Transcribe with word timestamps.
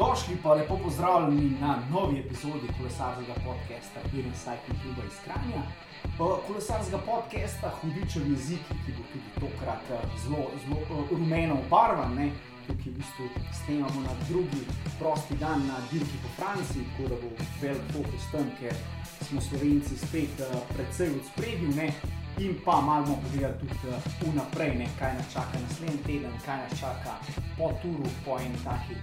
dobrodošli 0.00 0.36
pa 0.42 0.54
lepo 0.54 0.76
pozdravljeni 0.84 1.50
na 1.60 1.78
novi 1.92 2.18
epizodi 2.18 2.68
kolesarskega 2.78 3.34
podcasta 3.34 4.00
Green 4.12 4.32
Cycle 4.44 4.74
Club 4.80 4.96
iz 5.06 5.16
Kranja. 5.24 5.62
Kolesarskega 6.46 6.98
podcasta 6.98 7.68
Hudičev 7.80 8.30
jezik, 8.30 8.64
ki 8.84 8.92
bo 8.96 9.02
tudi 9.12 9.30
tokrat 9.42 9.84
eh, 9.90 10.00
zelo, 10.22 10.44
zelo 10.62 10.80
eh, 10.80 11.08
rumeno 11.10 11.54
obarvan. 11.66 12.14
Ne? 12.14 12.30
Tukaj 12.66 12.92
v 12.92 12.96
bistvu 12.96 13.24
snemamo 13.60 14.00
na 14.00 14.14
drugi 14.28 14.62
prosti 14.98 15.34
dan 15.36 15.66
na 15.66 15.76
dirki 15.90 16.16
po 16.22 16.28
Franciji, 16.38 16.84
tako 16.90 17.08
da 17.08 17.16
bo 17.22 17.28
velik 17.62 17.86
fokus 17.92 18.24
tam, 18.32 18.46
ker 18.60 18.74
smo 19.28 19.40
Slovenci 19.40 19.94
spet 20.04 20.34
uh, 20.40 20.46
predvsej 20.74 21.08
v 21.08 21.20
spredju. 21.30 21.68
In 22.38 22.54
pa 22.64 22.80
malo 22.80 23.04
bomo 23.04 23.22
pogledali 23.24 23.58
tudi 23.60 24.32
vnaprej, 24.32 24.72
uh, 24.76 24.92
kaj 24.98 25.12
nas 25.18 25.32
čaka 25.32 25.56
naslednji 25.68 26.02
teden, 26.06 26.34
kaj 26.46 26.58
nas 26.62 26.80
čaka 26.80 27.12
po 27.58 27.72
turu, 27.82 28.08
po 28.24 28.38
eni 28.38 28.58
taki 28.64 28.96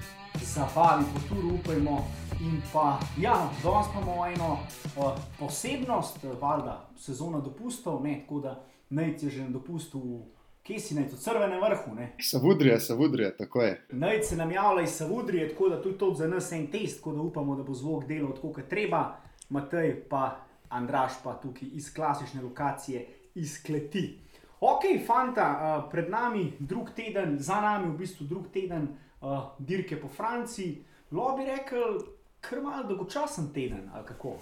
zabavi, 0.44 1.06
turu, 1.30 1.56
upajmo. 1.56 2.06
In 2.40 2.62
pa, 2.74 3.00
ja, 3.18 3.50
danes 3.64 3.88
imamo 3.92 4.26
eno 4.28 4.52
uh, 4.54 5.20
posebnost, 5.40 6.18
valjda, 6.42 6.90
sezono 6.98 7.42
dopustov, 7.42 8.04
ne, 8.04 8.20
tako 8.22 8.40
da 8.40 8.64
najc 8.90 9.24
je 9.24 9.30
že 9.30 9.44
na 9.44 9.50
dopustu. 9.50 10.26
Kje 10.64 10.80
si 10.80 10.96
najto 10.96 11.16
crvene 11.16 11.60
vrhu? 11.62 11.96
Savudrija, 12.20 12.80
savudrija, 12.80 13.38
tako 13.38 13.62
je. 13.62 13.86
Najc 13.92 14.26
se 14.30 14.36
nam 14.36 14.52
javlja 14.52 14.84
iz 14.84 14.90
savudrije, 14.90 15.50
tako 15.50 15.70
da 15.70 15.82
tudi 15.82 15.98
to 15.98 16.14
za 16.14 16.28
nas 16.28 16.52
je 16.52 16.58
en 16.58 16.68
test, 16.68 16.98
tako 16.98 17.14
da 17.14 17.22
upamo, 17.22 17.56
da 17.56 17.64
bo 17.64 17.74
zvok 17.74 18.06
delal 18.06 18.36
tako, 18.36 18.54
kot 18.54 18.68
treba. 18.70 19.16
Matej 19.50 20.04
pa 20.10 20.36
Andraš 20.70 21.12
pa 21.24 21.34
tukaj 21.34 21.70
iz 21.74 21.94
klasične 21.94 22.42
lokacije, 22.42 23.08
iz 23.36 23.64
kleti. 23.66 24.20
Ok, 24.60 24.82
fanta, 25.08 25.48
uh, 25.56 25.92
pred 25.92 26.10
nami 26.10 26.54
drug 26.60 26.90
teden, 26.96 27.38
za 27.40 27.62
nami 27.62 27.90
v 27.94 27.98
bistvu 27.98 28.26
drug 28.26 28.48
teden 28.54 28.88
uh, 29.22 29.56
dirke 29.60 30.00
po 30.02 30.08
Franciji. 30.08 30.84
Lo 31.12 31.36
bi 31.38 31.46
rekel, 31.48 32.00
kar 32.42 32.62
mal 32.62 32.88
dolgočasen 32.88 33.52
teden, 33.54 33.90
ali 33.94 34.06
kako? 34.08 34.38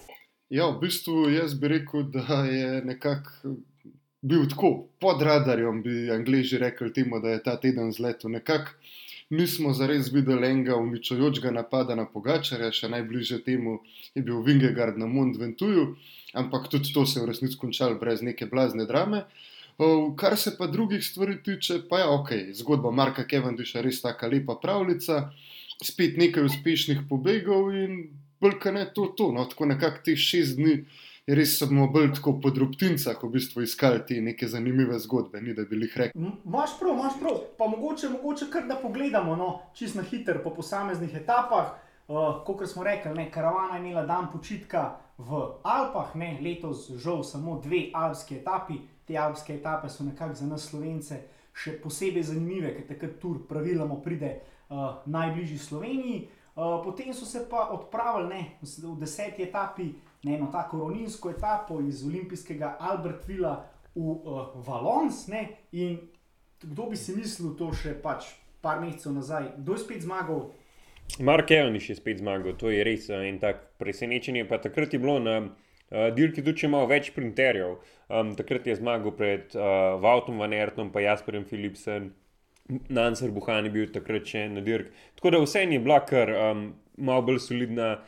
Ja, 0.49 0.69
v 0.69 0.79
bistvu 0.81 1.29
jaz 1.29 1.53
bi 1.59 1.67
rekel, 1.67 2.03
da 2.13 2.43
je 2.45 2.81
nekako 2.85 3.55
bil 4.21 4.47
tako 4.49 4.87
pod 4.99 5.21
radarjem, 5.21 5.81
bi 5.83 6.11
angliži 6.11 6.57
rekli 6.57 6.93
temu, 6.93 7.19
da 7.19 7.29
je 7.29 7.43
ta 7.43 7.59
teden 7.61 7.91
zletel. 7.91 8.31
Nekako 8.31 8.71
nismo 9.29 9.73
zares 9.73 10.11
videli 10.13 10.47
enega 10.47 10.75
uničujočega 10.75 11.51
napada 11.51 11.95
na 11.95 12.05
Pogačarja, 12.09 12.71
še 12.71 12.89
najbližje 12.89 13.43
temu 13.45 13.79
je 14.15 14.23
bil 14.25 14.41
Vingegard 14.45 14.97
na 14.97 15.05
Mont 15.09 15.37
Ventuju, 15.37 15.95
ampak 16.33 16.69
tudi 16.73 16.93
to 16.93 17.05
se 17.05 17.19
je 17.19 17.25
v 17.25 17.29
resnici 17.29 17.57
končalo 17.57 17.99
brez 18.01 18.21
neke 18.21 18.45
blazne 18.49 18.85
drame. 18.85 19.25
Kar 20.17 20.37
se 20.37 20.55
pa 20.57 20.67
drugih 20.67 21.03
stvari 21.03 21.41
tiče, 21.43 21.81
pa 21.89 21.99
je 21.99 22.05
ok, 22.05 22.29
zgodba 22.53 22.91
Marka 22.91 23.27
Kevendisha 23.27 23.79
je 23.79 23.83
res 23.89 24.01
tako 24.01 24.29
lepa 24.31 24.55
pravljica, 24.61 25.29
spet 25.83 26.15
nekaj 26.17 26.47
uspešnih 26.47 27.01
pobegov 27.09 27.73
in 27.75 28.05
bolj 28.41 28.71
ne 28.71 28.85
to, 28.93 29.09
to 29.17 29.31
no, 29.35 29.45
tako 29.51 29.65
nekako 29.65 30.03
teh 30.05 30.19
šest 30.19 30.55
dni 30.55 30.85
res 31.27 31.57
smo 31.57 31.87
bolj 31.89 32.11
tako 32.19 32.35
podrobtinca, 32.41 33.15
ko 33.17 33.27
v 33.27 33.39
bistvu 33.39 33.63
iskali 33.65 34.03
te 34.05 34.19
neke 34.21 34.47
zanimive 34.47 34.99
zgodbe, 35.01 35.41
ni 35.41 35.55
da 35.57 35.65
bi 35.65 35.79
jih 35.81 35.97
rekli. 35.97 36.31
Máš 36.43 36.77
prav, 36.79 36.93
imaš 36.93 37.17
prav. 37.21 37.39
Pa 37.57 37.67
mogoče, 37.67 38.09
mogoče 38.09 38.49
kar 38.53 38.67
da 38.69 38.77
pogledamo, 38.81 39.35
no, 39.35 39.49
čisto 39.73 40.01
na 40.01 40.05
hitro 40.05 40.43
po 40.43 40.53
posameznih 40.53 41.15
etapah. 41.23 41.73
Uh, 42.07 42.43
Kot 42.45 42.67
smo 42.69 42.83
rekli, 42.85 43.15
ne, 43.17 43.31
karavana 43.31 43.79
je 43.79 43.81
imela 43.81 44.05
dan 44.05 44.27
počitka 44.31 44.99
v 45.17 45.39
Alpah, 45.63 46.13
ne, 46.15 46.35
letos 46.41 46.91
žal 47.01 47.23
samo 47.23 47.57
dve 47.63 47.89
alpske 47.93 48.37
etapi. 48.43 48.77
Te 49.05 49.17
alpske 49.17 49.55
etape 49.55 49.89
so 49.89 50.03
nekako 50.03 50.35
za 50.35 50.47
nas 50.49 50.65
slovence 50.69 51.19
še 51.55 51.77
posebej 51.83 52.23
zanimive, 52.31 52.73
ker 52.75 52.87
takrat 52.89 53.19
tur 53.21 53.43
praviloma 53.47 53.99
pride 54.03 54.31
uh, 54.35 55.03
najbližji 55.05 55.59
Sloveniji. 55.61 56.17
Uh, 56.55 56.79
potem 56.83 57.13
so 57.13 57.27
se 57.27 57.43
pa 57.49 57.69
odpravili 57.75 58.27
ne, 58.31 58.41
v 58.61 58.95
deseti 58.99 59.43
etapi 59.43 59.91
na 60.23 60.35
eno 60.35 60.49
tako 60.51 60.85
rovninsko 60.85 61.29
etapo 61.29 61.79
iz 61.83 62.03
olimpijskega 62.07 62.77
Albertvila 62.79 63.55
v 63.95 64.01
uh, 64.01 64.55
Valons. 64.67 65.27
Ne? 65.27 65.47
In 65.71 65.99
kdo 66.61 66.89
bi 66.89 66.97
si 66.97 67.15
mislil, 67.15 67.53
to 67.59 67.71
še 67.75 67.95
pač 68.01 68.33
par 68.65 68.81
mesecev 68.81 69.13
nazaj, 69.13 69.51
kdo 69.59 69.75
je 69.75 69.83
spet 69.83 70.01
zmagal? 70.03 70.47
Mark 71.19 71.51
Evans 71.51 71.89
je 71.89 71.95
spet 71.95 72.19
zmagal, 72.19 72.55
to 72.57 72.71
je 72.73 72.83
res 72.83 73.09
eh, 73.09 73.27
en 73.29 73.37
tak 73.39 73.77
presenečenje. 73.77 74.47
Pa 74.49 74.57
takrat 74.57 74.93
je 74.93 74.99
bilo 74.99 75.19
na 75.19 75.53
uh, 75.91 76.09
dirki 76.15 76.43
tudi 76.45 76.69
malo 76.71 76.89
več 76.91 77.11
printerjev. 77.15 77.77
Um, 78.09 78.35
takrat 78.37 78.67
je 78.67 78.77
zmagal 78.77 79.15
pred 79.17 79.55
uh, 79.57 79.95
Vautom 80.01 80.41
Van 80.41 80.53
Ertom, 80.53 80.91
pa 80.93 81.03
Jasperjem 81.03 81.45
Philipsen. 81.49 82.13
Nancer 82.89 83.29
Buhan 83.29 83.67
je 83.67 83.71
bil 83.73 83.89
takrat 83.93 84.25
še 84.25 84.47
na 84.49 84.61
dirk. 84.65 84.89
Tako 85.17 85.35
da 85.35 85.41
vse 85.43 85.65
je 85.69 85.79
bila 85.79 85.99
kar 86.05 86.31
um, 86.33 86.67
malo 86.97 87.25
bolj 87.27 87.43
solidna 87.45 87.99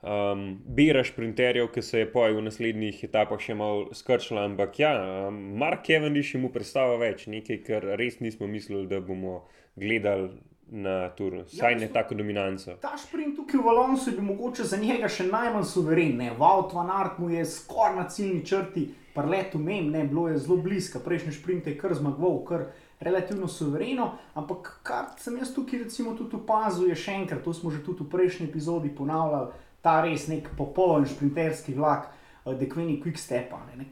um, 0.00 0.44
bira 0.64 1.04
šprinterjev, 1.04 1.68
ki 1.74 1.82
se 1.82 2.04
je 2.04 2.10
poj 2.12 2.36
v 2.36 2.44
naslednjih 2.46 3.02
etapah 3.04 3.40
še 3.42 3.56
malo 3.58 3.88
skrčila. 3.96 4.46
Ampak 4.48 4.78
ja, 4.80 4.92
um, 5.28 5.40
Mark 5.60 5.84
Cavendish 5.86 6.38
mu 6.40 6.52
predstavlja 6.54 7.00
več, 7.02 7.26
nekaj, 7.28 7.62
kar 7.66 7.88
res 8.00 8.20
nismo 8.24 8.48
mislili, 8.48 8.86
da 8.90 9.00
bomo 9.04 9.42
gledali. 9.76 10.32
Na 10.70 11.08
turu, 11.08 11.44
saj 11.48 11.72
ja, 11.72 11.78
ne 11.78 11.86
tako 11.88 12.14
dominanco. 12.14 12.74
Ta 12.80 12.92
sprint 13.00 13.36
tukaj 13.36 13.56
v 13.60 13.64
Valonsu 13.64 14.12
bi 14.12 14.20
mogoče 14.22 14.66
za 14.68 14.76
njega 14.76 15.08
še 15.08 15.24
najmanj 15.24 15.64
suveren. 15.64 16.20
Vaut 16.36 16.74
van 16.76 16.90
Art 16.92 17.16
mu 17.18 17.30
je 17.32 17.46
skoraj 17.48 17.96
na 17.96 18.04
ciljni 18.08 18.42
črti, 18.44 18.84
pa 19.14 19.24
letu 19.24 19.58
mem, 19.58 19.88
ne 19.90 20.04
bilo 20.04 20.26
je 20.28 20.36
zelo 20.38 20.58
blizu, 20.60 21.00
prejšnji 21.04 21.32
sprint 21.32 21.66
je 21.66 21.76
kar 21.78 21.94
zmagoval, 21.96 22.42
kar 22.44 22.66
relativno 23.00 23.48
suvereno. 23.48 24.10
Ampak 24.34 24.74
kar 24.84 25.08
sem 25.16 25.40
jaz 25.40 25.54
tukaj 25.56 25.86
recimo 25.86 26.12
tudi 26.18 26.36
opazil, 26.36 26.90
je 26.92 27.00
še 27.00 27.16
enkrat, 27.22 27.44
to 27.44 27.56
smo 27.56 27.72
že 27.72 27.80
tudi 27.86 28.04
v 28.04 28.12
prejšnji 28.12 28.50
epizodi 28.52 28.92
ponavljali, 28.92 29.54
ta 29.80 30.02
res 30.04 30.28
nek 30.28 30.52
popoln 30.58 31.08
šprinterski 31.08 31.78
vlak, 31.80 32.10
uh, 32.44 32.52
eh, 32.52 32.58
dekveni 32.60 33.00
quick 33.00 33.16
step. 33.16 33.56
Ne? 33.72 33.88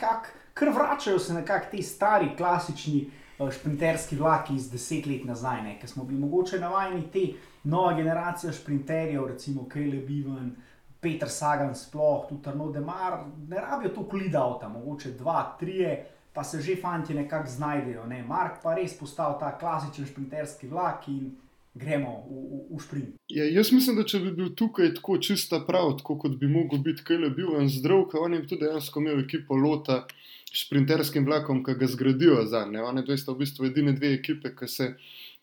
Ker 0.57 0.73
vračajo 0.73 1.19
se 1.19 1.33
nekako 1.33 1.73
ti 1.73 1.83
stari, 1.83 2.35
klasični 2.37 3.01
uh, 3.07 3.23
šprinterski 3.39 4.17
vlaki 4.17 4.55
iz 4.55 4.71
deset 4.71 5.07
let 5.07 5.25
nazaj, 5.25 5.79
ker 5.81 5.91
smo 5.91 6.05
bili 6.05 6.21
mogoče 6.21 6.61
navajeni 6.61 7.03
te 7.13 7.27
nove 7.65 7.97
generacije 7.97 8.53
šprinterjev, 8.53 9.27
recimo 9.27 9.69
Kejle 9.69 10.01
Bivan. 10.07 10.57
Petr 11.01 11.29
Sagan, 11.29 11.75
sploh 11.75 12.25
tudi 12.29 12.49
Arno 12.49 12.71
Demar, 12.73 13.19
ne 13.49 13.61
rabijo 13.61 13.93
to 13.95 14.09
klida 14.09 14.41
avta, 14.43 14.69
mogoče 14.69 15.11
dva, 15.19 15.57
tri, 15.61 15.85
pa 16.33 16.45
se 16.45 16.61
že 16.61 16.77
fanti 16.77 17.15
nekako 17.15 17.51
znajdejo. 17.51 18.07
Ne? 18.07 18.23
Mark 18.23 18.63
pa 18.63 18.75
res 18.75 18.99
postal 18.99 19.39
ta 19.41 19.53
klasičen 19.59 20.07
šprinterski 20.07 20.69
vlak 20.69 21.09
in 21.09 21.31
gremo 21.75 22.25
v, 22.29 22.41
v, 22.51 22.61
v 22.77 22.81
šprint. 22.81 23.15
Ja, 23.29 23.45
jaz 23.45 23.71
mislim, 23.73 23.97
da 24.01 24.05
če 24.09 24.21
bi 24.25 24.33
bil 24.37 24.55
tukaj 24.57 24.95
tako 24.97 25.19
čista 25.21 25.61
prav, 25.67 25.95
tako 26.01 26.19
kot 26.25 26.37
bi 26.41 26.49
mogel 26.49 26.81
biti, 26.85 27.05
kaj 27.05 27.21
le 27.25 27.31
bil 27.37 27.57
en 27.61 27.69
zdrav, 27.73 28.07
ker 28.11 28.25
on 28.25 28.35
je 28.35 28.47
tudi 28.49 28.65
dejansko 28.65 29.01
imel 29.05 29.21
ekipo 29.25 29.57
lota 29.61 30.07
sprinterskim 30.57 31.27
vlakom, 31.27 31.63
ki 31.65 31.75
ga 31.81 31.87
zgradijo 31.91 32.45
za 32.49 32.65
ne. 32.67 32.83
One 32.83 33.05
dve 33.05 33.19
sta 33.21 33.33
v 33.33 33.45
bistvu 33.45 33.69
edine 33.69 33.93
dve 33.93 34.15
ekipe, 34.17 34.55
ki 34.57 34.69
se 34.69 34.95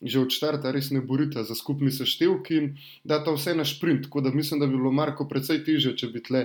že 0.04 0.20
od 0.20 0.28
začetka 0.28 0.72
res 0.74 0.90
ne 0.90 1.00
borita 1.00 1.44
za 1.48 1.54
skupni 1.54 1.88
seštevki 1.94 2.56
in 2.58 2.66
da 3.08 3.22
ta 3.24 3.32
vse 3.32 3.54
na 3.54 3.64
sprint. 3.64 4.08
Tako 4.08 4.20
da 4.20 4.32
mislim, 4.34 4.60
da 4.60 4.66
bi 4.66 4.76
bilo 4.76 4.92
Marko 4.92 5.24
precej 5.28 5.62
teže, 5.64 5.94
če 5.96 6.10
bi 6.12 6.20
tle 6.22 6.42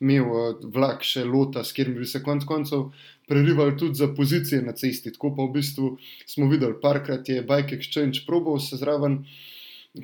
imel 0.00 0.26
uh, 0.28 0.58
vlak 0.74 1.06
še 1.06 1.24
lota, 1.24 1.64
s 1.64 1.72
katerim 1.72 1.96
bi 2.02 2.06
se 2.06 2.20
konec 2.22 2.44
koncev 2.44 2.90
prerivali 3.28 3.76
tudi 3.78 3.94
za 4.02 4.10
pozicije 4.14 4.60
na 4.66 4.74
cesti. 4.76 5.14
Tako 5.14 5.32
pa 5.36 5.46
v 5.46 5.54
bistvu 5.56 5.94
smo 6.26 6.50
videli, 6.50 6.76
parkrat 6.82 7.28
je 7.28 7.46
Bike 7.46 7.78
Exchange 7.78 8.26
probal 8.26 8.60
se 8.60 8.76
zraven. 8.76 9.22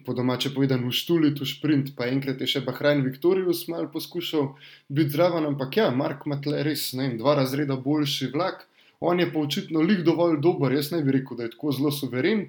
Po 0.07 0.15
domače 0.17 0.51
povedano, 0.55 0.91
štuli 0.91 1.35
tu 1.37 1.47
sprint, 1.47 1.93
pa 1.97 2.07
enkrat 2.09 2.41
je 2.41 2.49
še 2.49 2.63
Bahrajn 2.65 3.03
Viktorijus 3.05 3.67
malo 3.69 3.91
poskušal 3.93 4.49
biti 4.89 5.13
zraven, 5.13 5.45
ampak 5.47 5.77
ja, 5.77 5.91
Mark 5.95 6.25
ima 6.27 6.41
tle 6.43 6.63
res 6.67 6.87
ne, 6.97 7.11
dva 7.19 7.37
razreda 7.39 7.77
boljši 7.77 8.31
vlak, 8.33 8.65
on 9.01 9.21
je 9.21 9.29
pa 9.33 9.39
očitno 9.39 9.85
lik 9.85 10.01
dovolj 10.07 10.41
dober, 10.41 10.73
jaz 10.73 10.91
ne 10.95 11.03
bi 11.05 11.19
rekel, 11.19 11.37
da 11.37 11.47
je 11.47 11.53
tako 11.53 11.77
zelo 11.77 11.93
suveren, 11.93 12.47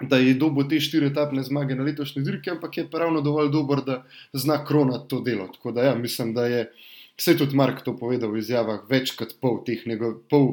da 0.00 0.16
je 0.22 0.34
dobo 0.38 0.64
te 0.70 0.78
štiri 0.80 1.10
etapne 1.10 1.42
zmage 1.42 1.74
na 1.74 1.84
letošnji 1.84 2.22
dirki, 2.22 2.54
ampak 2.54 2.78
je 2.78 2.86
pa 2.90 3.02
ravno 3.02 3.20
dovolj 3.20 3.50
dober, 3.50 3.82
da 3.86 4.02
zna 4.32 4.62
kronati 4.64 5.10
to 5.10 5.20
delo. 5.26 5.48
Tako 5.52 5.72
da 5.72 5.90
ja, 5.90 5.94
mislim, 5.98 6.34
da 6.34 6.46
je. 6.46 6.66
Vse 7.16 7.36
tudi 7.38 7.54
Mark 7.56 7.84
to 7.86 7.92
povedal 7.94 8.32
v 8.34 8.40
izjavah, 8.42 8.80
več 8.90 9.12
kot 9.14 9.36
pol, 9.38 9.60
njegov, 9.86 10.16
pol 10.26 10.48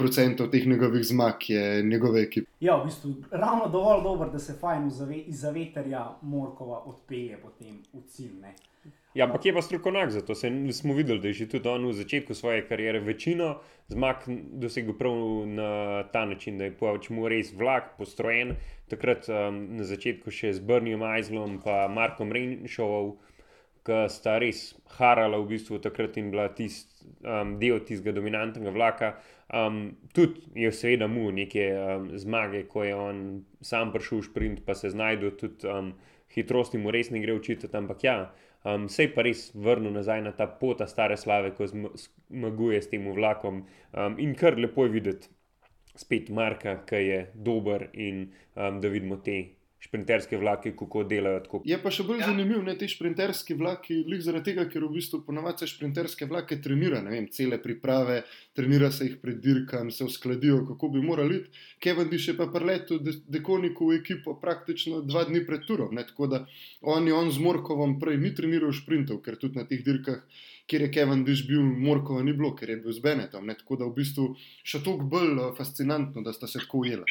procentov 0.00 0.48
teh 0.48 0.64
njegovih 0.64 1.04
zmag 1.04 1.44
je 1.48 1.82
njegove 1.84 2.22
ekipe. 2.22 2.48
Ja, 2.60 2.78
v 2.80 2.88
bistvu 2.88 3.12
ravno 3.30 3.68
dovolj 3.68 4.00
dober, 4.02 4.30
da 4.32 4.38
se 4.40 4.56
fajn 4.56 4.88
iz 5.26 5.44
veterja 5.44 6.06
Morkova 6.22 6.80
odpelje 6.88 7.36
potem 7.42 7.82
v 7.92 8.00
cilj. 8.08 8.32
Ne? 8.40 8.54
Ja, 9.16 9.24
ampak 9.24 9.44
je 9.44 9.52
pa 9.52 9.62
strokovnjak 9.62 10.10
za 10.10 10.20
to. 10.20 10.34
Se, 10.34 10.48
smo 10.72 10.94
videli, 10.94 11.20
da 11.20 11.28
je 11.28 11.34
že 11.34 11.48
tudi 11.48 11.68
on 11.68 11.86
v 11.88 11.92
začetku 11.92 12.34
svoje 12.34 12.64
kariere 12.68 13.00
večino 13.00 13.60
zmag 13.88 14.24
dosegel 14.52 14.96
prav 14.98 15.46
na 15.46 16.02
ta 16.12 16.24
način, 16.24 16.58
da 16.58 16.64
je 16.64 16.76
pač 16.76 17.08
mu 17.10 17.28
res 17.28 17.52
vlak 17.52 17.96
postrojen. 17.98 18.56
Takrat 18.88 19.28
um, 19.28 19.76
na 19.76 19.84
začetku 19.84 20.30
še 20.30 20.52
z 20.52 20.60
Brnijem 20.60 21.02
Aizlom 21.02 21.60
in 21.60 21.94
Markom 21.94 22.32
Renšovom 22.32 23.16
ki 23.86 24.02
sta 24.10 24.36
res 24.42 24.72
harala 24.98 25.38
v 25.42 25.54
bistvu 25.54 25.78
takrat 25.82 26.16
in 26.20 26.30
bila 26.32 26.48
tist, 26.54 26.90
um, 27.22 27.56
del 27.60 27.80
tistega 27.86 28.14
dominantnega 28.16 28.72
vlaka. 28.74 29.12
Um, 29.54 29.96
tudi 30.14 30.42
je 30.58 30.72
seveda 30.74 31.06
mu 31.06 31.30
neke 31.30 31.68
um, 31.78 32.10
zmage, 32.18 32.64
ko 32.70 32.82
je 32.84 32.94
on 32.94 33.20
sam 33.62 33.92
prišel 33.94 34.18
v 34.18 34.26
sprint, 34.30 34.64
pa 34.66 34.74
se 34.74 34.90
znašel 34.90 35.36
tudi 35.38 35.70
um, 35.70 35.92
hitrosti 36.34 36.82
mu 36.82 36.90
res 36.90 37.12
ne 37.14 37.22
gre 37.22 37.36
učiti, 37.38 37.70
ampak 37.72 38.02
ja, 38.04 38.16
um, 38.64 38.88
se 38.90 39.06
je 39.06 39.12
pa 39.14 39.22
res 39.26 39.48
vrnil 39.54 39.94
nazaj 39.94 40.24
na 40.26 40.34
ta 40.34 40.48
pot 40.50 40.82
stare 40.90 41.16
slave, 41.16 41.54
ko 41.54 41.68
zmaguje 41.70 42.82
s 42.82 42.90
tem 42.90 43.06
vlakom 43.06 43.62
um, 43.62 44.18
in 44.18 44.34
kar 44.34 44.58
lepo 44.58 44.88
je 44.88 44.96
videti. 44.98 45.32
Spet 45.96 46.28
Marka, 46.28 46.82
ki 46.84 46.98
je 47.00 47.20
dober, 47.32 47.86
in 47.94 48.26
um, 48.52 48.82
da 48.82 48.90
vidimo 48.92 49.16
te 49.24 49.38
šprinterske 49.86 50.38
vlake, 50.38 50.72
kako 50.76 51.04
delajo. 51.04 51.40
Tako. 51.46 51.60
Je 51.64 51.78
pa 51.82 51.92
še 51.94 52.06
bolj 52.06 52.22
ja. 52.22 52.30
zanimivo, 52.30 52.62
da 52.66 52.74
ti 52.78 52.88
šprinterski 52.90 53.56
vlaki, 53.58 54.00
lih 54.10 54.22
zaradi 54.24 54.52
tega, 54.52 54.66
ker 54.70 54.84
v 54.84 54.92
bistvu 54.96 55.22
ponovadi 55.26 55.68
šprinterske 55.70 56.28
vlake 56.30 56.58
trenira, 56.62 57.00
ne 57.04 57.14
vem, 57.14 57.28
cele 57.32 57.58
priprave, 57.62 58.22
trenira 58.56 58.90
se 58.94 59.08
jih 59.08 59.18
pred 59.22 59.38
dirkami, 59.42 59.94
se 59.94 60.04
uskladijo, 60.04 60.62
kako 60.70 60.92
bi 60.96 61.04
morali 61.04 61.40
iti. 61.42 61.64
Kevin 61.82 62.10
Diš 62.10 62.28
je 62.28 62.36
pa 62.36 62.48
preletel 62.52 63.00
de 63.04 63.16
dekoniku 63.28 63.90
v 63.90 64.00
ekipo 64.00 64.36
praktično 64.40 65.02
dva 65.06 65.24
dni 65.28 65.44
pred 65.46 65.66
turom. 65.68 65.94
Ne? 65.94 66.06
Tako 66.06 66.26
da 66.32 66.42
on 66.80 67.06
je 67.06 67.14
on 67.14 67.30
z 67.30 67.42
Morkovom 67.42 67.98
prej 68.00 68.18
ni 68.22 68.34
treniral 68.34 68.72
šprintov, 68.72 69.22
ker 69.24 69.38
tudi 69.40 69.60
na 69.60 69.66
teh 69.68 69.84
dirkah. 69.84 70.24
Ker 70.66 70.82
je 70.82 70.90
Kevin 70.90 71.22
Diš 71.22 71.44
bil, 71.46 71.62
Morkova 71.62 72.24
ni 72.26 72.32
bilo, 72.34 72.50
ker 72.58 72.72
je 72.72 72.80
bil 72.82 72.94
z 72.94 73.04
Benetom. 73.04 73.46
Ne? 73.46 73.54
Tako 73.54 73.78
da 73.78 73.86
v 73.86 73.94
bistvu 74.00 74.32
še 74.66 74.82
toliko 74.82 75.06
bolj 75.12 75.36
uh, 75.38 75.52
fascinantno, 75.54 76.24
da 76.26 76.34
sta 76.34 76.50
se 76.50 76.58
tako 76.64 76.82
ujela. 76.82 77.06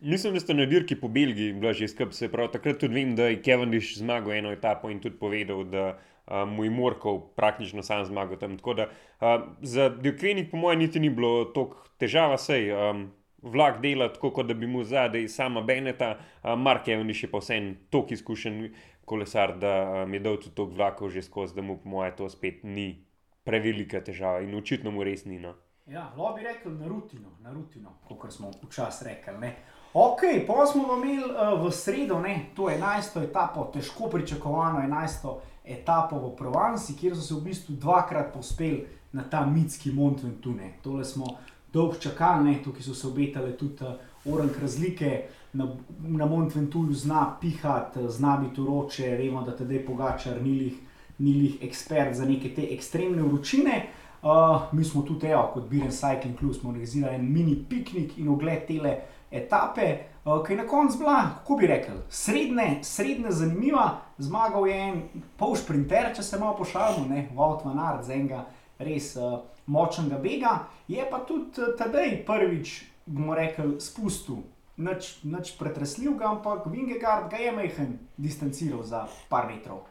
Mislim, 0.00 0.34
da 0.34 0.40
ste 0.40 0.54
na 0.54 0.64
dirki 0.66 0.96
po 0.96 1.08
Belgiji 1.08 1.52
bila 1.52 1.72
že 1.72 1.88
skrb, 1.88 2.12
se 2.12 2.28
pravi. 2.32 2.48
Takrat 2.52 2.78
tudi 2.80 2.94
vem, 2.94 3.16
da 3.16 3.26
je 3.28 3.42
Kevin 3.42 3.70
Diš 3.70 3.98
zmagal 3.98 4.32
eno 4.32 4.52
etapo 4.52 4.90
in 4.90 5.00
tudi 5.00 5.18
povedal, 5.18 5.64
da 5.64 5.98
uh, 6.26 6.48
mu 6.48 6.64
je 6.64 6.70
Morkov 6.70 7.20
praktično 7.36 7.82
sam 7.82 8.04
zmagal 8.04 8.38
tam. 8.38 8.56
Tako 8.56 8.74
da 8.74 8.86
uh, 8.86 9.42
za 9.60 9.88
Diokenik, 9.88 10.50
po 10.50 10.56
mojem, 10.56 10.78
niti 10.78 11.00
ni 11.00 11.10
bilo 11.10 11.44
toliko 11.44 11.84
težava, 11.98 12.38
sej 12.38 12.72
um, 12.72 13.10
vlak 13.42 13.82
dela 13.82 14.08
tako, 14.12 14.30
kot 14.30 14.46
da 14.46 14.54
bi 14.54 14.66
mu 14.66 14.84
zadaj 14.84 15.28
sama 15.28 15.60
Beneta, 15.60 16.16
uh, 16.16 16.56
Mark 16.58 16.84
Kevin 16.84 17.06
Diš 17.06 17.22
je 17.22 17.30
pa 17.30 17.38
vsem 17.38 17.74
tok 17.90 18.12
izkušen 18.16 18.70
kolesar, 19.04 19.58
da 19.58 20.04
um, 20.04 20.14
je 20.14 20.20
dal 20.20 20.40
tudi 20.40 20.54
tok 20.56 20.72
vlakov 20.76 21.10
že 21.10 21.22
skozi, 21.22 21.54
da 21.54 21.62
mu 21.62 21.76
po 21.76 21.88
mojem 21.88 22.16
to 22.16 22.28
spet 22.28 22.64
ni 22.64 23.04
prevelika 23.44 24.00
težava 24.00 24.40
in 24.40 24.56
očitno 24.56 24.90
mu 24.90 25.04
res 25.04 25.26
ni. 25.28 25.38
No. 25.38 25.58
Ja, 25.86 26.08
lahko 26.16 26.38
bi 26.38 26.48
rekel 26.48 26.72
na 26.72 26.88
rutino, 26.88 27.36
na 27.44 27.52
rutino, 27.52 27.98
kot 28.08 28.32
smo 28.32 28.50
včasih 28.62 29.06
rekli. 29.06 29.52
Ok, 29.94 30.20
pa 30.46 30.66
smo 30.66 30.82
imeli 30.96 31.18
uh, 31.18 31.66
v 31.66 31.70
sredo, 31.72 32.20
ne, 32.20 32.46
to 32.54 32.70
je 32.70 32.78
11. 32.78 33.24
etapo, 33.24 33.64
težko 33.74 34.06
pričakovano 34.08 34.78
11. 34.78 35.34
etapo 35.64 36.18
v 36.18 36.36
Provansi, 36.36 36.94
kjer 36.94 37.16
so 37.16 37.22
se 37.22 37.34
v 37.34 37.40
bistvu 37.40 37.74
dvakrat 37.74 38.30
pospeli 38.32 38.86
na 39.12 39.24
ta 39.26 39.42
mitski 39.46 39.90
Montventune. 39.92 40.72
Tole 40.82 41.04
smo 41.04 41.26
dolgo 41.72 41.98
čakali, 41.98 42.44
ne, 42.44 42.62
tukaj 42.62 42.82
so 42.82 42.94
se 42.94 43.06
obetale 43.06 43.56
tudi 43.56 43.82
uh, 43.84 43.98
orang 44.32 44.54
razlike. 44.62 45.22
Na, 45.52 45.66
na 45.98 46.26
Montventuju 46.26 46.94
zna 46.94 47.36
pihati, 47.40 48.06
zna 48.08 48.36
biti 48.36 48.60
uroče, 48.60 49.16
vemo, 49.18 49.42
da 49.42 49.56
tedaj 49.56 49.86
pogačar 49.86 50.38
ni 50.42 50.78
jih 51.18 51.56
ekspert 51.62 52.14
za 52.14 52.24
neke 52.24 52.54
te 52.54 52.68
ekstremne 52.70 53.22
vročine. 53.22 53.86
Uh, 54.22 54.70
mi 54.72 54.84
smo 54.84 55.02
tudi, 55.02 55.26
evo, 55.26 55.50
kot 55.54 55.66
Biren 55.66 55.90
Cycling 55.90 56.38
Club, 56.38 56.54
smo 56.54 56.70
organizirali 56.70 57.14
en 57.14 57.32
mini 57.32 57.64
piknik 57.68 58.18
in 58.18 58.28
ogled 58.28 58.68
tele 58.68 59.00
etape, 59.30 59.98
uh, 60.24 60.46
ki 60.46 60.52
je 60.52 60.56
na 60.56 60.66
koncu 60.66 60.98
bila, 60.98 61.22
kako 61.38 61.56
bi 61.56 61.66
rekel, 61.66 61.94
srednje, 62.08 62.78
srednje 62.82 63.30
zanimiva. 63.30 64.00
Zmagal 64.18 64.66
je 64.66 64.74
en 64.74 65.02
pol 65.36 65.56
sprinter, 65.56 66.10
če 66.16 66.22
se 66.22 66.38
malo 66.38 66.56
pošaljamo, 66.58 67.22
Vod 67.34 67.64
van 67.64 67.78
Art, 67.78 68.04
z 68.04 68.18
enega 68.18 68.44
res 68.78 69.14
uh, 69.16 69.40
močnega 69.66 70.18
bega. 70.18 70.58
Je 70.88 71.04
pa 71.10 71.22
tudi 71.28 71.62
uh, 71.62 71.76
tedaj 71.78 72.24
prvič, 72.26 72.80
bomo 73.06 73.34
rekli, 73.34 73.76
spustil. 73.80 74.42
Noč, 74.80 75.18
noč 75.28 75.52
pretresljiv, 75.58 76.14
ampak 76.24 76.64
Vingegard 76.72 77.28
ga 77.30 77.36
je 77.36 77.50
mehen 77.52 77.98
distanciral 78.16 78.80
za 78.82 79.04
par 79.28 79.44
metrov. 79.50 79.84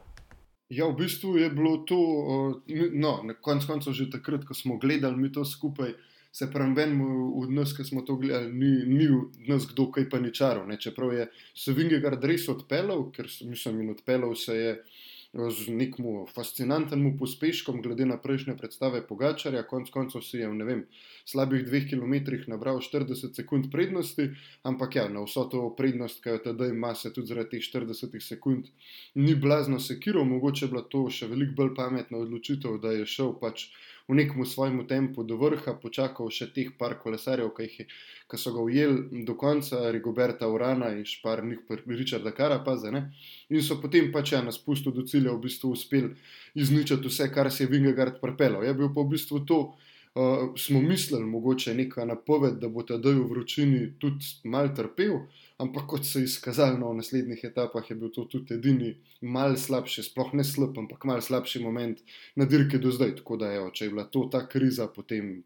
Ja, 0.70 0.88
v 0.90 0.96
bistvu 0.98 1.36
je 1.38 1.50
bilo 1.50 1.76
to, 1.86 1.98
no, 2.94 3.12
na 3.26 3.34
koncu 3.34 3.70
koncev, 3.70 3.94
že 3.94 4.10
takrat, 4.10 4.42
ko 4.46 4.54
smo 4.54 4.78
gledali 4.82 5.18
mi 5.18 5.30
to 5.32 5.44
skupaj, 5.46 5.94
uh, 5.94 6.09
se 6.32 6.50
pravi, 6.50 6.74
ven 6.74 6.96
v 7.00 7.50
nas, 7.50 7.74
ki 7.76 7.84
smo 7.84 8.02
to 8.06 8.16
gledali, 8.16 8.52
ni, 8.52 8.72
ni 8.86 9.06
v 9.10 9.48
nas 9.50 9.66
kdo 9.70 9.90
kaj 9.90 10.08
pa 10.10 10.20
ni 10.22 10.32
čarov. 10.34 10.70
Čeprav 10.78 11.14
je 11.14 11.28
Savingegard 11.54 12.24
res 12.24 12.48
odpeljal, 12.48 13.08
ker 13.14 13.28
sem 13.30 13.80
jim 13.80 13.94
odpeljal, 13.94 14.34
se 14.38 14.56
je 14.56 14.74
z 15.32 15.70
nekim 15.70 16.26
fascinantnim 16.34 17.14
pospeškom, 17.18 17.82
glede 17.82 18.06
na 18.06 18.16
prejšnje 18.18 18.56
predstave 18.58 19.02
Pogačarja, 19.06 19.62
konc 19.62 19.90
koncev 19.94 20.24
si 20.26 20.40
je 20.40 20.48
v 20.50 20.66
vem, 20.66 20.80
slabih 21.24 21.62
dveh 21.68 21.86
kilometrih 21.86 22.48
nabral 22.50 22.80
40 22.82 23.38
sekund 23.38 23.70
prednosti, 23.70 24.30
ampak 24.66 24.96
ja, 24.96 25.06
na 25.08 25.22
vso 25.22 25.46
to 25.46 25.68
prednost, 25.78 26.18
ki 26.22 26.34
jo 26.34 26.40
tedaj 26.50 26.74
ima, 26.74 26.94
se 26.94 27.12
tudi 27.14 27.30
zaradi 27.30 27.58
teh 27.58 27.62
40 27.62 28.18
sekund 28.26 28.66
ni 29.14 29.34
blazno 29.34 29.78
sekiral, 29.78 30.26
mogoče 30.26 30.66
je 30.66 30.70
bila 30.74 30.82
to 30.82 31.06
še 31.10 31.30
veliko 31.30 31.54
bolj 31.62 31.74
pametna 31.78 32.18
odločitev, 32.18 32.80
da 32.82 32.90
je 32.98 33.06
šel 33.06 33.36
pač 33.38 33.70
v 34.10 34.14
nekem 34.18 34.42
svojem 34.46 34.82
tempu 34.90 35.22
do 35.22 35.36
vrha, 35.38 35.74
počakal 35.78 36.30
še 36.34 36.50
teh 36.54 36.72
par 36.78 36.96
kolesarjev, 36.98 37.52
ki, 37.54 37.66
je, 37.78 37.86
ki 38.26 38.40
so 38.40 38.52
ga 38.54 38.64
ujeli 38.64 39.22
do 39.26 39.36
konca, 39.38 39.84
Rigoberta 39.94 40.48
Urana 40.50 40.90
in 40.96 41.04
šparnih 41.06 41.62
Richarda 41.86 42.32
Karapaza. 42.34 42.90
Ne? 42.90 43.04
In 43.54 43.62
so 43.62 43.78
potem 43.82 44.10
pač 44.10 44.34
ja, 44.34 44.42
na 44.42 44.50
spustu 44.50 44.90
do 44.90 45.06
cilja 45.06 45.30
v 45.30 45.44
bistvu 45.46 45.70
uspeli 45.76 46.10
izničiti 46.58 47.06
vse, 47.06 47.30
kar 47.30 47.52
se 47.54 47.64
je 47.64 47.70
Vingegard 47.70 48.18
pripeljal. 48.20 48.66
Je 48.66 48.74
bil 48.74 48.90
pa 48.90 49.06
v 49.06 49.14
bistvu 49.14 49.44
to. 49.46 49.60
Uh, 50.10 50.56
smo 50.58 50.80
mislili, 50.82 51.22
mogoče 51.22 51.70
neka 51.78 52.02
napoved, 52.02 52.56
da 52.58 52.66
bo 52.66 52.82
ta 52.82 52.96
del 52.98 53.20
v 53.20 53.28
vročini 53.30 53.92
tudi 54.02 54.26
mal 54.50 54.72
trpel, 54.74 55.20
ampak 55.60 55.86
kot 55.86 56.06
se 56.06 56.20
je 56.20 56.24
izkazalo 56.24 56.78
no, 56.78 56.90
v 56.90 57.00
naslednjih 57.00 57.44
etapah, 57.44 57.90
je 57.90 57.96
bil 57.96 58.10
to 58.14 58.24
tudi 58.24 58.54
edini 58.54 58.94
mal 59.20 59.56
slabši, 59.56 60.02
sploh 60.08 60.32
ne 60.38 60.44
slab, 60.44 60.78
ampak 60.78 61.04
mal 61.04 61.20
slabši 61.20 61.62
moment 61.64 62.00
na 62.36 62.46
dirki 62.48 62.78
do 62.78 62.90
zdaj. 62.90 63.16
Tako 63.20 63.36
da, 63.42 63.52
evo, 63.52 63.70
če 63.70 63.84
je 63.84 63.92
bila 63.92 64.06
to 64.08 64.24
ta 64.32 64.46
kriza, 64.48 64.88
potem 64.88 65.42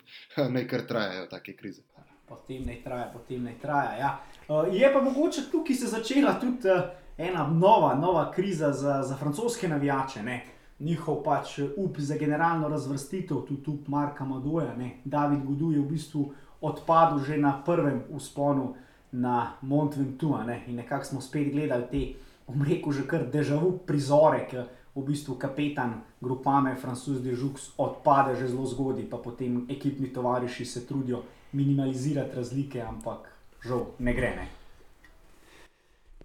naj 0.56 0.68
kar 0.70 0.86
trajajo 0.88 1.26
take 1.32 1.56
krize. 1.58 1.82
Potem 2.28 2.64
ne 2.64 2.78
traja, 2.84 3.10
potem 3.12 3.42
ne 3.44 3.54
traja. 3.60 3.96
Ja. 3.98 4.12
Uh, 4.48 4.68
je 4.72 4.92
pa 4.92 5.00
mogoče 5.02 5.48
tukaj 5.52 5.76
se 5.76 5.90
začela 5.92 6.38
tudi 6.40 6.70
uh, 6.70 6.86
ena 7.18 7.46
nova, 7.48 7.94
nova 7.94 8.30
kriza 8.32 8.72
za, 8.72 9.02
za 9.02 9.16
francoske 9.16 9.68
navijače. 9.68 10.22
Ne? 10.22 10.38
Njihov 10.78 11.22
pač 11.22 11.58
up 11.76 11.98
za 11.98 12.16
generalno 12.18 12.68
razvrstitev, 12.68 13.44
tudi 13.48 13.70
up 13.70 13.88
Marka 13.88 14.24
Madoja, 14.24 14.74
ne? 14.76 14.96
David 15.04 15.44
Gudu 15.44 15.70
je 15.72 15.80
v 15.80 15.90
bistvu 15.90 16.24
odpadel 16.60 17.20
že 17.24 17.36
na 17.36 17.52
prvem 17.64 18.02
usponu 18.10 18.74
na 19.14 19.56
Mont 19.62 19.94
Ventoux. 19.96 20.42
Ne? 20.46 20.62
In 20.66 20.76
nekako 20.82 21.04
smo 21.04 21.20
spet 21.20 21.52
gledali 21.52 21.90
te, 21.90 22.02
omreku, 22.46 22.92
že 22.92 23.06
kar 23.06 23.24
državu 23.30 23.78
prizore, 23.86 24.44
ki 24.50 24.66
v 24.94 25.02
bistvu 25.06 25.38
kapetan 25.38 26.02
grupame 26.22 26.74
Francouz 26.76 27.22
de 27.22 27.34
Jux 27.34 27.72
odpade 27.78 28.36
že 28.36 28.48
zelo 28.48 28.66
zgodaj, 28.66 29.06
pa 29.10 29.18
potem 29.18 29.66
ekipni 29.70 30.12
tovariši 30.12 30.64
se 30.64 30.86
trudijo 30.86 31.22
minimalizirati 31.52 32.36
razlike, 32.36 32.82
ampak 32.82 33.30
žal 33.64 33.86
ne 33.98 34.14
gre. 34.14 34.34
Ne? 34.36 34.46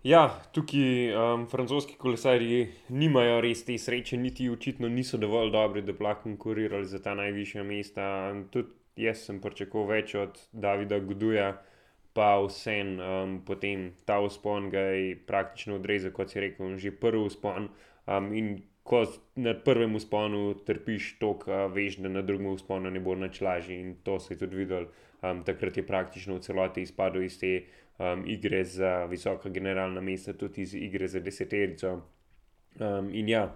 Ja, 0.03 0.29
tukaj 0.51 1.11
um, 1.11 1.47
francoski 1.51 1.97
kolesarji 1.99 2.69
nimajo 2.89 3.41
res 3.41 3.65
te 3.65 3.77
sreče, 3.77 4.17
niti 4.17 4.49
očitno 4.49 4.87
niso 4.89 5.17
dovolj 5.17 5.51
dobri, 5.51 5.81
da 5.81 5.91
bi 5.93 6.03
lahko 6.03 6.29
konkurirali 6.29 6.87
za 6.87 7.01
ta 7.03 7.15
najvišja 7.19 7.63
mesta. 7.63 8.05
Tudi 8.51 8.69
jaz 8.95 9.25
sem 9.27 9.41
pričakoval 9.41 9.89
več 9.97 10.15
od 10.15 10.39
Davida 10.51 10.99
Guduja 10.99 11.57
pa 12.13 12.39
vsem 12.41 12.97
um, 12.99 13.37
potem 13.45 13.91
ta 14.05 14.19
uspon 14.19 14.69
ga 14.69 14.79
je 14.79 15.15
praktično 15.27 15.75
odrezal, 15.75 16.11
kot 16.11 16.31
si 16.31 16.41
rekel, 16.41 16.77
že 16.77 16.91
prvi 16.91 17.21
uspon. 17.29 17.69
Um, 18.09 18.33
in 18.33 18.61
ko 18.83 19.03
na 19.37 19.53
prvem 19.53 19.95
usponu 19.95 20.55
trpiš 20.65 21.19
tok, 21.21 21.45
uh, 21.47 21.67
veš, 21.73 21.99
da 22.01 22.09
na 22.09 22.21
drugem 22.25 22.49
usponu 22.55 22.89
ne 22.89 22.99
bo 22.99 23.15
nič 23.15 23.41
lažje. 23.41 23.77
In 23.79 23.95
to 24.03 24.19
se 24.19 24.33
je 24.33 24.41
tudi 24.41 24.63
videl. 24.63 24.89
Um, 25.21 25.43
takrat 25.43 25.77
je 25.77 25.85
praktično 25.85 26.39
v 26.39 26.43
celoti 26.45 26.81
izpadel 26.81 27.27
iz 27.27 27.39
te 27.39 27.63
um, 27.99 28.23
igre 28.25 28.63
za 28.65 29.05
visoka 29.05 29.49
generalna 29.49 30.01
mesta, 30.01 30.33
tudi 30.33 30.61
iz 30.61 30.73
igre 30.75 31.07
za 31.07 31.19
deseterico. 31.19 31.99
Um, 32.79 33.09
in 33.13 33.29
ja, 33.29 33.49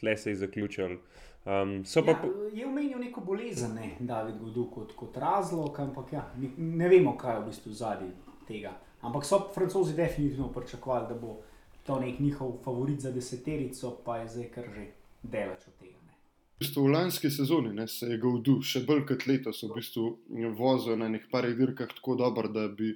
tle 0.00 0.16
se 0.16 0.30
je 0.30 0.42
zaključil. 0.42 0.98
Um, 1.44 1.84
ja, 1.96 2.02
pa... 2.04 2.28
Je 2.52 2.66
omenil 2.66 2.98
neko 2.98 3.20
bolezen, 3.20 3.74
ne, 3.74 3.90
David 4.00 4.38
Godu, 4.40 4.64
kot, 4.72 4.94
kot 4.96 5.16
razlog, 5.16 5.80
ampak 5.80 6.12
ja, 6.12 6.22
ne, 6.40 6.48
ne 6.56 6.88
vemo, 6.88 7.16
kaj 7.20 7.34
je 7.34 7.40
v 7.40 7.48
bistvu 7.50 7.72
zadnji 7.72 8.12
tega. 8.48 8.72
Ampak 9.04 9.26
so 9.28 9.40
francozi 9.54 9.94
definitivno 9.94 10.48
pričakovali, 10.52 11.08
da 11.08 11.18
bo 11.20 11.36
to 11.86 12.00
nek 12.00 12.20
njihov 12.20 12.56
favorit 12.64 13.00
za 13.00 13.12
deseterico, 13.12 13.98
pa 14.04 14.22
je 14.22 14.28
zdaj 14.28 14.48
kar 14.54 14.70
že 14.74 14.86
delač 15.22 15.68
od 15.68 15.74
tega. 15.80 16.00
V, 16.54 16.62
bistvu 16.64 16.84
v 16.86 16.92
lanski 16.94 17.30
sezoni 17.30 17.74
ne, 17.74 17.84
se 17.88 18.06
je 18.06 18.18
Gaudu 18.18 18.60
še 18.62 18.84
bolj 18.88 19.04
kot 19.10 19.26
letos 19.26 19.60
v 19.66 19.74
bistvu 19.74 20.04
vozil 20.56 20.96
na 20.96 21.10
nekaj 21.12 21.28
parih 21.30 21.56
dirkah 21.58 21.92
tako 21.92 22.16
dobro, 22.16 22.48
da 22.48 22.68
bi 22.68 22.94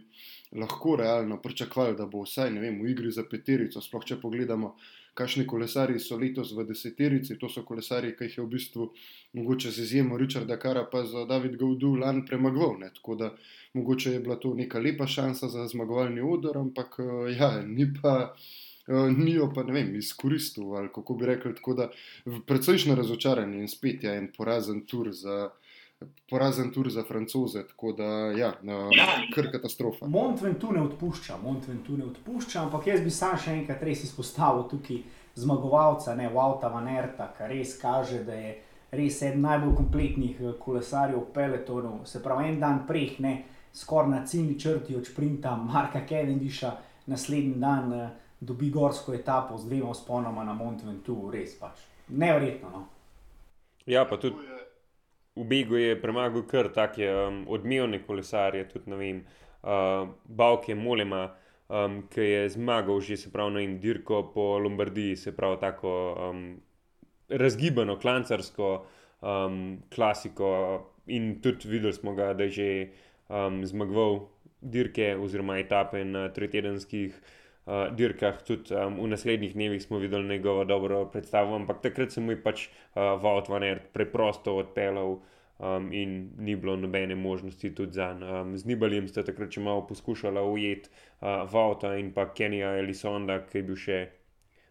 lahko 0.56 0.96
realno 0.96 1.36
pričakovali, 1.42 1.96
da 1.98 2.06
bo 2.06 2.22
vsaj 2.24 2.54
vem, 2.54 2.80
v 2.80 2.94
igri 2.94 3.12
za 3.12 3.26
peterico. 3.28 3.82
Sploh 3.84 4.06
če 4.08 4.16
pogledamo, 4.22 4.72
kakšni 5.18 5.46
kolesari 5.46 5.98
so 5.98 6.16
letos 6.16 6.52
v 6.54 6.64
deseterici, 6.68 7.38
to 7.38 7.50
so 7.50 7.64
kolesari, 7.66 8.14
ki 8.16 8.28
jih 8.28 8.38
je 8.38 8.44
v 8.44 8.50
bistvu 8.52 8.86
mogoče 9.38 9.72
z 9.74 9.86
izjemo 9.86 10.18
Richarda 10.20 10.58
Kara, 10.62 10.86
pa 10.92 11.02
za 11.04 11.24
David 11.26 11.56
Gaudu 11.58 11.96
lan 11.98 12.22
premagoval. 12.26 12.78
Ne? 12.84 12.92
Tako 12.94 13.18
da 13.18 13.32
mogoče 13.74 14.12
je 14.12 14.20
bila 14.20 14.38
to 14.38 14.54
neka 14.54 14.78
lepa 14.78 15.06
šansa 15.06 15.48
za 15.48 15.66
zmagovalni 15.66 16.22
odor, 16.22 16.58
ampak 16.58 17.00
ja, 17.34 17.50
ni 17.66 17.88
pa 18.02 18.14
uh, 18.32 19.10
ni 19.16 19.34
jo 19.34 19.50
pa 19.54 19.62
ne 19.62 19.72
vem, 19.72 19.94
izkoristil 19.96 20.76
ali 20.76 20.92
kako 20.94 21.14
bi 21.14 21.26
rekel. 21.26 21.54
Tako 21.54 21.74
da 21.74 21.90
precejšno 22.46 22.94
razočaranje 22.94 23.58
in 23.58 23.68
spet 23.68 24.04
je 24.04 24.16
en 24.16 24.30
porazen 24.36 24.86
tur 24.86 25.10
za. 25.12 25.48
Porazen 26.30 26.70
tur 26.70 26.90
za 26.90 27.02
francoze, 27.02 27.66
tako 27.66 27.92
da 27.92 28.04
ja, 28.36 28.52
ja. 28.62 29.06
kar 29.34 29.50
katastrofa. 29.52 30.06
Montventu 30.06 30.72
ne 30.72 30.82
odpušča, 30.82 31.38
Montventu 31.42 31.96
ne 31.96 32.04
odpušča, 32.04 32.62
ampak 32.62 32.86
jaz 32.86 33.00
bi 33.00 33.10
sam 33.10 33.38
še 33.40 33.54
enkrat 33.62 33.82
res 33.82 34.04
izpostavil 34.04 34.68
tukaj 34.70 35.00
zmagovalca, 35.38 36.14
ne 36.14 36.28
Vauta 36.34 36.68
Vanerta, 36.68 37.32
kar 37.38 37.50
res 37.50 37.74
kaže, 37.80 38.20
da 38.26 38.36
je 38.36 38.52
res 39.00 39.22
eden 39.22 39.42
najbolj 39.46 39.74
kompletnih 39.80 40.38
eh, 40.40 40.52
kolesarjev 40.60 41.22
v 41.22 41.32
peletonu. 41.34 41.94
Se 42.06 42.22
pravi, 42.22 42.52
en 42.52 42.60
dan 42.60 42.84
prej, 42.86 43.16
ne 43.24 43.34
skoraj 43.74 44.12
na 44.12 44.22
ciljni 44.26 44.58
črti 44.60 44.96
od 44.96 45.06
sprinta 45.06 45.56
Marka 45.56 46.04
Kevindisha, 46.06 46.76
naslednji 47.08 47.56
dan 47.62 47.92
uh, 47.92 48.08
dobi 48.40 48.70
gorsko 48.70 49.14
etapo 49.14 49.58
z 49.58 49.64
dvema 49.64 49.94
sponoma 49.94 50.44
na 50.44 50.52
Montventu, 50.52 51.30
res 51.32 51.56
pač. 51.58 51.80
Neverjetno. 52.08 52.70
No? 52.70 52.86
Ja, 53.86 54.04
pa 54.04 54.18
tudi 54.20 54.57
v 55.38 55.44
Begu 55.46 55.76
je 55.78 55.96
premagal 56.00 56.42
kar 56.50 56.68
take 56.74 57.06
um, 57.06 57.44
odmevne 57.48 58.00
kolesarje, 58.02 58.64
tudi 58.72 58.90
ne 58.90 58.96
vem, 58.98 59.20
uh, 59.62 60.08
Bavke 60.24 60.74
Molema, 60.74 61.28
um, 61.68 62.02
ki 62.10 62.26
je 62.26 62.48
zmagal 62.56 63.00
že 63.00 63.16
se 63.16 63.30
pravi 63.30 63.54
na 63.54 63.60
in 63.60 63.78
dirko 63.80 64.22
po 64.34 64.58
Lombardiji, 64.58 65.16
se 65.16 65.32
pravi 65.36 65.60
tako 65.60 65.92
um, 66.30 66.60
razgibano, 67.28 67.98
klancarsko 67.98 68.86
um, 69.20 69.78
klasiko. 69.94 70.50
In 71.08 71.38
tudi 71.40 71.68
videli 71.68 71.92
smo 71.92 72.12
ga, 72.14 72.34
da 72.34 72.44
je 72.44 72.50
že 72.50 72.88
um, 73.28 73.62
zmagoval 73.64 74.28
dirke 74.60 75.16
oziroma 75.16 75.58
etape 75.58 76.04
na 76.04 76.28
tretjedenskih 76.28 77.14
uh, 77.68 77.96
dirkah, 77.96 78.40
tudi 78.42 78.74
um, 78.74 78.96
v 79.04 79.10
naslednjih 79.12 79.52
dnevih 79.54 79.82
smo 79.82 80.00
videli 80.00 80.28
njegovo 80.28 80.64
dobro 80.64 81.04
predstavo, 81.12 81.56
ampak 81.56 81.82
takrat 81.82 82.12
se 82.12 82.20
mu 82.20 82.32
je 82.32 82.42
pač 82.42 82.68
uh, 82.68 83.20
Vaut 83.22 83.48
van 83.48 83.62
Ert 83.62 83.92
preprosto 83.92 84.56
odpeljal. 84.56 85.18
Um, 85.58 85.88
in 85.92 86.30
ni 86.38 86.54
bilo 86.56 86.76
nobene 86.76 87.14
možnosti 87.18 87.74
tudi 87.74 87.92
za 87.92 88.12
njim. 88.14 88.28
Um, 88.30 88.52
z 88.58 88.64
Nibaljem 88.64 89.08
sta 89.10 89.24
takrat 89.26 89.50
še 89.50 89.60
malo 89.60 89.82
poskušala 89.88 90.44
ujeti 90.46 90.86
uh, 90.86 91.50
Vauta 91.50 91.96
in 91.98 92.12
pa 92.14 92.28
Kenija 92.30 92.76
Elisonda, 92.78 93.40
ki 93.42 93.58
je 93.58 93.64
bil 93.66 93.76
še 93.76 93.96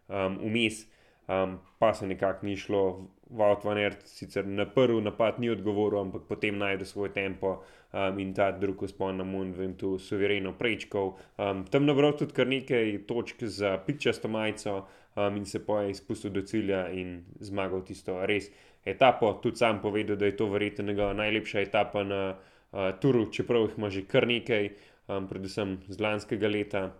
um, 0.08 0.38
vmes, 0.40 0.86
um, 1.28 1.58
pa 1.78 1.92
se 1.92 2.08
nekako 2.08 2.48
ni 2.48 2.56
šlo. 2.56 2.82
Vaut 3.30 3.64
van 3.64 3.78
Ert 3.78 4.06
sicer 4.08 4.46
na 4.46 4.64
prvi 4.66 5.02
napad 5.04 5.38
ni 5.38 5.50
odgovoril, 5.50 6.00
ampak 6.00 6.22
potem 6.28 6.56
najde 6.58 6.86
svoj 6.88 7.10
tempo 7.12 7.58
um, 7.92 8.18
in 8.18 8.32
ta 8.34 8.50
drugi 8.52 8.88
spon 8.88 9.16
na 9.20 9.24
Montventu 9.24 9.98
suvereno 9.98 10.54
prečkal. 10.56 11.12
Um, 11.36 11.64
tam 11.68 11.84
nabral 11.86 12.16
tudi 12.16 12.32
kar 12.32 12.48
nekaj 12.48 13.04
točk 13.06 13.44
za 13.44 13.76
pičasto 13.86 14.28
majico 14.28 14.86
um, 15.16 15.36
in 15.36 15.44
se 15.46 15.60
poje 15.66 15.90
izpustil 15.90 16.32
do 16.32 16.42
cilja 16.42 16.88
in 16.88 17.24
zmagal 17.40 17.84
tisto 17.84 18.16
res 18.26 18.48
etapo. 18.84 19.34
Tudi 19.42 19.56
sam 19.56 19.82
povedal, 19.82 20.16
da 20.16 20.26
je 20.26 20.36
to 20.36 20.48
verjetno 20.48 20.84
njegova 20.84 21.12
najlepša 21.12 21.60
etapa 21.60 22.04
na 22.04 22.22
uh, 22.32 22.78
Turu, 23.00 23.28
čeprav 23.32 23.68
jih 23.68 23.78
ima 23.78 23.90
že 23.90 24.06
kar 24.08 24.26
nekaj, 24.26 24.72
um, 25.08 25.28
predvsem 25.28 25.78
z 25.88 26.00
lanskega 26.00 26.48
leta. 26.48 26.90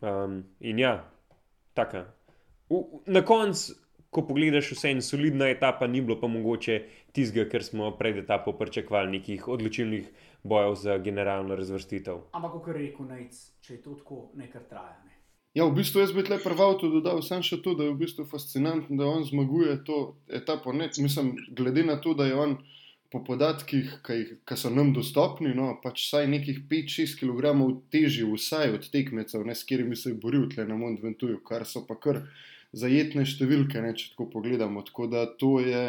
Um, 0.00 0.44
in 0.60 0.78
ja, 0.78 1.04
tako. 1.74 2.04
Na 3.06 3.24
koncu 3.24 3.87
ko 4.10 4.24
pogledaš 4.26 4.72
vse 4.72 4.94
en 4.94 5.02
solidna 5.02 5.50
etapa, 5.52 5.86
ni 5.86 6.00
bilo 6.00 6.16
pa 6.20 6.30
mogoče 6.30 6.80
tistega, 7.12 7.48
ker 7.50 7.64
smo 7.64 7.90
pred 7.98 8.16
etapo 8.24 8.54
pričakovali 8.56 9.18
nekih 9.18 9.48
odločilnih 9.48 10.08
bojev 10.42 10.74
za 10.74 10.98
generalno 10.98 11.56
razvrstitev. 11.56 12.24
Ampak, 12.32 12.52
kot 12.52 12.72
je 12.72 12.78
rekel 12.78 13.08
Najc, 13.08 13.44
če 13.60 13.74
je 13.74 13.82
to 13.82 13.98
tako, 14.00 14.24
nekaj 14.38 14.64
traja. 14.70 14.96
Ne? 15.04 15.18
Ja, 15.56 15.64
v 15.66 15.74
bistvu 15.80 16.04
jaz 16.04 16.12
bi 16.14 16.22
le 16.22 16.38
prval 16.38 16.76
to 16.80 16.90
dodal, 16.92 17.22
sem 17.24 17.42
še 17.42 17.60
to, 17.64 17.74
da 17.74 17.86
je 17.86 17.92
v 17.94 18.00
bistvu 18.04 18.26
fascinantno, 18.30 18.96
da 19.00 19.08
on 19.08 19.24
zmaguje 19.26 19.78
to 19.84 20.00
etapo. 20.28 20.72
Ne, 20.76 20.90
mislim, 21.02 21.32
glede 21.56 21.84
na 21.88 21.96
to, 22.00 22.14
da 22.14 22.28
je 22.28 22.36
on 22.38 22.58
po 23.10 23.22
podatkih, 23.24 23.94
ki 24.04 24.56
so 24.60 24.70
nam 24.70 24.92
dostopni, 24.92 25.54
no, 25.56 25.70
pač 25.82 26.04
vsaj 26.04 26.28
nekih 26.28 26.60
5-6 26.68 27.16
kg 27.22 27.54
težji, 27.92 28.28
vsaj 28.28 28.76
od 28.76 28.90
tekmecev, 28.92 29.46
ne, 29.48 29.56
s 29.56 29.64
katerimi 29.64 29.96
se 29.96 30.12
je 30.12 30.18
boril 30.20 30.44
tle 30.52 30.68
na 30.68 30.76
Montventuju, 30.76 31.40
kar 31.48 31.64
so 31.64 31.86
pa 31.88 31.96
kar 31.96 32.20
zajetne 32.76 33.24
številke, 33.26 33.80
ne, 33.82 33.94
če 33.96 34.12
tako 34.12 34.28
pogledamo. 34.36 34.84
Tako 34.86 35.08
da 35.10 35.24
to 35.40 35.58
je 35.64 35.82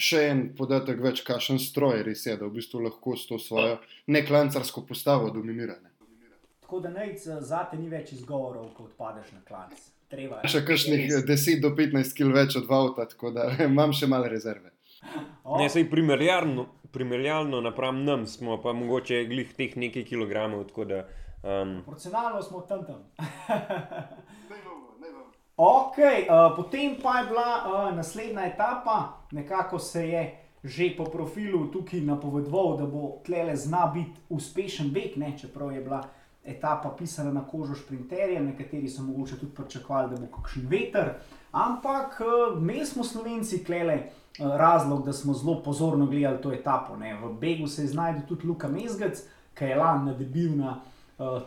še 0.00 0.24
en 0.30 0.42
podatek 0.56 1.00
več, 1.02 1.22
kakšen 1.26 1.60
stroj 1.62 2.04
res 2.06 2.24
je, 2.26 2.36
da 2.38 2.48
v 2.48 2.56
bistvu 2.60 2.82
lahko 2.86 3.16
s 3.18 3.26
to 3.28 3.38
svojo 3.42 3.78
neklancarsko 4.08 4.86
postavo 4.88 5.30
dominira. 5.34 5.76
Ne. 5.82 5.90
Tako 6.64 6.84
da 6.86 6.92
nec 6.94 7.24
za 7.24 7.64
te 7.70 7.78
ni 7.78 7.88
več 7.90 8.12
izgovorov, 8.14 8.70
ko 8.76 8.86
odpadeš 8.86 9.32
na 9.34 9.42
klanc. 9.46 9.80
Treba. 10.10 10.40
Še 10.46 10.64
kakšnih 10.66 11.06
10 11.26 11.62
do 11.62 11.70
15 11.78 12.16
kg 12.18 12.34
več 12.34 12.56
od 12.58 12.70
avta, 12.74 13.06
tako 13.10 13.30
da 13.34 13.50
imam 13.68 13.94
še 13.94 14.08
malo 14.10 14.30
rezerve. 14.30 14.72
Oh. 15.44 15.56
Ne, 15.58 15.68
sej 15.72 15.86
primerjalno, 15.90 16.66
primerjalno 16.92 17.62
napram 17.64 18.02
nam 18.04 18.26
smo 18.28 18.58
pa 18.62 18.74
mogoče 18.76 19.22
glih 19.30 19.54
teh 19.56 19.76
nekaj 19.78 20.04
kilogramov. 20.10 20.66
Um... 20.70 21.80
Proporcionalno 21.86 22.42
smo 22.42 22.62
tam 22.68 22.84
tam. 22.86 23.06
Okay, 25.60 26.24
uh, 26.24 26.56
potem 26.56 26.96
pa 27.02 27.18
je 27.18 27.26
bila 27.28 27.50
uh, 27.60 27.96
naslednja 27.96 28.46
etapa, 28.46 29.08
nekako 29.30 29.78
se 29.78 30.08
je 30.08 30.36
že 30.64 30.94
po 30.96 31.04
profilu 31.04 31.66
tukaj 31.72 32.00
napovedoval, 32.00 32.76
da 32.76 32.86
bo 32.86 33.20
tlele 33.24 33.56
zna 33.56 33.86
biti 33.94 34.20
uspešen 34.28 34.90
beg, 34.90 35.16
ne? 35.16 35.38
čeprav 35.38 35.72
je 35.72 35.80
bila 35.80 36.02
etapa 36.44 36.90
pisana 36.98 37.32
na 37.32 37.44
kožo 37.44 37.74
šprinterja, 37.74 38.40
nekateri 38.40 38.88
so 38.88 39.02
mogoče 39.02 39.38
tudi 39.38 39.54
pričakovali, 39.54 40.10
da 40.10 40.20
bo 40.20 40.32
kakšen 40.36 40.66
veter. 40.68 41.12
Ampak 41.52 42.20
uh, 42.20 42.60
mi 42.62 42.86
smo 42.86 43.04
slovenci 43.04 43.64
tlele 43.64 43.98
uh, 44.00 44.56
razlog, 44.56 45.04
da 45.04 45.12
smo 45.12 45.34
zelo 45.34 45.62
pozorno 45.62 46.06
gledali 46.06 46.42
to 46.42 46.52
etapo. 46.52 46.96
Ne? 46.96 47.14
V 47.20 47.34
begu 47.40 47.66
se 47.66 47.82
je 47.82 47.88
znašel 47.88 48.22
tudi 48.28 48.46
Luka 48.46 48.68
Mezgec, 48.68 49.20
ki 49.54 49.64
je 49.64 49.76
lani 49.76 50.16
debil 50.16 50.56
na 50.56 50.70
uh, 50.70 50.99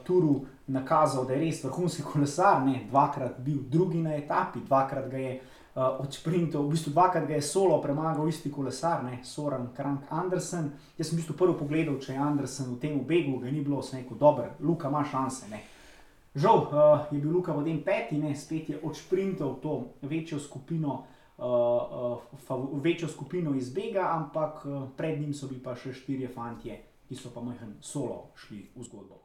turu 0.04 0.46
nakazal, 0.68 1.26
da 1.26 1.34
je 1.34 1.40
res 1.40 1.64
vrhunski 1.64 2.04
kolesar, 2.04 2.62
ne, 2.66 2.86
dvakrat 2.90 3.40
bil 3.40 3.58
drugi 3.70 4.02
na 4.02 4.16
etapi, 4.16 4.60
dvakrat 4.68 5.10
ga 5.12 5.18
je 5.18 5.34
uh, 5.40 6.00
odsprintal, 6.00 6.64
v 6.64 6.76
bistvu 6.76 6.94
dvakrat 6.94 7.28
ga 7.28 7.36
je 7.36 7.42
solo 7.42 7.82
premagal 7.82 8.28
isti 8.30 8.52
kolesar, 8.52 9.04
ne, 9.04 9.20
Soren 9.24 9.68
Krank 9.76 10.08
Andersen. 10.10 10.72
Jaz 10.98 11.10
sem 11.10 11.18
v 11.18 11.22
bistvu 11.22 11.38
prvi 11.38 11.58
pogledal, 11.60 11.98
če 12.00 12.14
je 12.14 12.20
Andersen 12.20 12.70
v 12.76 12.80
tem 12.80 13.00
begu, 13.08 13.40
ga 13.42 13.52
ni 13.52 13.64
bilo, 13.66 13.82
sem 13.82 14.00
rekel, 14.00 14.18
dober, 14.20 14.54
Luka 14.60 14.94
ima 14.94 15.04
šanse. 15.04 15.50
Ne. 15.52 15.64
Žal 16.36 16.62
uh, 16.62 17.10
je 17.12 17.20
bil 17.20 17.34
Luka 17.34 17.58
v 17.58 17.66
tem 17.66 17.82
peti, 17.84 18.22
ne, 18.22 18.36
spet 18.36 18.70
je 18.70 18.80
odsprintal 18.84 19.58
to 19.62 19.82
večjo 20.02 20.40
skupino. 20.40 21.04
Uh, 21.34 22.22
uh, 22.30 22.78
večjo 22.78 23.10
skupino 23.10 23.56
izbega, 23.58 24.06
ampak 24.14 24.62
uh, 24.66 24.86
pred 24.96 25.20
njim 25.20 25.34
so 25.34 25.50
bili 25.50 25.64
pa 25.66 25.74
še 25.76 25.92
štirje 25.98 26.30
fantje, 26.30 26.78
ki 27.10 27.18
so 27.18 27.34
pa 27.34 27.42
majhen 27.42 27.74
solo 27.82 28.30
šli 28.38 28.62
v 28.78 28.86
zgodbo. 28.86 29.23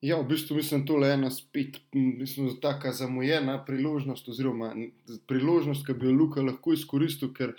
Ja, 0.00 0.18
v 0.20 0.28
bistvu 0.28 0.56
mislim, 0.56 0.84
da 0.84 0.92
je 0.92 1.00
to 1.00 1.06
ena 1.12 1.30
spet, 1.30 1.78
mislim, 1.92 2.50
tako 2.60 2.92
zamujena 2.92 3.64
priložnost, 3.64 4.28
oziroma 4.28 4.74
priložnost, 5.26 5.86
ki 5.86 5.94
bi 5.94 6.06
jo 6.06 6.12
Luka 6.12 6.42
lahko 6.44 6.72
izkoristil, 6.76 7.32
ker 7.34 7.54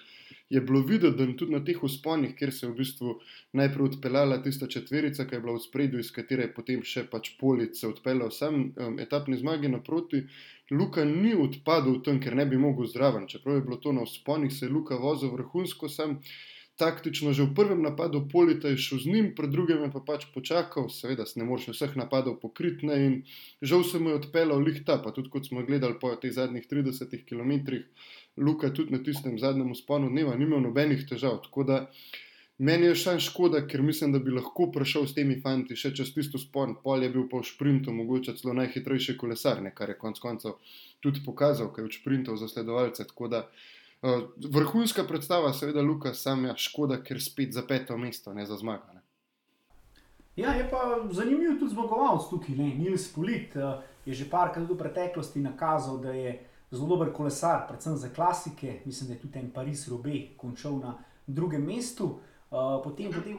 je 0.49 0.61
bilo 0.61 0.79
videti, 0.85 1.17
da 1.17 1.37
tudi 1.37 1.51
na 1.51 1.63
teh 1.65 1.83
usponih, 1.83 2.35
kjer 2.35 2.53
se 2.53 2.65
je 2.65 2.69
v 2.71 2.75
bistvu 2.77 3.15
najprej 3.57 3.89
odpeljala 3.89 4.37
tista 4.43 4.67
četverica, 4.67 5.25
ki 5.25 5.35
je 5.35 5.41
bila 5.41 5.55
v 5.57 5.63
spredju, 5.65 5.99
iz 5.99 6.11
katere 6.13 6.45
je 6.45 6.53
potem 6.53 6.83
še 6.83 7.07
pač 7.11 7.33
police 7.41 7.87
odpeljal 7.87 8.31
sam 8.31 8.61
um, 8.69 8.99
etapni 8.99 9.37
zmagi 9.41 9.73
naproti. 9.73 10.23
Luka 10.71 11.03
ni 11.05 11.33
odpadel 11.33 11.99
tam, 12.05 12.21
ker 12.21 12.35
ne 12.35 12.45
bi 12.45 12.61
mogel 12.61 12.85
zraven. 12.85 13.25
Čeprav 13.27 13.57
je 13.57 13.65
bilo 13.65 13.81
to 13.81 13.91
na 13.97 14.05
usponih, 14.05 14.53
se 14.53 14.65
je 14.67 14.71
Luka 14.71 14.95
vozil 15.01 15.33
vrhunsko 15.33 15.89
sam 15.89 16.19
taktično 16.77 17.33
že 17.33 17.43
v 17.43 17.55
prvem 17.57 17.81
napadu 17.81 18.21
Polita 18.29 18.69
je 18.69 18.77
šel 18.77 18.99
z 19.01 19.13
njim, 19.13 19.27
pri 19.35 19.49
drugem 19.49 19.81
je 19.83 19.91
pa 19.91 20.01
pač 20.05 20.27
počakal, 20.33 20.89
seveda 20.93 21.25
se 21.25 21.39
ne 21.41 21.45
moreš 21.45 21.73
vseh 21.73 21.95
napadov 21.97 22.37
pokriti 22.39 22.85
ne, 22.85 22.97
in 23.05 23.13
žal 23.61 23.83
se 23.83 23.99
mu 23.99 24.13
je 24.13 24.21
odpeljal 24.21 24.61
lihta, 24.61 25.01
pa 25.01 25.11
tudi 25.11 25.33
kot 25.33 25.49
smo 25.49 25.65
gledali 25.65 25.97
po 25.99 26.13
teh 26.15 26.33
zadnjih 26.33 26.69
30 26.69 27.17
km, 27.25 27.81
Luka 28.37 28.69
tudi 28.69 28.93
na 28.93 29.01
tistem 29.01 29.39
zadnjem 29.41 29.71
usponu 29.73 30.09
dneva 30.13 30.35
ni 30.37 30.45
imel 30.45 30.61
nobenih 30.61 31.07
težav. 31.09 31.39
Tako 31.41 31.63
da 31.65 31.77
meni 32.61 32.85
je 32.85 32.97
še 33.01 33.15
škoda, 33.25 33.63
ker 33.65 33.81
mislim, 33.81 34.13
da 34.13 34.21
bi 34.21 34.35
lahko 34.35 34.67
prišel 34.73 35.07
s 35.09 35.17
temi 35.17 35.39
fanti 35.41 35.73
še 35.73 35.89
čez 35.97 36.13
tisto 36.13 36.37
spon, 36.37 36.75
pol 36.83 37.01
je 37.01 37.09
bil 37.09 37.25
pa 37.31 37.41
v 37.41 37.49
sprintu, 37.49 37.95
mogoče 37.97 38.37
celo 38.37 38.53
najhitrejši 38.59 39.17
kolesar, 39.17 39.63
ne, 39.65 39.73
kar 39.73 39.89
je 39.89 39.97
konec 39.97 40.21
koncev 40.21 40.61
tudi 41.01 41.25
pokazal, 41.25 41.73
kaj 41.73 41.87
je 41.87 41.89
v 41.89 41.97
sprintu 41.97 42.37
za 42.37 42.49
sledovalce. 42.51 43.09
Uh, 43.17 43.41
vrhunska 44.53 45.03
predstava, 45.03 45.53
seveda, 45.53 45.81
Luka, 45.81 46.13
sam 46.13 46.45
je 46.45 46.53
škoda, 46.57 47.01
ker 47.03 47.21
spet 47.21 47.53
za 47.53 47.63
peto 47.67 47.97
mesto, 47.97 48.33
ne 48.33 48.45
za 48.45 48.55
zmago. 48.55 48.93
Ne. 48.93 49.01
Ja, 50.35 50.53
je 50.53 50.67
pa 50.69 50.99
zanimiv 51.11 51.57
tudi 51.59 51.73
zmagovalec 51.73 52.29
tukaj, 52.29 52.55
ne? 52.55 52.69
Nils 52.77 53.07
Polit 53.13 53.55
uh, 53.55 53.81
je 54.05 54.13
že 54.13 54.29
parkrat 54.29 54.69
v 54.69 54.77
preteklosti 54.77 55.41
nakazal, 55.41 55.97
da 55.97 56.13
je 56.13 56.37
zelo 56.71 56.87
dober 56.87 57.09
kolesar, 57.13 57.65
predvsem 57.67 57.97
za 57.97 58.09
klasike. 58.13 58.81
Mislim, 58.85 59.07
da 59.07 59.13
je 59.13 59.19
tudi 59.19 59.39
en 59.39 59.51
Paris 59.51 59.87
Robe 59.87 60.37
končal 60.37 60.77
na 60.79 60.97
drugem 61.27 61.65
mestu. 61.65 62.05
Uh, 62.05 62.36
potem, 62.83 63.11
potem, 63.11 63.37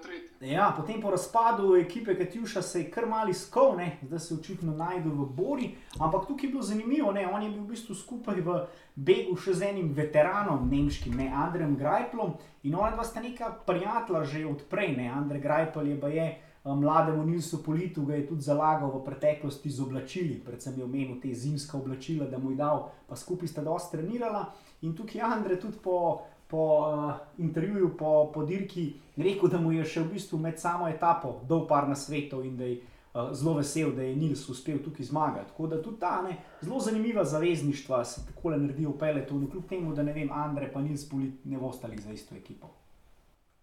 tretji. 0.00 0.52
ja, 0.52 0.72
potem 0.76 1.00
po 1.00 1.10
razpadu 1.10 1.74
ekipe 1.76 2.16
Katjuša 2.16 2.62
se 2.62 2.80
je 2.80 2.90
kar 2.90 3.06
mali 3.06 3.34
skov, 3.34 3.76
ne? 3.76 3.98
zdaj 4.02 4.18
se 4.18 4.34
očitno 4.34 4.72
najde 4.76 5.10
v 5.10 5.26
Bori. 5.26 5.74
Ampak 5.98 6.24
tukaj 6.26 6.46
je 6.48 6.52
bilo 6.52 6.62
zanimivo, 6.62 7.12
ne? 7.12 7.26
on 7.28 7.42
je 7.42 7.50
bil 7.50 7.60
v 7.62 7.74
bistvu 7.74 7.94
skupaj 7.94 8.40
v 8.40 8.62
begu 8.96 9.36
še 9.36 9.52
z 9.60 9.68
enim 9.68 9.92
veteranom, 9.92 10.64
nemškim, 10.72 11.20
ne 11.20 11.28
Andrejem 11.28 11.76
Grajplom. 11.76 12.32
In 12.64 12.78
ona 12.80 12.94
dva 12.96 13.04
sta 13.04 13.20
neka 13.20 13.52
prijatelja 13.68 14.24
že 14.24 14.46
odprej. 14.48 14.96
Ne? 14.96 15.12
Andrej 15.12 15.44
Grajpel 15.44 15.92
je 15.92 16.00
pa 16.00 16.08
je 16.08 16.26
eh, 16.32 16.40
mlademu 16.64 17.28
Nilsu 17.28 17.60
Politu, 17.60 18.08
ga 18.08 18.16
je 18.16 18.26
tudi 18.32 18.48
zalagal 18.48 18.88
v 18.88 19.04
preteklosti 19.04 19.68
z 19.68 19.84
oblačili, 19.84 20.40
predvsem 20.40 20.80
je 20.80 20.88
omenil 20.88 21.20
te 21.20 21.36
zimska 21.36 21.76
oblačila, 21.76 22.24
da 22.24 22.40
mu 22.40 22.56
je 22.56 22.60
dal, 22.64 22.88
pa 23.04 23.20
skupaj 23.20 23.52
sta 23.52 23.60
dosti 23.60 23.98
trenirala. 23.98 24.48
In 24.80 24.96
tukaj 24.96 25.20
je 25.20 25.28
Andrej 25.28 25.60
tudi 25.60 25.76
po 25.84 26.24
po 26.50 26.64
uh, 26.80 27.12
intervjuju, 27.38 27.96
po, 27.98 28.30
po 28.34 28.44
dirki, 28.44 28.92
rekel, 29.16 29.48
da 29.48 29.60
mu 29.60 29.72
je 29.72 29.84
še 29.84 30.02
v 30.02 30.16
bistvu 30.16 30.38
med 30.38 30.58
samo 30.58 30.88
etapo 30.88 31.40
dal 31.48 31.66
par 31.70 31.88
na 31.88 31.94
svetu 31.96 32.42
in 32.42 32.56
da 32.58 32.66
je 32.66 32.80
uh, 32.80 33.30
zelo 33.32 33.54
vesel, 33.60 33.92
da 33.94 34.02
je 34.02 34.16
Nils 34.16 34.48
uspel 34.48 34.82
tukaj 34.84 35.06
zmagati. 35.06 35.52
Tako 35.52 35.66
da 35.66 35.82
tudi 35.82 36.00
ta 36.00 36.22
ne, 36.26 36.36
zelo 36.60 36.80
zanimiva 36.80 37.24
zavezništva 37.24 38.04
se 38.04 38.26
tako 38.26 38.50
naredijo 38.56 38.90
v 38.90 38.98
peletonu, 38.98 39.50
kljub 39.50 39.68
temu, 39.68 39.94
da 39.94 40.02
ne 40.02 40.12
vem, 40.12 40.32
Andrej 40.32 40.72
pa 40.72 40.82
Nils 40.82 41.08
Polit 41.08 41.44
ne 41.44 41.58
bo 41.58 41.70
ostali 41.70 41.98
za 42.02 42.12
isto 42.12 42.34
ekipo. 42.34 42.74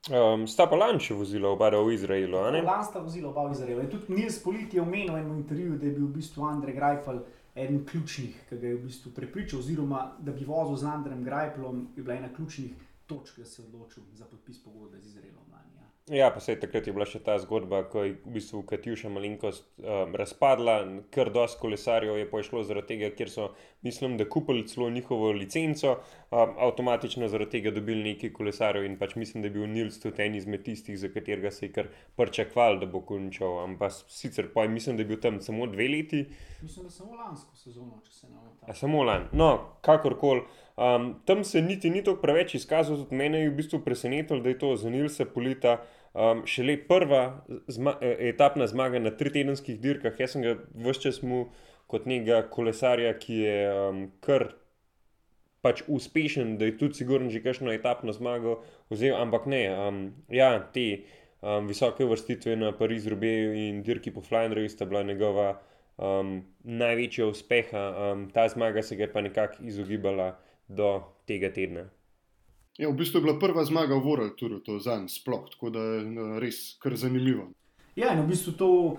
Um, 0.08 0.46
sta 0.48 0.70
pa 0.72 0.75
lanče 0.79 1.13
vozila 1.13 1.50
oba 1.50 1.67
v 1.70 1.91
Izraelu, 1.94 2.38
a 2.39 2.51
ne? 2.51 2.62
Lan 2.63 2.84
sta 2.84 3.01
vozila 3.03 3.27
oba 3.29 3.50
v 3.50 3.51
Izraelu. 3.51 3.89
Tudi 3.91 4.15
Nils 4.15 4.39
Polit 4.44 4.74
je 4.74 4.82
omenil 4.82 5.12
v 5.13 5.20
enem 5.20 5.41
intervjuju, 5.41 5.77
da 5.77 5.86
je 5.86 5.91
bil 5.91 6.06
v 6.08 6.15
bistvu 6.15 6.46
Andrej 6.48 6.77
Grajpel 6.79 7.20
eden 7.58 7.86
ključnih, 7.86 8.36
ki 8.50 8.58
ga 8.58 8.68
je 8.68 8.76
v 8.76 8.84
bistvu 8.86 9.12
prepričal, 9.16 9.60
oziroma 9.60 10.02
da 10.20 10.32
bi 10.32 10.46
vozil 10.46 10.78
z 10.78 10.92
Andrejem 10.92 11.24
Grajplom, 11.24 11.88
je 11.96 12.04
bila 12.04 12.16
ena 12.16 12.30
ključnih 12.34 12.74
točk, 13.06 13.40
da 13.40 13.46
se 13.46 13.62
je 13.62 13.68
odločil 13.68 14.04
za 14.14 14.26
podpis 14.26 14.64
pogodbe 14.64 15.00
z 15.00 15.06
Izraelom. 15.06 15.52
Lani, 15.52 15.76
ja. 16.10 16.32
Pa 16.34 16.40
se 16.40 16.52
je 16.52 16.60
takrat 16.60 16.88
je 16.88 16.94
bila 16.94 17.06
še 17.08 17.20
ta 17.24 17.38
zgodba, 17.42 17.84
ko 17.92 18.04
je 18.06 18.14
v 18.26 18.34
bistvu 18.38 18.62
Katjuša 18.68 19.10
malenkost 19.12 19.66
um, 19.80 20.16
razpadla, 20.18 20.78
kar 21.14 21.32
dosti 21.34 21.60
kolesarjev 21.62 22.18
je 22.20 22.28
pošlo 22.30 22.64
zaradi 22.68 22.94
tega, 22.94 23.10
ker 23.16 23.32
so, 23.32 23.50
mislim, 23.86 24.18
da 24.18 24.28
kupili 24.30 24.68
celo 24.68 24.90
njihovo 24.90 25.32
licenco, 25.36 25.98
um, 26.32 26.54
avtomatično 26.68 27.28
zaradi 27.32 27.58
tega 27.58 27.74
dobili 27.76 28.14
nekaj 28.14 28.34
kolesarjev 28.36 28.88
in 28.88 29.00
pač 29.00 29.16
mislim, 29.16 29.44
da 29.44 29.52
je 29.52 29.56
bil 29.58 29.68
Nils 29.72 30.00
tudi 30.04 30.24
en 30.24 30.38
izmed 30.40 30.64
tistih, 30.68 31.00
za 31.00 31.12
katerega 31.14 31.52
se 31.52 31.68
je 31.68 31.74
kar 31.76 31.92
pričakval, 32.16 32.80
da 32.82 32.90
bo 32.92 33.02
končal. 33.06 33.60
Ampak 33.64 33.96
sicer 34.08 34.52
pa 34.54 34.68
mislim, 34.68 34.98
da 34.98 35.04
je 35.06 35.12
bil 35.14 35.22
tam 35.22 35.42
samo 35.42 35.68
dve 35.68 35.90
leti. 35.92 36.26
Mislim, 36.62 36.88
da 36.88 36.92
samo 36.92 37.16
lansko 37.16 37.56
sezono, 37.56 38.02
če 38.06 38.14
se 38.14 38.28
ne 38.28 38.36
motim. 38.36 38.74
Samo 38.76 39.04
lani. 39.04 39.28
No, 39.34 39.78
kakorkoli. 39.82 40.48
Um, 40.78 41.16
tam 41.26 41.44
se 41.44 41.62
niti 41.62 41.90
ni 41.90 42.04
tako 42.04 42.22
preveč 42.22 42.54
izkazal, 42.56 43.00
tudi 43.02 43.18
mene 43.18 43.40
je 43.42 43.50
v 43.50 43.56
bistvu 43.58 43.80
presenetilo, 43.82 44.44
da 44.46 44.50
je 44.50 44.60
to 44.62 44.76
za 44.78 44.92
Nilsa 44.94 45.26
Polita 45.26 45.80
um, 46.14 46.44
šele 46.46 46.78
prva 46.88 47.46
zma 47.68 47.96
etapna 48.02 48.68
zmaga 48.68 49.00
na 49.00 49.12
tritedenskih 49.12 49.80
dirkah. 49.82 50.20
Jaz 50.20 50.36
sem 50.36 50.46
ga 50.46 50.56
vse 50.76 51.08
čas 51.08 51.22
mu 51.22 51.48
kot 51.88 52.06
nekega 52.06 52.44
kolesarja, 52.52 53.14
ki 53.20 53.42
je 53.44 53.60
um, 53.72 54.02
kar 54.22 54.50
pač 55.62 55.84
uspešen, 55.88 56.58
da 56.58 56.68
je 56.68 56.78
tudi 56.78 57.00
sigurno 57.00 57.32
že 57.34 57.42
kakšno 57.44 57.74
etapno 57.74 58.14
zmago 58.14 58.62
vzel, 58.92 59.16
ampak 59.18 59.48
ne. 59.50 59.64
Um, 59.72 60.02
ja, 60.30 60.52
te 60.74 60.88
um, 61.42 61.68
visoke 61.68 62.06
vrstitve 62.06 62.56
na 62.60 62.72
Pariz-Rubeju 62.76 63.56
in 63.68 63.82
dirki 63.84 64.14
po 64.14 64.22
Flandriju 64.22 64.70
sta 64.70 64.86
bila 64.86 65.04
njegova 65.04 65.50
um, 65.98 66.42
največja 66.64 67.28
uspeha. 67.28 67.84
Um, 68.12 68.30
ta 68.34 68.48
zmaga 68.50 68.84
se 68.84 68.96
ga 68.96 69.08
je 69.08 69.14
pa 69.14 69.22
nekako 69.22 69.64
izogibala 69.64 70.36
do 70.68 71.02
tega 71.26 71.52
tedna. 71.54 71.88
Ja, 72.77 72.89
v 72.89 72.93
bistvu 72.93 73.17
je 73.17 73.25
bila 73.25 73.39
prva 73.39 73.65
zmaga 73.65 73.96
v 73.98 74.29
Touru, 74.38 74.60
to 74.60 74.79
za 74.79 74.98
njim 74.98 75.10
sploh, 75.10 75.50
tako 75.50 75.69
da 75.69 75.79
je 75.79 76.39
res 76.39 76.77
kar 76.79 76.96
zanimivo. 76.96 77.50
Ja, 77.96 78.13
in 78.13 78.22
v 78.22 78.27
bistvu 78.29 78.53
to 78.53 78.98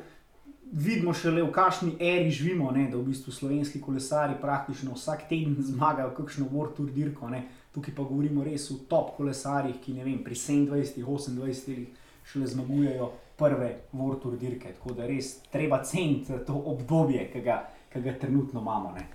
vidimo 0.72 1.14
šele 1.14 1.42
v 1.42 1.52
kakšni 1.54 1.92
eri 2.00 2.30
živimo, 2.30 2.70
ne? 2.74 2.88
da 2.90 2.98
v 2.98 3.06
bistvu 3.12 3.32
slovenski 3.32 3.80
kolesari 3.80 4.34
praktično 4.40 4.96
vsak 4.98 5.28
teden 5.28 5.54
zmagajo 5.70 6.10
kakšno 6.16 6.48
Tour 6.76 6.90
dirko. 6.90 7.28
Ne? 7.30 7.44
Tukaj 7.74 7.94
pa 7.94 8.02
govorimo 8.02 8.44
res 8.44 8.70
o 8.70 8.80
top 8.88 9.16
kolesarjih, 9.16 9.78
ki 9.84 9.92
vem, 9.92 10.24
pri 10.24 10.34
27, 10.34 11.04
28 11.04 11.86
šele 12.32 12.46
zmagujejo 12.46 13.12
prve 13.38 13.76
Tour 14.22 14.36
dirke. 14.36 14.74
Tako 14.74 14.94
da 14.94 15.06
res 15.06 15.38
treba 15.52 15.84
ceniti 15.84 16.32
to 16.46 16.58
obdobje, 16.66 17.30
ki 17.32 17.40
ga, 17.40 17.62
ki 17.92 18.02
ga 18.02 18.18
trenutno 18.18 18.60
imamo. 18.60 18.92
Ne? 18.98 19.06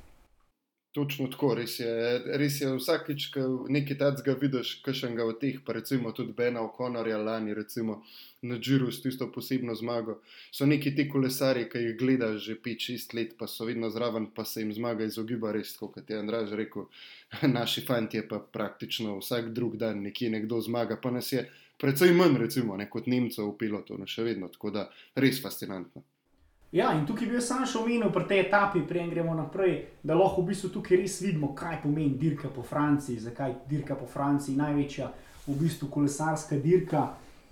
Točno 0.93 1.25
tako, 1.27 1.55
res 1.57 1.79
je. 1.79 1.89
Res 2.37 2.59
je 2.61 2.67
vsakič, 2.75 3.23
ko 3.33 3.43
nekaj 3.73 3.97
takega 3.97 4.35
vidiš, 4.37 4.75
kakšnega 4.85 5.25
od 5.25 5.39
teh, 5.41 5.55
pa 5.65 5.73
recimo 5.73 6.11
tudi 6.13 6.35
Bena 6.37 6.61
O'Connorja 6.61 7.17
lani, 7.17 7.55
recimo 7.57 8.03
na 8.45 8.59
Džiru 8.59 8.91
s 8.91 9.01
tisto 9.01 9.25
posebno 9.31 9.73
zmago, 9.75 10.19
so 10.51 10.67
neki 10.69 10.93
ti 10.95 11.07
kolesari, 11.09 11.65
ki 11.71 11.81
jih 11.81 11.97
gledaš 11.97 12.37
že 12.45 12.59
5-6 12.61 13.17
let, 13.17 13.33
pa 13.39 13.47
so 13.47 13.65
vedno 13.65 13.89
zraven, 13.89 14.29
pa 14.35 14.45
se 14.45 14.61
jim 14.61 14.73
zmaga 14.77 15.09
izogiba, 15.09 15.55
res, 15.55 15.73
kot 15.79 15.97
je 15.97 16.19
Andraž 16.19 16.53
rekel, 16.61 16.85
naši 17.57 17.81
fanti 17.89 18.21
pa 18.29 18.43
praktično 18.59 19.17
vsak 19.17 19.49
drug 19.57 19.81
dan 19.81 20.05
nekje 20.05 20.29
nekdo 20.29 20.61
zmaga, 20.61 21.01
pa 21.01 21.09
nas 21.11 21.33
je 21.33 21.47
precej 21.81 22.13
manj, 22.13 22.37
recimo, 22.45 22.77
ne, 22.77 22.85
kot 22.89 23.09
Nemcev 23.09 23.49
v 23.49 23.57
pilotonu, 23.65 24.05
še 24.05 24.29
vedno, 24.29 24.53
tako 24.53 24.77
da 24.77 24.89
res 25.15 25.41
fascinantno. 25.41 26.05
Ja, 26.73 26.93
in 26.97 27.03
tukaj 27.05 27.27
bi 27.29 27.35
jaz 27.37 27.51
sam 27.51 27.67
še 27.69 27.77
omenil 27.83 28.09
pri 28.09 28.25
tej 28.25 28.39
etapi, 28.47 28.79
preden 28.89 29.11
gremo 29.13 29.35
naprej, 29.37 29.75
da 30.01 30.15
lahko 30.17 30.41
v 30.41 30.47
bistvu 30.47 30.71
tukaj 30.73 30.97
res 30.97 31.19
vidimo, 31.21 31.51
kaj 31.53 31.83
pomeni 31.83 32.17
dirka 32.17 32.49
po 32.49 32.63
Franciji, 32.65 33.19
zakaj 33.21 33.53
dirka 33.69 33.93
po 33.93 34.07
Franciji 34.09 34.55
je 34.55 34.61
največja 34.63 35.09
v 35.45 35.57
bistvu 35.59 35.91
kolesarska 35.93 36.57
dirka 36.57 37.03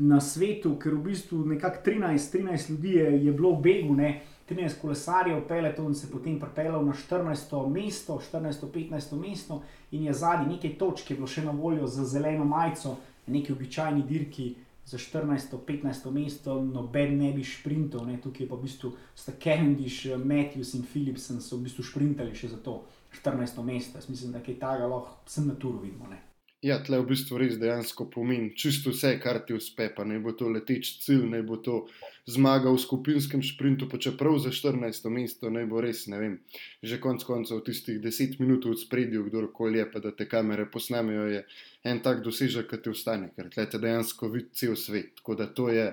na 0.01 0.17
svetu, 0.17 0.73
ker 0.81 0.95
v 0.97 1.11
bistvu 1.11 1.43
nekako 1.51 1.83
13-13 1.85 2.71
ljudi 2.73 2.95
je, 2.95 3.11
je 3.27 3.35
bilo 3.37 3.53
v 3.59 3.61
begu, 3.67 3.93
ne? 3.93 4.09
13 4.49 4.81
kolesarjev, 4.81 5.45
peleton 5.47 5.93
se 5.95 6.09
potem 6.09 6.39
pripeljal 6.41 6.81
na 6.81 6.97
14. 6.97 7.53
mesto, 7.69 8.17
14-15 8.25 9.13
mesto 9.21 9.61
in 9.91 10.09
je 10.09 10.17
zadnji 10.17 10.55
nekaj 10.55 10.73
točk, 10.81 11.13
je 11.13 11.21
bilo 11.21 11.29
še 11.29 11.45
na 11.45 11.53
voljo 11.53 11.85
za 11.85 12.09
zeleno 12.09 12.49
majico, 12.49 12.97
neki 13.29 13.53
običajni 13.53 14.01
dirki 14.01 14.55
za 14.91 14.97
14-15 14.97 16.11
mesto, 16.11 16.61
noben 16.63 17.17
ne 17.17 17.31
bi 17.33 17.43
šprintal, 17.47 18.03
ne? 18.05 18.17
tukaj 18.19 18.49
pa 18.49 18.59
v 18.59 18.67
bistvu 18.67 18.91
sta 19.15 19.31
Cavendish, 19.39 20.11
Matthews 20.19 20.73
in 20.75 20.83
Philipsen 20.83 21.39
so 21.39 21.55
v 21.55 21.69
bistvu 21.69 21.85
šprintali 21.87 22.35
še 22.35 22.51
za 22.51 22.59
to 22.59 22.81
14 23.15 23.63
mesto. 23.63 23.97
Jaz 23.97 24.09
mislim, 24.11 24.35
da 24.35 24.43
je 24.43 24.59
tega 24.59 24.91
lahko 24.91 25.15
sem 25.31 25.47
na 25.47 25.55
turu 25.55 25.79
vidimo. 25.79 26.11
Ne? 26.11 26.19
Ja, 26.61 26.75
tle 26.77 26.99
v 27.01 27.07
bistvu 27.09 27.39
res 27.41 27.55
dejansko 27.57 28.05
pomeni 28.13 28.51
čisto 28.53 28.91
vse, 28.93 29.15
kar 29.23 29.39
ti 29.45 29.55
uspe. 29.57 29.87
Pa 29.95 30.03
naj 30.05 30.19
bo 30.21 30.33
to 30.37 30.49
leteč 30.53 30.91
cilj, 31.01 31.23
naj 31.31 31.41
bo 31.47 31.57
to 31.57 31.77
zmaga 32.29 32.69
v 32.69 32.77
skupinskem 32.83 33.41
sprintu, 33.41 33.87
pa 33.89 33.97
čeprav 33.97 34.37
za 34.43 34.53
14 34.53 35.09
mesto, 35.09 35.49
naj 35.49 35.65
bo 35.71 35.81
res, 35.81 36.03
ne 36.13 36.19
vem, 36.21 36.35
že 36.85 37.01
konec 37.01 37.25
koncev 37.25 37.63
tistih 37.65 37.97
10 38.03 38.37
minut 38.43 38.69
v 38.69 38.75
spredju, 38.77 39.25
kdorkoli 39.31 39.81
je, 39.81 39.87
pa 39.89 40.03
da 40.05 40.13
te 40.13 40.29
kamere 40.29 40.69
posnamejo, 40.69 41.25
je 41.33 41.41
en 41.89 42.03
tak 42.05 42.21
dosežek, 42.21 42.69
ki 42.69 42.83
ti 42.85 42.93
ostane, 42.93 43.33
ker 43.33 43.49
tle 43.49 43.65
te 43.65 43.81
dejansko 43.81 44.29
vidi 44.29 44.53
cel 44.61 44.77
svet. 44.77 45.15
Tako 45.17 45.41
da 45.41 45.49
to 45.49 45.71
je 45.73 45.89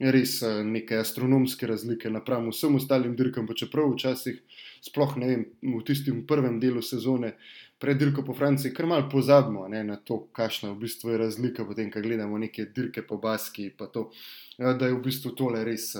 res 0.00 0.40
neke 0.64 0.96
astronomske 0.96 1.66
razlike 1.68 2.10
napram 2.10 2.48
vsem 2.50 2.74
ostalim 2.74 3.14
dirkam, 3.16 3.46
pa 3.46 3.54
čeprav 3.54 3.92
včasih, 3.92 4.42
sploh 4.82 5.16
ne 5.20 5.26
vem, 5.28 5.42
v 5.60 5.82
tistem 5.86 6.24
prvem 6.26 6.56
delu 6.58 6.82
sezone 6.82 7.36
pred 7.80 7.98
dirko 7.98 8.22
po 8.22 8.34
Franciji, 8.34 8.74
kar 8.74 8.86
malo 8.86 9.08
pozabimo 9.08 9.68
ne, 9.68 9.80
na 9.84 9.96
to, 9.96 10.18
kakšna 10.36 10.70
v 10.74 10.82
bistvu 10.84 11.14
je 11.14 11.18
razlika, 11.18 11.64
potem, 11.64 11.88
ko 11.90 12.02
gledamo 12.04 12.38
neke 12.38 12.66
dirke 12.76 13.02
po 13.02 13.16
Baski, 13.16 13.70
to, 13.78 14.10
da 14.58 14.86
je 14.86 14.92
v 14.92 15.00
bistvu 15.04 15.32
tole 15.36 15.64
res 15.64 15.94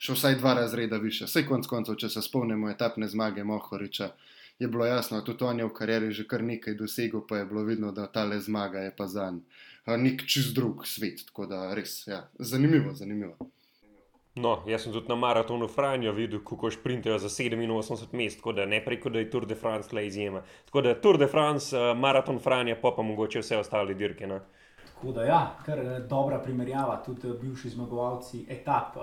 še 0.00 0.16
vsaj 0.16 0.38
dva 0.40 0.54
razreda 0.62 0.96
više. 0.96 1.28
Vse 1.28 1.44
konc 1.46 1.68
koncev, 1.68 1.98
če 2.00 2.08
se 2.08 2.24
spomnimo 2.24 2.70
etapne 2.72 3.08
zmage 3.08 3.44
Mohoriča, 3.44 4.12
je 4.58 4.68
bilo 4.68 4.86
jasno, 4.88 5.20
tudi 5.22 5.44
on 5.44 5.60
je 5.60 5.68
v 5.68 5.74
karieri 5.74 6.10
že 6.12 6.24
kar 6.26 6.42
nekaj 6.42 6.74
dosegel, 6.74 7.22
pa 7.28 7.38
je 7.38 7.46
bilo 7.46 7.62
vidno, 7.68 7.92
da 7.92 8.06
ta 8.06 8.24
le 8.24 8.40
zmaga 8.40 8.88
je 8.88 8.96
pa 8.96 9.06
za 9.06 9.28
nek 9.86 10.24
čist 10.26 10.56
drug 10.56 10.86
svet. 10.86 11.26
Tako 11.28 11.46
da 11.46 11.74
res, 11.74 12.06
ja, 12.06 12.24
zanimivo, 12.38 12.94
zanimivo. 12.94 13.36
No, 14.38 14.58
jaz 14.66 14.82
sem 14.82 14.92
tudi 14.92 15.08
na 15.08 15.16
maratonu 15.18 15.66
Franja 15.68 16.12
videl, 16.14 16.40
kako 16.44 16.70
šprintajo 16.70 17.18
za 17.18 17.28
87 17.28 18.12
mest, 18.12 18.38
tako 18.38 18.52
da 18.52 18.66
ne 18.66 18.84
preko, 18.84 19.10
da 19.10 19.18
je 19.18 19.30
Tour 19.30 19.46
de 19.46 19.54
France 19.54 19.94
le 19.96 20.06
izjema. 20.06 20.42
Tako 20.64 20.80
da 20.80 20.94
Tour 20.94 21.18
de 21.18 21.26
France, 21.26 21.76
uh, 21.76 21.98
maraton 21.98 22.38
Franja, 22.38 22.76
pa 22.82 22.92
pa 22.96 23.02
mogoče 23.02 23.42
vse 23.42 23.58
ostale 23.58 23.94
dirke. 23.94 24.26
Ne? 24.26 24.40
Tako 24.94 25.12
da 25.12 25.24
ja, 25.24 25.40
kar 25.66 25.78
dobra 26.08 26.38
primerjava, 26.38 27.02
tudi 27.06 27.32
bivši 27.40 27.68
zmagovalci 27.68 28.44
etap 28.48 28.96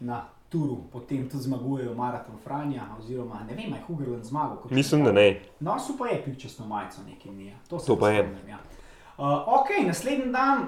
na 0.00 0.22
Turu, 0.50 0.76
potem 0.92 1.28
tudi 1.30 1.42
zmagujejo 1.42 1.94
maraton 1.94 2.38
Franja, 2.44 2.82
oziroma 2.98 3.40
ne 3.48 3.54
vem, 3.54 3.72
aj 3.72 3.80
Hugerland 3.86 4.24
zmagal. 4.24 4.56
Mislim, 4.70 5.04
da 5.04 5.12
ne. 5.12 5.40
No, 5.60 5.78
so 5.78 5.94
pa 5.98 6.08
je 6.08 6.22
pičasno 6.24 6.66
majico 6.66 7.02
nekaj 7.06 7.32
mi. 7.32 7.52
To, 7.68 7.78
to 7.78 7.96
pa 7.98 8.10
je. 8.10 8.24
Ja. 8.48 8.58
Uh, 9.18 9.24
ok, 9.60 9.86
naslednji 9.86 10.32
dan 10.32 10.66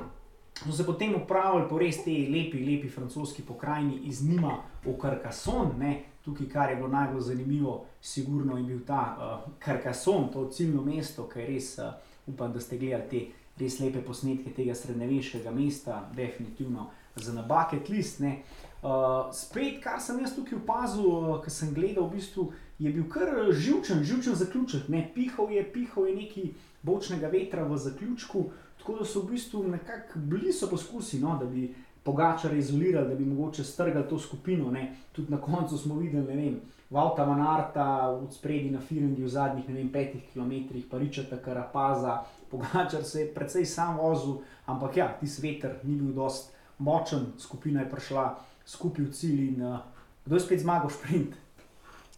so 0.55 0.73
se 0.73 0.87
potem 0.87 1.15
upravili 1.15 1.69
po 1.69 1.79
res 1.79 2.05
te 2.05 2.11
lepi, 2.11 2.65
lepi 2.65 2.89
francoski 2.89 3.43
pokrajini 3.43 4.01
iz 4.05 4.23
Nima 4.23 4.59
v 4.85 4.97
Karkason. 4.99 5.75
Ne? 5.79 6.03
Tukaj, 6.25 6.47
kar 6.49 6.71
je 6.71 6.77
bilo 6.77 6.89
najbolj 6.89 7.21
zanimivo, 7.21 7.85
sigurno 8.01 8.57
je 8.57 8.63
bil 8.63 8.81
ta 8.87 9.03
uh, 9.17 9.53
Karkason, 9.59 10.29
to 10.33 10.47
ciljno 10.55 10.83
mesto, 10.83 11.27
ki 11.29 11.41
je 11.41 11.47
res, 11.47 11.79
uh, 11.79 11.95
upam, 12.27 12.53
da 12.53 12.61
ste 12.61 12.79
gledali 12.79 13.09
te 13.11 13.23
res 13.59 13.81
lepe 13.81 14.05
posnetke 14.07 14.53
tega 14.55 14.75
srednjeveškega 14.75 15.51
mesta, 15.51 16.05
definitivno 16.15 16.91
za 17.17 17.35
nabake 17.35 17.81
tlist. 17.85 18.23
Uh, 18.23 19.33
spet, 19.35 19.81
kar 19.83 19.99
sem 20.01 20.21
jaz 20.23 20.37
tukaj 20.37 20.61
opazil, 20.61 21.11
uh, 21.11 21.35
ko 21.43 21.51
sem 21.51 21.75
gledal, 21.75 22.07
v 22.07 22.21
bistvu, 22.21 22.53
je 22.79 22.93
bil 22.95 23.09
kar 23.11 23.51
živčen, 23.51 24.05
živčen 24.07 24.39
zaključek. 24.39 24.89
Ne? 24.89 25.03
Pihal 25.15 25.51
je, 25.51 25.67
pihal 25.75 26.07
je 26.07 26.17
neki 26.17 26.49
bočnega 26.83 27.31
vetra 27.35 27.67
v 27.67 27.79
zaključku, 27.79 28.51
tako 28.83 28.99
da 28.99 29.05
so 29.05 29.21
v 29.23 29.31
bistvu 29.31 29.63
nekako 29.69 30.19
bili 30.19 30.53
so 30.53 30.67
poskusi, 30.67 31.21
no, 31.21 31.37
da 31.39 31.47
bi 31.47 31.75
pogačar 32.03 32.55
izolirali, 32.55 33.09
da 33.09 33.15
bi 33.15 33.25
mogoče 33.25 33.65
strgali 33.65 34.09
to 34.09 34.19
skupino. 34.19 34.71
Ne? 34.71 34.97
Tudi 35.13 35.31
na 35.31 35.41
koncu 35.41 35.79
smo 35.79 35.95
videli, 35.95 36.27
ne 36.27 36.43
vem. 36.43 36.61
Valta 36.91 37.27
Manarta, 37.27 38.11
od 38.11 38.35
spredi 38.35 38.71
na 38.71 38.81
Firengi 38.81 39.23
v 39.23 39.29
zadnjih 39.29 39.69
vem, 39.69 39.89
petih 39.93 40.23
kilometrih, 40.33 40.85
pa 40.91 40.99
Ričata 40.99 41.37
Karapaza, 41.37 42.19
Pogačar 42.51 43.05
se 43.05 43.21
je 43.21 43.35
precej 43.35 43.65
sam 43.65 43.97
vozil, 43.97 44.43
ampak 44.67 44.97
ja, 44.97 45.07
ti 45.21 45.27
sveter 45.27 45.79
ni 45.83 45.95
bil 45.97 46.13
dost 46.13 46.53
močen, 46.79 47.33
skupina 47.39 47.81
je 47.81 47.91
prišla 47.91 48.27
skupaj 48.67 49.05
v 49.05 49.13
cilj 49.13 49.47
in 49.47 49.63
uh, 49.63 49.79
kdo 50.25 50.37
je 50.37 50.41
spet 50.41 50.61
zmagal 50.61 50.91
sprint. 50.91 51.39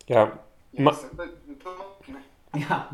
Ja, 0.08 0.32
Ma... 0.78 0.92
ja. 2.58 2.88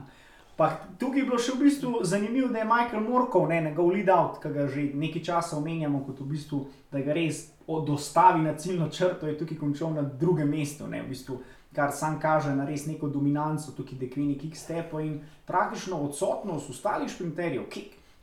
Pa, 0.61 0.77
tukaj 0.99 1.23
je 1.23 1.25
bilo 1.25 1.38
še 1.40 1.55
v 1.57 1.62
bistvu 1.64 2.01
zanimivo, 2.05 2.51
da 2.53 2.59
je 2.61 2.66
Michael 2.68 3.01
Morkov, 3.01 3.46
ne 3.49 3.62
njegov 3.64 3.87
lead 3.94 4.11
out, 4.12 4.35
ki 4.42 4.51
ga 4.53 4.66
že 4.68 4.83
nekaj 4.92 5.23
časa 5.25 5.57
omenjamo, 5.57 6.03
kot 6.05 6.18
v 6.20 6.27
bistvu, 6.35 6.59
da 6.92 7.01
ga 7.01 7.14
res 7.16 7.38
dostavi 7.64 8.42
na 8.44 8.53
ciljno 8.53 8.90
črto, 8.92 9.25
je 9.25 9.38
tukaj 9.40 9.57
končal 9.57 9.94
na 9.94 10.03
drugem 10.05 10.51
mestu, 10.53 10.85
ne, 10.85 11.01
v 11.01 11.14
bistvu, 11.14 11.38
kar 11.73 11.94
sam 11.96 12.18
kaže 12.20 12.53
na 12.53 12.66
res 12.68 12.85
neko 12.85 13.09
dominanco, 13.09 13.73
tukaj 13.73 13.96
dekvini 14.03 14.37
kickstepo 14.37 15.01
in 15.01 15.14
praktično 15.49 16.03
odsotnost 16.11 16.68
ostalih 16.75 17.09
šprinterjev. 17.09 17.64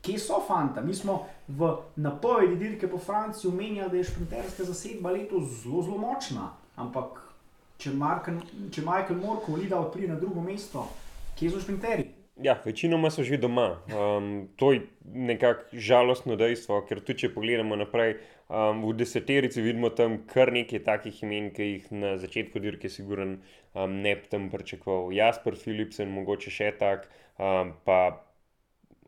Kje 0.06 0.20
so 0.22 0.38
fanta? 0.46 0.78
Mi 0.86 0.94
smo 0.94 1.24
v 1.48 1.72
napovedi 1.98 2.54
dirke 2.54 2.86
po 2.86 3.02
Franciji 3.02 3.50
omenjali, 3.50 3.90
da 3.90 3.98
je 3.98 4.04
šprinterska 4.12 4.68
zasedba 4.68 5.10
letos 5.10 5.64
zelo, 5.64 5.82
zelo 5.82 5.98
močna, 5.98 6.52
ampak 6.78 7.18
če, 7.82 7.96
Marken, 7.98 8.38
če 8.70 8.86
Michael 8.86 9.18
Morkov 9.26 9.58
lida 9.58 9.82
odprije 9.82 10.14
na 10.14 10.20
drugo 10.22 10.46
mesto, 10.46 10.86
kje 11.34 11.50
so 11.50 11.64
šprinterji? 11.66 12.17
Ja, 12.42 12.54
večinoma 12.64 13.10
so 13.10 13.22
že 13.22 13.36
doma. 13.36 13.82
Um, 13.90 14.48
to 14.56 14.72
je 14.72 14.80
nekako 15.04 15.64
žalostno 15.72 16.36
dejstvo, 16.38 16.84
ker 16.86 17.00
tudi 17.02 17.24
če 17.24 17.32
pogledamo 17.34 17.74
naprej, 17.76 18.14
um, 18.46 18.84
v 18.86 18.94
deseterici 19.00 19.64
vidimo 19.64 19.90
tam 19.90 20.20
kar 20.30 20.52
nekaj 20.54 20.84
takih 20.86 21.18
imen, 21.26 21.50
ki 21.50 21.66
jih 21.66 21.88
na 21.90 22.14
začetku 22.22 22.62
dirke 22.62 22.90
siguren 22.92 23.40
um, 23.74 23.98
ne 24.04 24.14
bi 24.14 24.30
tam 24.30 24.46
pričakoval. 24.54 25.10
Jasper 25.18 25.58
Philipsen, 25.58 26.14
mogoče 26.14 26.54
še 26.54 26.70
tak, 26.78 27.10
um, 27.42 27.74
pa 27.82 28.22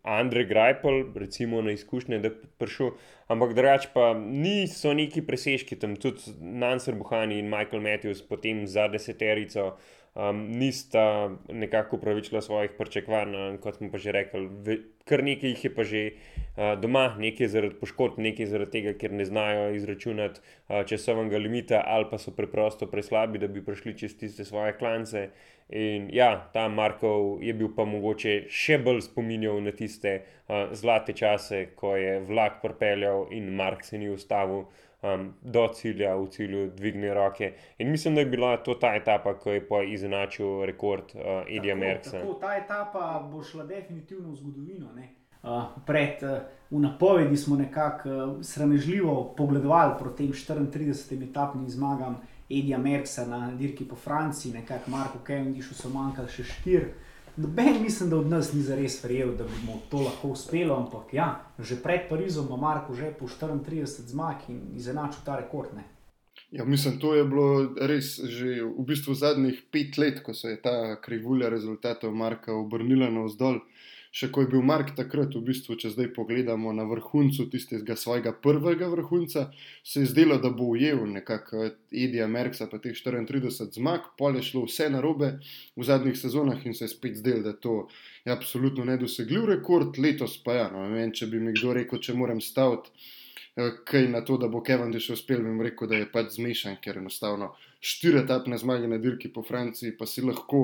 Andrej 0.03 0.49
Grajpel, 0.51 1.05
recimo 1.15 1.63
na 1.63 1.71
izkušnje, 1.71 2.19
da 2.19 2.29
je 2.29 2.51
prišel. 2.59 2.91
Ampak 3.29 3.55
drugače 3.55 3.89
pa 3.95 4.15
niso 4.19 4.95
neki 4.95 5.23
presežki 5.23 5.77
tam, 5.79 5.95
tudi 5.97 6.35
Nancer 6.41 6.95
Buhani 6.99 7.39
in 7.39 7.51
Michael 7.53 7.83
Matthews, 7.85 8.23
potem 8.27 8.67
za 8.67 8.89
deseterico 8.89 9.77
um, 10.21 10.47
nista 10.49 11.31
nekako 11.49 11.97
upravičila 11.97 12.41
svojih 12.41 12.71
pričakovanj, 12.79 13.59
kot 13.61 13.77
smo 13.77 13.91
pa 13.91 13.99
že 13.99 14.13
rekli. 14.13 14.49
Kar 15.05 15.25
nekaj 15.25 15.51
jih 15.51 15.65
je 15.65 15.71
pa 15.75 15.85
že 15.85 16.03
uh, 16.11 16.81
doma, 16.81 17.15
nekaj 17.19 17.49
zaradi 17.49 17.79
poškodb, 17.81 18.19
nekaj 18.19 18.47
zaradi 18.47 18.71
tega, 18.71 18.95
ker 18.99 19.13
ne 19.13 19.25
znajo 19.25 19.71
izračunati 19.75 20.41
uh, 20.41 20.85
časovnega 20.87 21.39
limita, 21.39 21.83
ali 21.87 22.07
pa 22.11 22.19
so 22.19 22.35
preprosto 22.37 22.87
preslabi, 22.87 23.39
da 23.39 23.49
bi 23.49 23.65
prišli 23.65 23.97
čez 23.99 24.19
tiste 24.19 24.45
svoje 24.45 24.77
klance. 24.79 25.31
In 25.71 26.09
ja, 26.13 26.51
ta 26.53 26.69
Markov 26.69 27.43
je 27.43 27.55
bil 27.55 27.69
pa 27.77 27.85
mogoče 27.87 28.49
še 28.51 28.81
bolj 28.83 29.05
spominjal 29.07 29.61
na 29.63 29.73
tiste 29.73 30.17
uh, 30.19 30.75
zlate 30.75 31.15
čase, 31.15 31.69
ko 31.79 31.95
je 31.97 32.21
vlak 32.27 32.61
propeljal 32.63 33.29
in 33.31 33.53
Mark 33.55 33.85
se 33.87 33.99
ni 33.99 34.11
ustavil 34.11 34.67
um, 35.03 35.35
do 35.43 35.69
cilja, 35.75 36.15
v 36.17 36.29
cilju 36.29 36.71
dvigne 36.77 37.15
roke. 37.15 37.53
In 37.79 37.91
mislim, 37.91 38.15
da 38.15 38.21
je 38.21 38.27
bila 38.27 38.57
to 38.57 38.75
ta 38.75 38.95
etapa, 38.95 39.35
ko 39.39 39.51
je 39.51 39.93
izenačil 39.93 40.65
rekord 40.65 41.15
uh, 41.15 41.21
Edija 41.49 41.77
Merksa. 41.77 42.21
Ta 42.41 42.57
etapa 42.57 43.29
bo 43.33 43.43
šla 43.43 43.65
definitivno 43.65 44.31
v 44.31 44.37
zgodovino. 44.37 44.89
Uh, 45.43 45.63
pred 45.87 46.23
uh, 46.23 46.39
napovedi 46.71 47.37
smo 47.37 47.57
nekako 47.57 48.09
uh, 48.09 48.43
sramežljivo 48.43 49.35
pogledovali 49.37 49.95
proti 49.99 50.33
tem 50.47 50.71
34 50.73 51.31
etapnim 51.31 51.69
zmagam 51.69 52.21
Edija 52.51 52.79
Merksa 52.79 53.27
na 53.27 53.51
dirki 53.51 53.89
po 53.89 53.97
Franciji, 53.97 54.53
nekako 54.53 54.91
Marko 54.91 55.19
Kevindišu 55.27 55.75
so 55.75 55.89
manjkali 55.89 56.29
še 56.29 56.45
štiri. 56.45 56.93
Noben 57.37 57.83
mislim, 57.83 58.11
da 58.11 58.17
od 58.17 58.27
nas 58.27 58.53
ni 58.53 58.63
zares 58.63 59.05
verjel, 59.05 59.35
da 59.37 59.45
bomo 59.45 59.81
to 59.91 60.01
lahko 60.01 60.29
uspeli, 60.29 60.71
ampak 60.71 61.15
ja, 61.15 61.29
že 61.59 61.77
pred 61.83 62.09
Parizom 62.09 62.47
ima 62.47 62.57
Marko 62.57 62.95
že 62.95 63.13
po 63.19 63.27
34 63.27 63.85
zmag 63.87 64.49
in 64.49 64.61
izenačil 64.77 65.23
ta 65.25 65.37
rekord. 65.37 65.75
Ne? 65.77 65.85
Ja, 66.51 66.65
mislim, 66.65 66.99
to 66.99 67.15
je 67.15 67.25
bilo 67.25 67.75
res 67.81 68.19
že 68.19 68.63
v 68.65 68.85
bistvu 68.87 69.15
zadnjih 69.15 69.63
pet 69.73 69.99
let, 69.99 70.23
ko 70.23 70.35
se 70.35 70.49
je 70.49 70.63
ta 70.63 71.01
krivulja 71.01 71.49
rezultatov 71.49 72.15
Marka 72.15 72.53
obrnila 72.53 73.11
navzdol 73.11 73.61
še 74.11 74.29
ko 74.35 74.43
je 74.43 74.51
bil 74.51 74.65
Mark 74.67 74.91
takrat, 74.99 75.35
v 75.37 75.43
bistvu, 75.47 75.77
če 75.79 75.93
zdaj 75.95 76.09
pogledamo 76.17 76.73
na 76.75 76.83
vrhuncu 76.89 77.47
tistega 77.53 77.95
svojega 77.97 78.33
prvega 78.43 78.89
vrhunca, 78.91 79.47
se 79.87 80.03
je 80.03 80.11
zdelo, 80.11 80.41
da 80.43 80.51
bo 80.51 80.73
ujel 80.75 81.05
nekako 81.07 81.69
Edija 81.93 82.27
Merksa, 82.27 82.67
pa 82.71 82.81
teh 82.83 82.97
34 82.97 83.71
zmag, 83.79 84.11
pol 84.19 84.41
je 84.41 84.45
šlo 84.51 84.65
vse 84.67 84.91
narobe 84.91 85.37
v 85.77 85.87
zadnjih 85.87 86.19
sezonah 86.19 86.67
in 86.67 86.75
se 86.75 86.89
je 86.89 86.95
spet 86.97 87.21
zdelo, 87.23 87.45
da 87.47 87.55
to 87.55 87.77
je 88.27 88.35
absolutno 88.35 88.85
nedosegljiv 88.89 89.47
rekord, 89.55 89.99
letos 89.99 90.37
pa 90.43 90.59
ja, 90.59 90.69
no, 90.75 90.89
vem, 90.91 91.15
če 91.15 91.31
bi 91.31 91.39
mi 91.41 91.55
kdo 91.55 91.79
rekel, 91.79 92.03
če 92.03 92.19
moram 92.19 92.43
staviti. 92.43 92.91
Eh, 93.57 93.71
kaj 93.85 94.09
na 94.09 94.21
to, 94.21 94.37
da 94.39 94.47
bo 94.49 94.61
Kevin 94.63 94.93
še 94.95 95.17
uspel, 95.17 95.43
bi 95.43 95.65
rekel, 95.67 95.89
da 95.91 95.99
je 95.99 96.07
pač 96.13 96.37
zmešan, 96.37 96.77
ker 96.85 97.01
enostavno 97.01 97.51
štiri 97.83 98.21
etapne 98.23 98.59
zmage 98.61 98.87
na 98.89 98.99
dirki 99.03 99.31
po 99.35 99.43
Franciji, 99.43 99.97
pa 99.99 100.07
si 100.07 100.23
lahko 100.23 100.61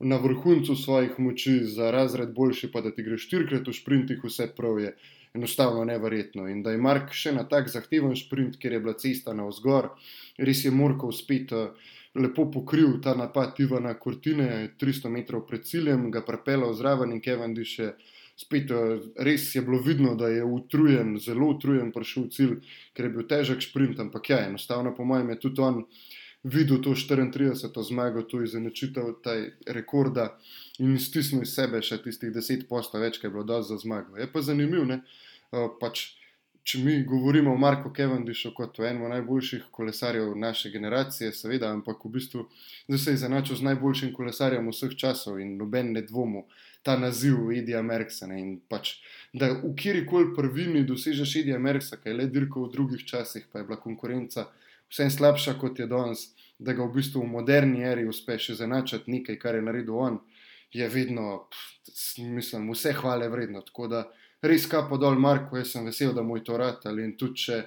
na 0.00 0.16
vrhuncu 0.22 0.76
svojih 0.76 1.18
moči 1.20 1.58
za 1.68 1.90
razred 1.92 2.32
boljši, 2.32 2.70
pa 2.72 2.80
da 2.80 2.94
ti 2.96 3.04
greš 3.04 3.26
štirikrat 3.28 3.68
v 3.68 3.74
sprintih, 3.76 4.24
vse 4.24 4.46
prav 4.56 4.80
je 4.80 4.94
enostavno 5.36 5.84
neverjetno. 5.84 6.46
In 6.48 6.62
da 6.64 6.72
je 6.72 6.80
Mark 6.80 7.12
še 7.12 7.34
na 7.36 7.44
tak 7.50 7.68
zahteven 7.68 8.16
sprint, 8.16 8.56
ker 8.62 8.72
je 8.72 8.80
bila 8.86 8.96
cesta 8.96 9.36
na 9.36 9.44
vzgor, 9.50 9.90
res 10.38 10.64
je 10.64 10.72
Morkov 10.72 11.12
spet. 11.16 11.52
Uh, 11.52 11.96
Lepo 12.18 12.48
pokril 12.50 12.96
ta 12.98 13.12
napad 13.14 13.60
Ivana 13.62 13.92
Kortine, 13.94 14.72
300 14.80 15.12
metrov 15.14 15.44
pred 15.46 15.62
ciljem, 15.62 16.08
ga 16.10 16.24
prepeljal 16.26 16.72
zraven 16.74 17.12
in 17.14 17.20
Kevin 17.22 17.54
Diše 17.54 17.86
uh, 17.92 18.16
spet 18.40 18.70
eh, 18.70 19.00
res 19.16 19.54
je 19.54 19.62
bilo 19.62 19.80
vidno, 19.82 20.14
da 20.14 20.28
je 20.28 20.44
utrujen, 20.44 21.16
zelo 21.20 21.50
utrujen, 21.54 21.92
prišel 21.92 22.26
v 22.26 22.32
cilj, 22.36 22.54
ker 22.96 23.08
je 23.08 23.12
bil 23.16 23.28
težek 23.28 23.64
sprint. 23.64 24.00
Ampak 24.00 24.30
ja, 24.32 24.44
enostavno, 24.48 24.94
po 24.96 25.04
mojem, 25.04 25.34
je 25.34 25.40
tudi 25.46 25.64
on 25.66 25.82
videl 26.42 26.80
to 26.82 26.94
34. 26.96 27.82
zmago, 27.88 28.22
to 28.22 28.42
izenačitev 28.42 29.12
taj 29.24 29.50
rekorda 29.66 30.30
in 30.78 30.96
stisnil 30.98 31.44
iz 31.44 31.52
sebe 31.52 31.82
še 31.84 32.00
tistih 32.00 32.32
10 32.32 32.64
posta 32.70 33.02
več, 33.02 33.20
kaj 33.20 33.28
je 33.28 33.34
bilo 33.34 33.44
dosti 33.44 33.74
za 33.74 33.82
zmago. 33.84 34.16
Je 34.16 34.30
pa 34.32 34.40
zanimivo, 34.40 34.86
ne? 34.88 35.02
Uh, 35.50 35.66
pač, 35.80 36.06
če 36.64 36.80
mi 36.80 36.94
govorimo 37.04 37.52
o 37.52 37.60
Marku 37.60 37.92
Kevendishu 37.92 38.54
kot 38.56 38.80
o 38.80 38.86
enem 38.88 39.10
najboljših 39.12 39.68
kolesarjev 39.74 40.32
naše 40.38 40.72
generacije, 40.72 41.32
seveda, 41.36 41.74
ampak 41.74 42.04
v 42.06 42.14
bistvu 42.16 42.46
se 42.96 43.10
je 43.10 43.20
izenačil 43.20 43.60
z 43.60 43.68
najboljšim 43.68 44.14
kolesarjem 44.16 44.72
vseh 44.72 44.96
časov 44.96 45.40
in 45.44 45.58
noben 45.60 45.92
ne 45.92 46.06
dvomu 46.08 46.46
ta 46.82 46.96
naziv 46.98 47.50
Edija 47.52 47.82
Merksa. 47.82 48.28
Pač, 48.68 48.94
da 49.32 49.52
v 49.52 49.74
kjeri 49.76 50.06
koli 50.06 50.34
prvini 50.36 50.84
dosežeš 50.88 51.36
Edija 51.42 51.58
Merksa, 51.58 52.00
kaj 52.00 52.12
je 52.12 52.18
le 52.18 52.26
dirkal 52.32 52.68
v 52.68 52.72
drugih 52.72 53.04
časih, 53.06 53.46
pa 53.52 53.60
je 53.60 53.68
bila 53.68 53.80
konkurenca 53.80 54.48
vse 54.90 55.10
slabša 55.10 55.54
kot 55.60 55.78
je 55.78 55.86
danes, 55.86 56.28
da 56.58 56.72
ga 56.72 56.84
v 56.84 56.94
bistvu 56.94 57.22
v 57.22 57.32
moderni 57.36 57.84
eri 57.86 58.06
uspeš 58.08 58.50
izenačiti 58.56 59.10
nekaj, 59.10 59.38
kar 59.38 59.54
je 59.54 59.62
naredil 59.62 59.96
on, 59.96 60.18
je 60.72 60.88
vedno, 60.88 61.46
pff, 61.50 62.18
mislim, 62.18 62.70
vse 62.72 62.92
hvale 62.98 63.28
vredno. 63.28 63.62
Tako 63.66 63.88
da 63.88 64.02
res 64.42 64.66
kapo 64.70 64.98
dol, 64.98 65.18
Marko, 65.18 65.56
jaz 65.56 65.74
sem 65.74 65.86
vesel, 65.86 66.12
da 66.14 66.22
mu 66.22 66.36
je 66.36 66.44
to 66.44 66.56
ratalo. 66.58 67.02
In 67.02 67.16
tudi, 67.18 67.44
če, 67.46 67.60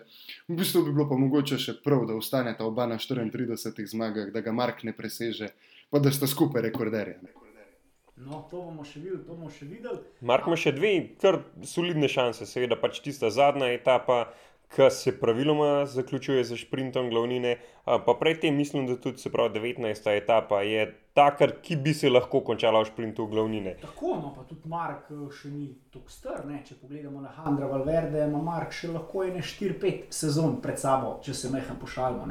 v 0.48 0.58
bistvu 0.60 0.86
bi 0.88 0.96
bilo 0.96 1.08
pa 1.10 1.20
mogoče 1.20 1.60
še 1.60 1.78
prav, 1.84 2.06
da 2.10 2.18
ostaneta 2.18 2.68
oba 2.68 2.88
na 2.90 3.00
34 3.02 3.88
zmagah, 3.96 4.34
da 4.34 4.42
ga 4.42 4.56
Mark 4.56 4.84
ne 4.84 4.94
preseže, 4.94 5.54
pa 5.90 6.00
da 6.00 6.12
sta 6.12 6.28
skupaj 6.28 6.70
rekorderja. 6.70 7.43
No, 8.16 8.44
to 8.52 8.62
bomo 8.62 8.84
še 8.86 9.02
videli, 9.02 9.24
to 9.26 9.34
bomo 9.34 9.50
še 9.50 9.66
videli. 9.66 10.00
Mark 10.22 10.46
ima 10.46 10.58
še 10.60 10.76
dve, 10.76 10.94
kar 11.22 11.42
solidne 11.66 12.10
šanse, 12.12 12.46
seveda 12.46 12.78
pač 12.78 13.02
tista 13.02 13.32
zadnja 13.34 13.72
etapa, 13.74 14.28
ki 14.74 14.90
se 14.90 15.12
praviloma 15.20 15.86
zaključuje 15.86 16.44
z 16.44 16.58
sprintom 16.58 17.10
glavnine. 17.10 17.58
Pa 17.86 18.14
predtem 18.20 18.56
mislim, 18.58 18.88
da 18.88 18.96
tudi 18.98 19.18
se 19.18 19.30
pravi 19.30 19.60
19. 19.60 20.10
etapa 20.18 20.62
je 20.62 20.88
taka, 21.14 21.48
ki 21.62 21.76
bi 21.76 21.94
se 21.94 22.10
lahko 22.10 22.42
končala 22.42 22.82
v 22.82 22.90
sprintu 22.90 23.28
glavnine. 23.28 23.76
Tako, 23.82 24.16
no 24.22 24.34
pa 24.36 24.46
tudi 24.50 24.70
Mark 24.70 25.12
eh, 25.14 25.24
še 25.30 25.54
ni 25.54 25.68
tako 25.94 26.10
star. 26.10 26.42
Ne? 26.50 26.64
Če 26.66 26.80
pogledamo 26.82 27.22
na 27.22 27.34
Handra 27.38 27.70
Valverde, 27.70 28.26
ima 28.26 28.42
Mark 28.42 28.74
še 28.74 28.90
lahko 28.94 29.26
ene 29.28 29.46
4-5 29.46 30.10
sezon 30.14 30.58
pred 30.62 30.82
sabo, 30.82 31.20
če 31.26 31.38
se 31.38 31.54
mehem 31.54 31.78
pošalimo. 31.82 32.30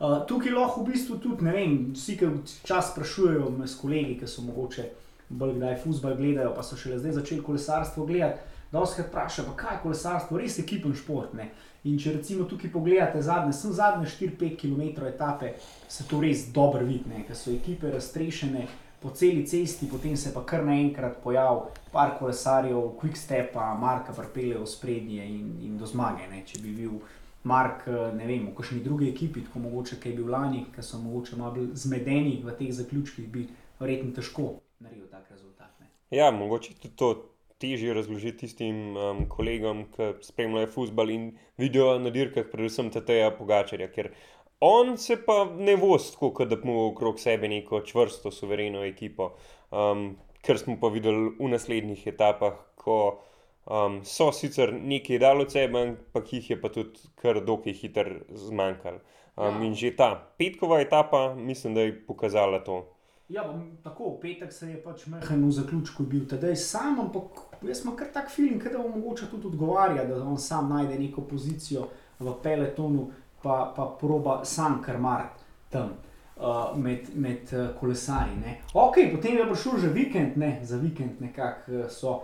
Uh, 0.00 0.22
tukaj 0.24 0.54
lahko 0.54 0.80
v 0.80 0.94
bistvu 0.94 1.18
tudi, 1.20 1.44
ne 1.44 1.52
vem, 1.52 1.74
vsi, 1.92 2.14
ki 2.16 2.30
čas 2.64 2.94
sprašujejo 2.94 3.50
me 3.52 3.66
s 3.68 3.74
kolegi, 3.76 4.14
ki 4.22 4.30
so 4.30 4.46
mogoče 4.46 4.86
bolj 5.30 5.56
kdaj 5.56 5.78
futbol 5.84 6.16
gledajo, 6.18 6.54
pa 6.54 6.62
so 6.66 6.76
šele 6.76 6.98
zdaj 6.98 7.20
začeli 7.20 7.42
kolesarstvo 7.46 8.06
gledati 8.06 8.50
Doskrat 8.72 9.08
vprašajo, 9.08 9.52
kaj 9.56 9.74
je 9.74 9.80
kolesarstvo, 9.82 10.38
res 10.38 10.58
je 10.58 10.62
ekipen 10.62 10.94
šport. 10.94 11.32
Ne? 11.34 11.48
In 11.90 11.96
če 11.98 12.12
recimo 12.14 12.44
tukaj 12.46 12.70
pogledate 12.70 13.22
zadnje, 13.22 13.54
sem 13.56 13.72
zadnje 13.74 14.06
4-5 14.06 14.54
km 14.60 15.08
etape, 15.08 15.54
se 15.88 16.06
to 16.06 16.20
res 16.22 16.46
dobro 16.54 16.84
vidi, 16.86 17.24
ker 17.26 17.36
so 17.36 17.50
ekipe 17.50 17.90
raztrešene 17.90 18.68
po 19.02 19.10
celi 19.16 19.42
cesti, 19.48 19.88
potem 19.90 20.14
se 20.16 20.30
pa 20.34 20.44
kar 20.46 20.62
naenkrat 20.62 21.18
pojavi 21.24 21.82
par 21.90 22.14
kolesarjev, 22.20 22.92
quick 23.00 23.18
step, 23.18 23.56
Marka 23.56 24.14
pripelje 24.14 24.60
v 24.60 24.70
sprednje 24.70 25.26
in, 25.26 25.50
in 25.66 25.76
do 25.78 25.86
zmage. 25.86 26.30
Ne? 26.30 26.44
Če 26.46 26.62
bi 26.62 26.76
bil 26.76 27.00
Mark, 27.42 27.86
ne 27.88 28.26
vem, 28.28 28.50
v 28.52 28.54
kakšni 28.54 28.84
drugi 28.84 29.10
ekipi, 29.10 29.42
tako 29.48 29.66
mogoče, 29.66 29.98
kaj 29.98 30.12
je 30.12 30.18
bil 30.20 30.30
lani, 30.30 30.66
ki 30.70 30.84
so 30.84 31.00
mogoče 31.02 31.40
malo 31.40 31.70
zmedeni 31.74 32.38
v 32.44 32.54
teh 32.54 32.70
zaključkih, 32.76 33.30
bi 33.32 33.48
verjetno 33.80 34.12
težko 34.14 34.60
naredil 34.80 35.06
tak 35.10 35.30
rezultat. 35.30 35.70
Ne? 35.80 35.90
Ja, 36.10 36.30
mogoče 36.30 36.74
tudi 36.80 36.96
to 36.96 37.10
težje 37.60 37.94
razložiti 37.94 38.46
tistim 38.46 38.96
um, 38.96 39.24
kolegom, 39.28 39.84
ki 39.92 40.12
spremljajo 40.24 40.70
futbol 40.72 41.12
in 41.12 41.30
vidijo 41.60 41.98
na 42.00 42.12
dirkah, 42.14 42.46
predvsem 42.48 42.88
Tateja 42.92 43.30
Pogačarja. 43.36 43.90
Ker 43.92 44.10
on 44.64 44.96
se 44.98 45.18
pa 45.26 45.44
ne 45.44 45.76
vozi 45.76 46.14
tako, 46.16 46.46
da 46.48 46.56
ima 46.56 46.78
okrog 46.86 47.20
sebe 47.20 47.48
neko 47.48 47.82
čvrsto, 47.86 48.32
suvereno 48.32 48.84
ekipo. 48.84 49.34
Um, 49.70 50.14
kar 50.46 50.58
smo 50.58 50.78
pa 50.80 50.88
videli 50.88 51.34
v 51.38 51.50
naslednjih 51.52 52.06
etapah, 52.14 52.56
ko 52.80 52.96
um, 53.66 54.00
so 54.08 54.30
sicer 54.32 54.72
nekaj 54.72 55.20
dali 55.20 55.44
od 55.44 55.52
sebe, 55.52 55.82
ampak 55.84 56.32
jih 56.32 56.50
je 56.54 56.60
pa 56.60 56.72
tudi 56.72 57.12
kar 57.20 57.42
dokaj 57.44 57.76
hitro 57.76 58.22
zmanjkalo. 58.32 59.04
Um, 59.36 59.60
ja. 59.60 59.66
In 59.68 59.76
že 59.76 59.92
ta 59.96 60.14
petkova 60.38 60.80
etapa, 60.80 61.34
mislim, 61.36 61.76
da 61.76 61.84
je 61.84 61.92
pokazala 62.06 62.64
to. 62.64 62.86
Ja, 63.30 63.44
bom, 63.46 63.62
tako, 63.82 64.18
petek 64.22 64.52
se 64.52 64.72
je 64.72 64.78
pač 64.82 65.04
mehen 65.06 65.44
v 65.46 65.52
zaključku 65.54 66.02
bil, 66.02 66.24
tedaj 66.26 66.56
sam, 66.58 66.96
ampak 66.98 67.38
jaz 67.62 67.84
imam 67.84 67.94
kar 67.96 68.08
tak 68.10 68.30
film, 68.30 68.58
da 68.58 68.78
mu 68.78 68.88
mogoče 68.96 69.28
tudi 69.30 69.46
odgovarja, 69.46 70.04
da 70.04 70.16
on 70.24 70.38
sam 70.38 70.68
najde 70.68 70.98
neko 70.98 71.22
pozicijo 71.30 71.84
v 72.18 72.32
peletonu, 72.42 73.04
pa, 73.42 73.72
pa 73.76 73.86
proba 74.00 74.40
sam 74.44 74.80
krmar 74.82 75.28
tam 75.70 75.92
uh, 75.92 76.74
med, 76.76 77.06
med 77.14 77.54
uh, 77.54 77.68
kolesarji. 77.78 78.56
Ok, 78.74 78.98
potem 79.14 79.38
je 79.38 79.46
prišel 79.52 79.78
že 79.78 79.92
vikend, 79.94 80.36
ne, 80.36 80.50
za 80.66 80.82
vikend 80.82 81.22
nekako 81.22 81.84
uh, 81.84 81.86
so 81.86 82.18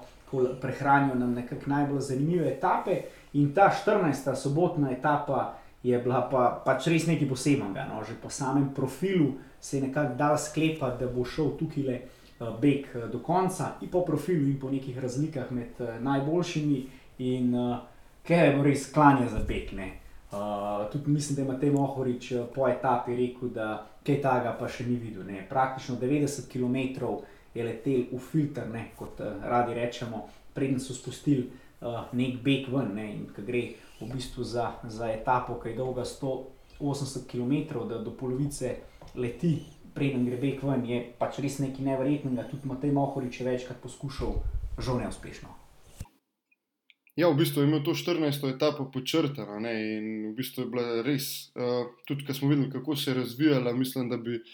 prehranili 0.60 1.20
nam 1.20 1.38
nekako 1.38 1.70
najbolj 1.70 2.00
zanimive 2.00 2.50
etape 2.50 2.98
in 3.32 3.54
ta 3.54 3.70
14. 3.70 4.34
sobotna 4.34 4.90
etapa 4.90 5.54
je 5.86 5.98
bila 6.02 6.20
pa, 6.30 6.48
pač 6.64 6.88
res 6.90 7.06
nekaj 7.06 7.28
posebnega, 7.30 7.86
no, 7.90 8.02
že 8.02 8.16
po 8.18 8.30
samem 8.30 8.72
profilu 8.74 9.34
se 9.60 9.76
je 9.76 9.86
nekako 9.86 10.14
dal 10.18 10.38
sklepati, 10.38 11.04
da 11.04 11.10
bo 11.10 11.24
šel 11.24 11.52
tukaj 11.60 11.84
le 11.86 11.98
uh, 12.00 12.54
beg 12.60 12.88
uh, 12.94 13.06
do 13.12 13.20
konca, 13.22 13.76
in 13.80 13.90
po 13.92 14.02
profilu, 14.06 14.48
in 14.50 14.58
po 14.60 14.70
nekih 14.72 14.98
razlikah 14.98 15.52
med 15.54 15.78
uh, 15.78 15.94
najboljšimi, 16.02 16.80
in 17.18 17.54
uh, 17.54 17.78
kaj 18.26 18.46
je 18.46 18.62
res 18.66 18.88
klanje 18.92 19.28
za 19.30 19.44
beg. 19.46 19.70
Uh, 19.76 20.90
tudi 20.92 21.10
mislim, 21.10 21.36
da 21.36 21.42
ima 21.42 21.60
Temo 21.60 21.84
Ohorič 21.84 22.32
uh, 22.32 22.46
po 22.54 22.68
etapi 22.68 23.14
rekel, 23.16 23.54
da 23.54 23.86
kaj 24.06 24.20
tega 24.22 24.56
pa 24.58 24.68
še 24.68 24.88
ni 24.88 24.98
videl. 24.98 25.22
Ne. 25.26 25.44
Praktično 25.48 25.96
90 26.02 26.50
km 26.50 27.14
je 27.54 27.64
letel 27.64 28.02
v 28.10 28.18
filter, 28.20 28.66
ne, 28.72 28.90
kot 28.98 29.22
uh, 29.22 29.38
radi 29.46 29.78
rečemo, 29.78 30.26
preden 30.54 30.82
so 30.82 30.94
spustili 30.94 31.46
uh, 31.46 32.08
nek 32.12 32.42
beg 32.42 32.66
ven. 32.74 32.90
Ne, 32.98 33.06
in 33.14 33.28
ko 33.30 33.46
gre 33.46 33.68
v 34.00 34.08
bistvu 34.12 34.44
za, 34.44 34.72
za 34.84 35.08
etapo, 35.12 35.60
ki 35.60 35.72
je 35.72 35.76
dolga 35.76 36.04
180 36.04 37.26
km, 37.30 37.86
da 37.88 37.98
do 37.98 38.12
polovice 38.16 38.76
leti, 39.14 39.58
preden 39.94 40.26
gre 40.26 40.36
beg 40.36 40.60
ven, 40.62 40.84
je 40.84 41.00
pač 41.18 41.40
res 41.40 41.58
nekaj 41.64 41.84
nevrjetnega. 41.84 42.48
Tudi 42.50 42.68
Matej 42.68 42.92
Mohorič 42.92 43.40
je 43.40 43.46
večkrat 43.48 43.80
poskušal, 43.80 44.36
žal 44.78 45.00
neuspešno. 45.00 45.48
Ja, 47.16 47.30
v 47.32 47.40
bistvu 47.40 47.64
je 47.64 47.68
imel 47.70 47.80
to 47.80 47.96
14. 47.96 48.44
etapo 48.52 48.90
počrtano 48.92 49.56
in 49.56 50.30
v 50.30 50.34
bistvu 50.36 50.66
je 50.66 50.68
bila 50.68 51.00
res, 51.00 51.48
uh, 51.56 51.88
tudi 52.04 52.28
ko 52.28 52.36
smo 52.36 52.52
videli, 52.52 52.68
kako 52.68 52.96
se 52.96 53.10
je 53.10 53.22
razvijala, 53.22 53.72
mislim, 53.72 54.10
da 54.12 54.20
bi 54.20 54.36
uh, 54.36 54.44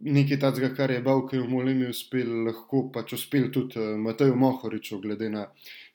nekaj 0.00 0.38
takega, 0.40 0.70
kar 0.74 0.90
je 0.90 1.02
Bavke 1.02 1.40
v 1.40 1.48
Molemi 1.50 1.88
uspel, 1.90 2.30
lahko 2.46 2.86
pač 2.94 3.14
uspel 3.18 3.50
tudi 3.54 3.80
uh, 3.80 3.96
Mateju 4.00 4.36
Mohoriču, 4.36 5.00
glede 5.02 5.30
na 5.30 5.46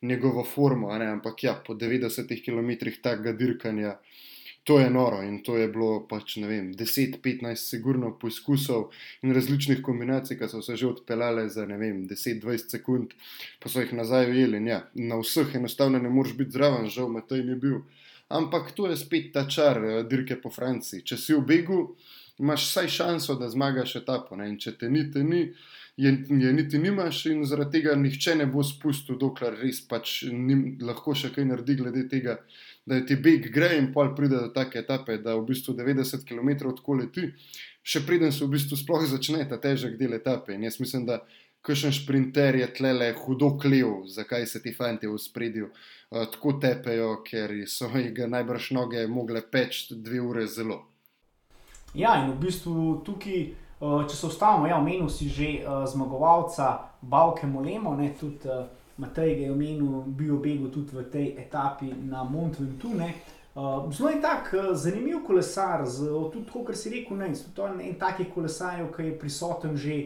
njegovo 0.02 0.44
formo. 0.44 0.92
Ampak 0.92 1.44
ja, 1.44 1.56
po 1.66 1.74
90 1.74 2.34
km 2.46 2.92
takega 3.02 3.34
dirkanja. 3.34 3.98
To 4.64 4.78
je 4.80 4.90
noro 4.90 5.22
in 5.24 5.42
to 5.44 5.58
je 5.58 5.68
bilo 5.68 6.06
pač, 6.08 6.38
ne 6.40 6.48
vem, 6.48 6.70
10-15 6.80 7.56
sigurno 7.60 8.14
poizkusov 8.20 8.94
in 9.22 9.34
različnih 9.36 9.82
kombinacij, 9.84 10.38
ki 10.40 10.48
so 10.48 10.62
se 10.64 10.78
že 10.80 10.88
odpeljale 10.88 11.50
za 11.52 11.66
10-20 11.68 12.72
sekund, 12.72 13.12
pa 13.60 13.70
so 13.70 13.84
jih 13.84 13.92
nazaj 13.94 14.32
ujeli. 14.32 14.64
Ja, 14.70 14.86
na 14.96 15.20
vseh 15.20 15.52
enostavno 15.60 16.00
ne 16.00 16.10
moreš 16.10 16.38
biti 16.40 16.56
zraven, 16.56 16.88
žal 16.88 17.12
to 17.28 17.36
ni 17.36 17.60
bil. 17.60 17.82
Ampak 18.30 18.72
to 18.72 18.88
je 18.88 18.98
spet 18.98 19.34
ta 19.34 19.44
čar 19.50 19.84
eh, 19.84 20.04
dirke 20.08 20.40
po 20.42 20.50
Franciji. 20.50 21.04
Če 21.04 21.18
si 21.18 21.36
v 21.36 21.44
begu, 21.44 21.82
imaš 22.44 22.68
vsaj 22.70 22.92
šanso, 22.98 23.38
da 23.40 23.50
zmagaš 23.50 23.96
etapo. 24.02 24.36
Ne? 24.40 24.50
In 24.52 24.60
če 24.60 24.76
te 24.80 24.92
ni, 24.92 25.08
te 25.12 25.24
ni. 25.24 25.48
Je, 25.98 26.10
je 26.30 26.52
niti 26.54 26.80
nimaš, 26.82 27.20
in 27.30 27.44
zaradi 27.46 27.78
tega 27.78 27.94
nihče 27.96 28.34
ne 28.40 28.48
bo 28.50 28.64
spustil, 28.66 29.18
dokler 29.22 29.60
res 29.62 29.84
pač 29.86 30.24
ni, 30.34 30.56
lahko 30.82 31.14
še 31.14 31.30
kaj 31.36 31.46
naredi 31.46 31.76
glede 31.84 32.08
tega, 32.10 32.40
da 32.90 32.98
ti 33.06 33.14
beg 33.16 33.46
gre 33.54 33.76
in 33.78 33.92
pol 33.94 34.10
pride 34.18 34.40
do 34.40 34.50
take 34.56 34.82
etape, 34.82 35.20
da 35.22 35.36
v 35.38 35.46
bistvu 35.52 35.76
90 35.78 36.26
km 36.26 36.50
tako 36.64 36.98
leti, 36.98 37.28
še 37.86 38.02
preden 38.08 38.34
se 38.34 38.42
v 38.42 38.56
bistvu 38.56 38.80
sploh 38.80 39.06
začne 39.12 39.46
ta 39.50 39.60
težek 39.62 40.00
del 40.00 40.18
etape. 40.18 40.56
In 40.58 40.66
jaz 40.66 40.80
mislim, 40.82 41.06
da 41.06 41.22
kakšen 41.64 41.94
sprinter 41.96 42.58
je 42.58 42.72
tlele 42.74 43.12
hudo 43.22 43.52
klev, 43.62 44.08
zakaj 44.10 44.48
se 44.50 44.64
ti 44.64 44.74
fanti 44.74 45.08
v 45.08 45.20
spredju 45.22 45.70
uh, 45.70 46.26
tako 46.34 46.58
tepejo, 46.64 47.20
ker 47.28 47.54
so 47.70 47.92
jih 48.02 48.26
najbrž 48.34 48.72
noge 48.74 49.06
mogle 49.08 49.46
peč 49.46 49.86
dve 49.94 50.26
ure 50.26 50.48
zelo. 50.48 50.82
Ja, 51.94 52.16
in 52.24 52.32
v 52.32 52.40
bistvu 52.42 53.02
tukaj. 53.06 53.44
Če 53.84 54.16
se 54.16 54.28
ustavimo, 54.30 54.68
ja, 54.70 54.78
omenil 54.80 55.10
si 55.12 55.28
že 55.28 55.48
uh, 55.60 55.82
zmagovalca 55.84 56.88
Bavke 57.02 57.44
Molemo, 57.44 57.92
ne 58.00 58.14
tudi 58.16 58.48
uh, 58.48 58.64
Matej 58.98 59.42
je 59.42 59.52
omenil, 59.52 60.04
bil 60.08 60.36
obegel 60.38 60.70
tudi 60.72 60.96
v 60.96 61.04
tej 61.12 61.28
etapi 61.42 61.92
na 62.08 62.24
Montventune. 62.24 63.14
Uh, 63.56 63.92
zelo 63.92 64.10
je 64.10 64.22
tak 64.22 64.54
uh, 64.54 64.72
zanimiv 64.72 65.26
kolesar, 65.28 65.84
z, 65.86 66.08
tudi 66.32 66.46
to, 66.46 66.64
kar 66.64 66.78
si 66.78 66.90
rekel, 66.90 67.18
ne, 67.18 67.34
to 67.34 67.68
je 67.68 67.90
en 67.90 68.00
takih 68.00 68.32
kolesarjev, 68.34 68.88
ki 68.96 69.04
je 69.04 69.20
prisoten 69.20 69.76
že 69.76 69.98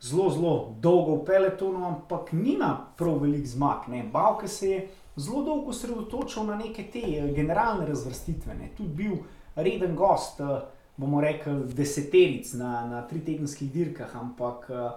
zelo, 0.00 0.26
zelo 0.30 0.52
dolgo 0.80 1.22
v 1.22 1.24
peletonu, 1.24 1.86
ampak 1.86 2.32
nima 2.32 2.90
prav 2.98 3.22
velik 3.22 3.46
zmag. 3.46 3.86
Ne. 3.88 4.02
Bavke 4.02 4.48
se 4.48 4.68
je 4.68 4.88
zelo 5.16 5.44
dolgo 5.44 5.70
osredotočil 5.70 6.44
na 6.50 6.58
neke 6.58 6.90
te 6.90 7.06
uh, 7.06 7.30
generalne 7.30 7.86
razvrstitve, 7.86 8.58
ne. 8.58 8.74
tudi 8.76 9.04
bil 9.04 9.22
reden 9.54 9.94
gost, 9.94 10.40
uh, 10.40 10.66
bomo 11.02 11.20
rekli, 11.20 11.58
deseteric 11.74 12.54
na, 12.58 12.72
na 12.86 13.02
tri 13.10 13.20
tedenskih 13.26 13.70
dirkah, 13.72 14.14
ampak 14.16 14.70
uh, 14.70 14.90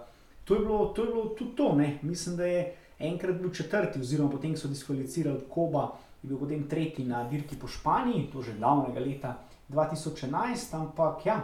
to, 0.46 0.56
je 0.56 0.62
bilo, 0.62 0.86
to 0.96 1.04
je 1.04 1.12
bilo 1.12 1.26
tudi 1.34 1.56
to, 1.58 1.74
ne. 1.76 2.00
mislim, 2.02 2.38
da 2.38 2.46
je 2.46 2.74
enkrat 3.00 3.41
bil 3.41 3.54
četrti, 3.54 4.00
oziroma 4.00 4.32
potem 4.32 4.56
so 4.58 4.68
diskvalificirali 4.68 5.50
Koba, 5.50 5.89
je 6.24 6.30
bil 6.30 6.38
potem 6.39 6.63
tretji 6.70 7.06
na 7.06 7.24
dirki 7.30 7.58
po 7.60 7.68
Španiji, 7.68 8.30
to 8.34 8.41
že 8.41 8.54
davnega 8.62 9.00
leta 9.00 9.36
2011, 9.70 10.76
ampak 10.78 11.26
ja. 11.26 11.41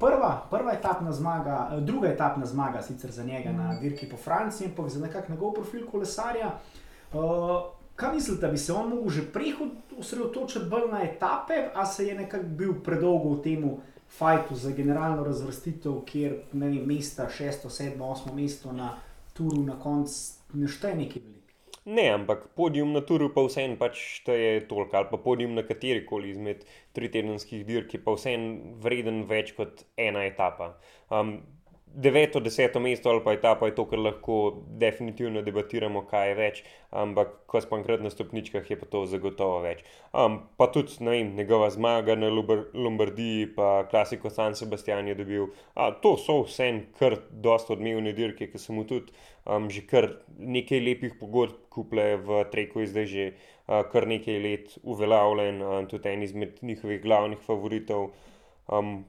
Prva, 0.00 0.46
prva 0.50 0.72
etapna 0.72 1.12
zmaga, 1.12 1.70
eh, 1.72 1.80
druga 1.80 2.08
etapna 2.08 2.46
zmaga, 2.46 2.82
sicer 2.82 3.10
za 3.10 3.24
njega 3.24 3.52
na 3.52 3.74
dirki 3.80 4.08
po 4.08 4.16
Franciji, 4.16 4.68
ampak 4.68 4.88
za 4.88 5.00
nekakšen 5.00 5.34
njegov 5.34 5.52
profil 5.52 5.86
kolesarja. 5.90 6.54
Uh, 7.12 7.20
kaj 7.96 8.14
mislite, 8.14 8.48
bi 8.48 8.58
se 8.58 8.72
on 8.72 8.92
lahko 8.92 9.10
že 9.10 9.32
prej 9.32 9.52
osredotočil 9.98 10.68
bolj 10.70 10.88
na 10.92 11.02
etape, 11.02 11.68
a 11.74 11.86
se 11.86 12.06
je 12.06 12.14
nekako 12.14 12.44
bil 12.44 12.74
predolgo 12.84 13.34
v 13.34 13.42
tem 13.42 13.64
fajtu 14.18 14.54
za 14.54 14.70
generalno 14.76 15.24
razvrstitev, 15.24 16.00
kjer 16.06 16.36
ne 16.52 16.68
vem, 16.68 16.86
mesta, 16.86 17.28
šesto, 17.30 17.70
sedmo, 17.70 18.10
osmo 18.10 18.34
mesto 18.34 18.72
na 18.72 18.94
turu 19.36 19.62
na 19.64 19.78
koncu 19.80 20.58
ne 20.58 20.68
šteje 20.68 20.96
neki 20.96 21.20
velik. 21.20 21.54
Ne, 21.84 22.10
ampak 22.12 22.48
podijum 22.56 22.92
na 22.92 23.00
turu 23.00 23.30
pa 23.34 23.42
vseeno 23.46 23.78
pač 23.80 23.96
šteje 24.20 24.66
toliko, 24.68 24.98
ali 24.98 25.08
pa 25.10 25.18
podijum 25.18 25.54
na 25.56 25.64
kateri 25.66 26.04
koli 26.06 26.34
izmed 26.34 26.66
tritedenskih 26.92 27.64
dirk, 27.66 27.94
pa 28.04 28.14
vseeno 28.18 28.76
vreden 28.82 29.24
več 29.30 29.54
kot 29.56 29.86
ena 29.96 30.26
etapa. 30.28 30.74
Um, 31.08 31.38
deveto, 31.94 32.40
deseto 32.40 32.80
mesto 32.80 33.10
ali 33.10 33.20
pa 33.24 33.32
etapa 33.32 33.66
je 33.66 33.74
to, 33.74 33.84
kar 33.90 33.98
lahko 33.98 34.36
definitivno 34.78 35.42
debatiramo, 35.42 36.04
kaj 36.10 36.28
je 36.28 36.36
več, 36.38 36.60
ampak 37.02 37.32
ko 37.50 37.60
smo 37.60 37.78
enkrat 37.80 38.02
na 38.04 38.10
stopničkah, 38.10 38.70
je 38.70 38.78
pa 38.78 38.86
to 38.90 39.02
zagotovo 39.10 39.60
več. 39.64 39.82
Um, 40.14 40.40
pa 40.56 40.70
tudi 40.70 40.96
vem, 41.02 41.34
njegova 41.36 41.70
zmaga 41.74 42.14
na 42.18 42.30
Lombardiji, 42.30 43.50
pa 43.56 43.84
klasiko 43.90 44.30
San 44.30 44.54
Sebastian 44.58 45.10
je 45.10 45.18
dobil. 45.18 45.50
A, 45.74 45.90
to 46.02 46.16
so 46.18 46.40
vse 46.46 46.70
kar 46.98 47.18
dosta 47.30 47.74
odmevne 47.74 48.14
dirke, 48.16 48.50
ki 48.50 48.58
so 48.58 48.76
mu 48.76 48.86
tudi 48.88 49.14
um, 49.44 49.70
že 49.70 49.84
kar 49.90 50.12
nekaj 50.38 50.82
lepih 50.86 51.16
pogodb 51.20 51.58
kupile 51.74 52.16
v 52.22 52.44
Treku, 52.52 52.86
zdaj 52.86 53.06
že 53.10 53.30
uh, 53.32 53.82
kar 53.90 54.06
nekaj 54.06 54.42
let 54.46 54.76
uveljavljen, 54.82 55.62
uh, 55.62 55.80
tudi 55.90 56.14
en 56.14 56.22
izmed 56.22 56.62
njihovih 56.62 57.02
glavnih 57.02 57.42
favoritov. 57.46 58.12
Um, 58.70 59.00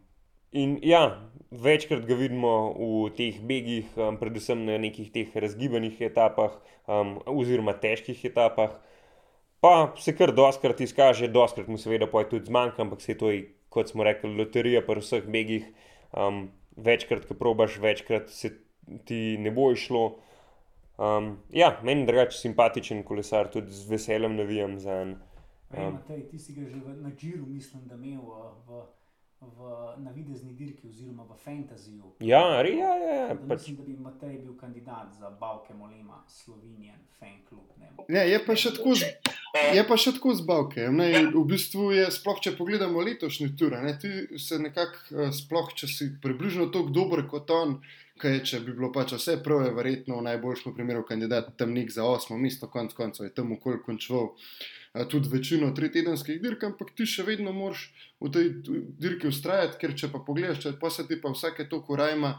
in 0.51 0.77
ja, 0.83 1.31
večkrat 1.51 2.05
ga 2.07 2.15
vidimo 2.15 2.53
v 2.75 3.09
teh 3.17 3.39
begih, 3.43 3.89
um, 3.97 4.19
predvsem 4.19 4.65
na 4.67 4.77
nekih 4.81 5.11
teh 5.11 5.35
razgibanih 5.35 5.99
etapah, 6.01 6.55
um, 6.87 7.17
oziroma 7.25 7.73
težkih 7.73 8.23
etapah. 8.31 8.77
Pa 9.61 9.93
se 10.01 10.15
kar 10.17 10.33
doskrat 10.33 10.81
izkaže, 10.81 11.29
doskrat 11.29 11.67
mu 11.69 11.77
seveda 11.77 12.07
poje 12.09 12.31
tudi 12.31 12.49
zmanjka, 12.49 12.81
ampak 12.81 13.01
se 13.01 13.17
to 13.17 13.29
je, 13.29 13.45
kot 13.69 13.91
smo 13.91 14.03
rekli, 14.03 14.33
loterija 14.35 14.81
pri 14.85 15.03
vseh 15.03 15.27
begih. 15.27 15.67
Um, 16.11 16.49
večkrat, 16.75 17.27
ko 17.27 17.35
probaš, 17.37 17.77
večkrat 17.79 18.29
se 18.29 18.55
ti 19.05 19.37
ne 19.39 19.51
bo 19.51 19.71
išlo. 19.71 20.17
Um, 20.97 21.37
ja, 21.49 21.79
meni 21.83 22.01
je 22.01 22.07
drugače 22.07 22.37
simpatičen 22.37 23.03
kolesar, 23.03 23.51
tudi 23.51 23.71
z 23.71 23.89
veseljem 23.89 24.35
navijam 24.35 24.79
za 24.79 25.01
en. 25.01 25.15
Um, 25.71 25.93
Matej, 25.93 26.25
ti 26.29 26.39
si 26.39 26.53
ga 26.53 26.67
že 26.67 26.81
v 26.83 26.97
Nadžiru, 27.01 27.45
mislim, 27.47 27.85
da 27.87 27.95
imel 27.95 28.21
v, 28.67 28.81
v 29.41 29.57
navidezni 29.97 30.53
dirki 30.53 30.87
oziroma 30.87 31.23
v 31.23 31.35
fantaziju. 31.35 32.11
Ja, 32.19 32.61
re, 32.61 32.69
ja, 32.71 32.95
ja, 32.95 33.13
ja. 33.15 33.27
Da 33.29 33.47
Pač, 33.47 33.59
Mislim, 33.59 33.75
da 33.75 33.83
bi 33.83 33.95
Matej 33.99 34.37
bil 34.37 34.53
kandidat 34.55 35.13
za 35.13 35.29
Bavke 35.31 35.73
Molema, 35.73 36.23
Slovenijan, 36.27 36.99
fan 37.19 37.39
klub. 37.49 37.65
Ne. 37.77 37.89
Ne, 38.07 38.29
je 38.29 38.39
pa 38.45 38.55
še 38.55 38.71
tako, 38.71 38.93
z- 38.95 39.09
je 39.73 39.83
pa 39.83 39.97
še 39.97 40.13
tako 40.13 40.33
z 40.33 40.41
Bavke. 40.43 40.85
Ne, 40.91 41.07
v 41.27 41.43
bistvu 41.45 41.91
je, 41.91 42.05
sploh 42.11 42.37
če 42.39 42.53
pogledamo 42.53 43.01
letošnji 43.01 43.55
tur, 43.55 43.71
ne, 43.73 43.95
ti 43.95 44.11
se 44.37 44.59
nekako, 44.59 44.97
eh, 45.11 45.31
sploh 45.33 45.73
če 45.73 45.87
si 45.87 46.11
približno 46.21 46.69
tako 46.69 46.89
dober 46.91 47.25
kot 47.27 47.49
on, 47.51 47.79
kaj 48.17 48.31
je, 48.31 48.43
če 48.45 48.59
bi 48.59 48.73
bilo 48.73 48.91
pač 48.91 49.13
vse 49.13 49.39
prav, 49.41 49.65
je 49.65 49.73
verjetno 49.73 50.19
v 50.19 50.27
najboljšem 50.27 50.75
primeru 50.75 51.01
kandidat 51.03 51.57
tam 51.57 51.73
nek 51.73 51.89
za 51.89 52.05
osmo 52.05 52.37
mesto, 52.37 52.67
konc 52.67 52.93
koncev 52.93 53.25
je 53.25 53.33
tam 53.33 53.51
okolj 53.51 53.81
končal. 53.81 54.35
eh, 54.35 54.80
Tudi 54.91 55.29
večino 55.31 55.69
tritedenskih 55.71 56.41
dirk, 56.43 56.65
ampak 56.67 56.89
ti 56.95 57.05
še 57.07 57.23
vedno 57.23 57.53
moraš 57.55 57.85
v 58.19 58.31
tej 58.35 58.49
dirki 58.99 59.29
ustrajati, 59.29 59.79
ker 59.79 59.95
če 59.95 60.09
pa 60.11 60.19
pogledaš, 60.25 60.59
če 60.65 60.73
pa 60.81 60.91
se 60.91 61.05
ti 61.07 61.15
pa 61.21 61.31
vsake 61.31 61.69
toliko 61.71 61.95
rajma 61.95 62.33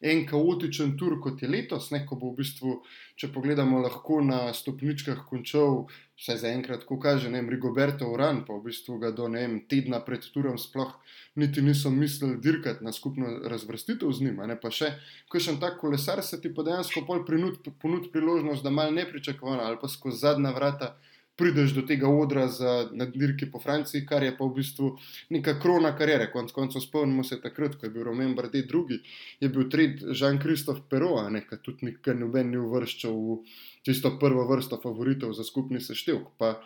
en 0.00 0.26
kaotičen 0.28 0.96
tur 1.00 1.16
kot 1.24 1.42
je 1.42 1.48
letos, 1.48 1.88
ne, 1.90 2.02
ko 2.06 2.18
bo 2.20 2.30
v 2.30 2.42
bistvu 2.42 2.74
če 3.16 3.30
pogledamo, 3.32 3.80
lahko 3.80 4.20
na 4.24 4.52
stopničkah 4.54 5.22
končal, 5.28 5.86
vsaj 6.20 6.40
za 6.42 6.52
enkrat, 6.52 6.84
ko 6.88 6.98
kaže, 7.00 7.30
ne 7.32 7.40
vem, 7.40 7.48
Rigoberto 7.54 8.08
Uran, 8.12 8.42
pa 8.44 8.56
v 8.58 8.68
bistvu 8.68 8.98
ga 9.00 9.10
do 9.16 9.28
ne 9.32 9.46
vem, 9.46 9.56
tedna 9.70 10.02
pred 10.04 10.24
turom 10.34 10.60
sploh 10.60 10.92
niti 11.40 11.64
niso 11.64 11.90
mislili 11.90 12.36
dirkati 12.44 12.84
na 12.84 12.92
skupno 12.92 13.32
razvrstitev 13.48 14.12
z 14.12 14.28
njima. 14.28 14.46
Ne, 14.48 14.60
pa 14.60 14.70
še, 14.70 14.92
ko 15.32 15.40
še 15.40 15.56
en 15.56 15.60
tak 15.64 15.80
kolesar 15.80 16.22
se 16.24 16.40
ti 16.40 16.52
pa 16.52 16.64
dejansko 16.66 17.06
pol 17.08 17.24
prinud, 17.28 17.60
ponud 17.80 18.12
priložnost, 18.12 18.64
da 18.64 18.72
mal 18.72 18.92
nepričakovano 18.92 19.64
ali 19.64 19.80
pa 19.80 19.88
skozi 19.88 20.22
zadnja 20.28 20.52
vrata. 20.56 20.94
Prideš 21.36 21.74
do 21.76 21.82
tega 21.84 22.08
odra 22.08 22.46
za 22.48 22.88
na 22.96 23.04
dirki 23.04 23.50
po 23.52 23.60
Franciji, 23.60 24.06
kar 24.08 24.24
je 24.24 24.32
pa 24.36 24.44
v 24.44 24.56
bistvu 24.56 24.92
neka 25.36 25.58
krona 25.60 25.90
karijere. 25.96 26.30
Konec 26.32 26.54
koncev 26.56 26.80
spomnimo 26.80 27.24
se 27.24 27.40
takrat, 27.42 27.76
ko 27.76 27.86
je 27.86 27.92
bil 27.92 28.06
Romain 28.08 28.32
Bardet 28.34 28.68
drugi, 28.68 29.02
je 29.40 29.48
bil 29.52 29.68
tretji 29.70 30.16
Jean-Christophe 30.16 30.86
Perot, 30.88 31.28
ki 31.50 31.60
tudi 31.62 31.90
nikar 31.90 32.16
noben 32.16 32.50
ni 32.50 32.56
uvrščal 32.56 33.12
v 33.12 33.38
tisto 33.84 34.16
prvo 34.18 34.46
vrsto 34.48 34.80
favoritov 34.82 35.36
za 35.36 35.44
skupni 35.44 35.80
seštevek. 35.80 36.32
Pa 36.40 36.56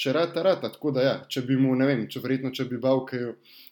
če 0.00 0.12
rata, 0.16 0.42
rata, 0.42 0.70
tako 0.72 0.94
da 0.96 1.02
ja, 1.04 1.14
če 1.28 1.42
bi 1.44 1.58
mu, 1.60 1.74
ne 1.76 1.84
vem, 1.88 2.06
če 2.08 2.22
verjetno, 2.24 2.50
če 2.56 2.64
bi 2.70 2.78
Bavke 2.80 3.18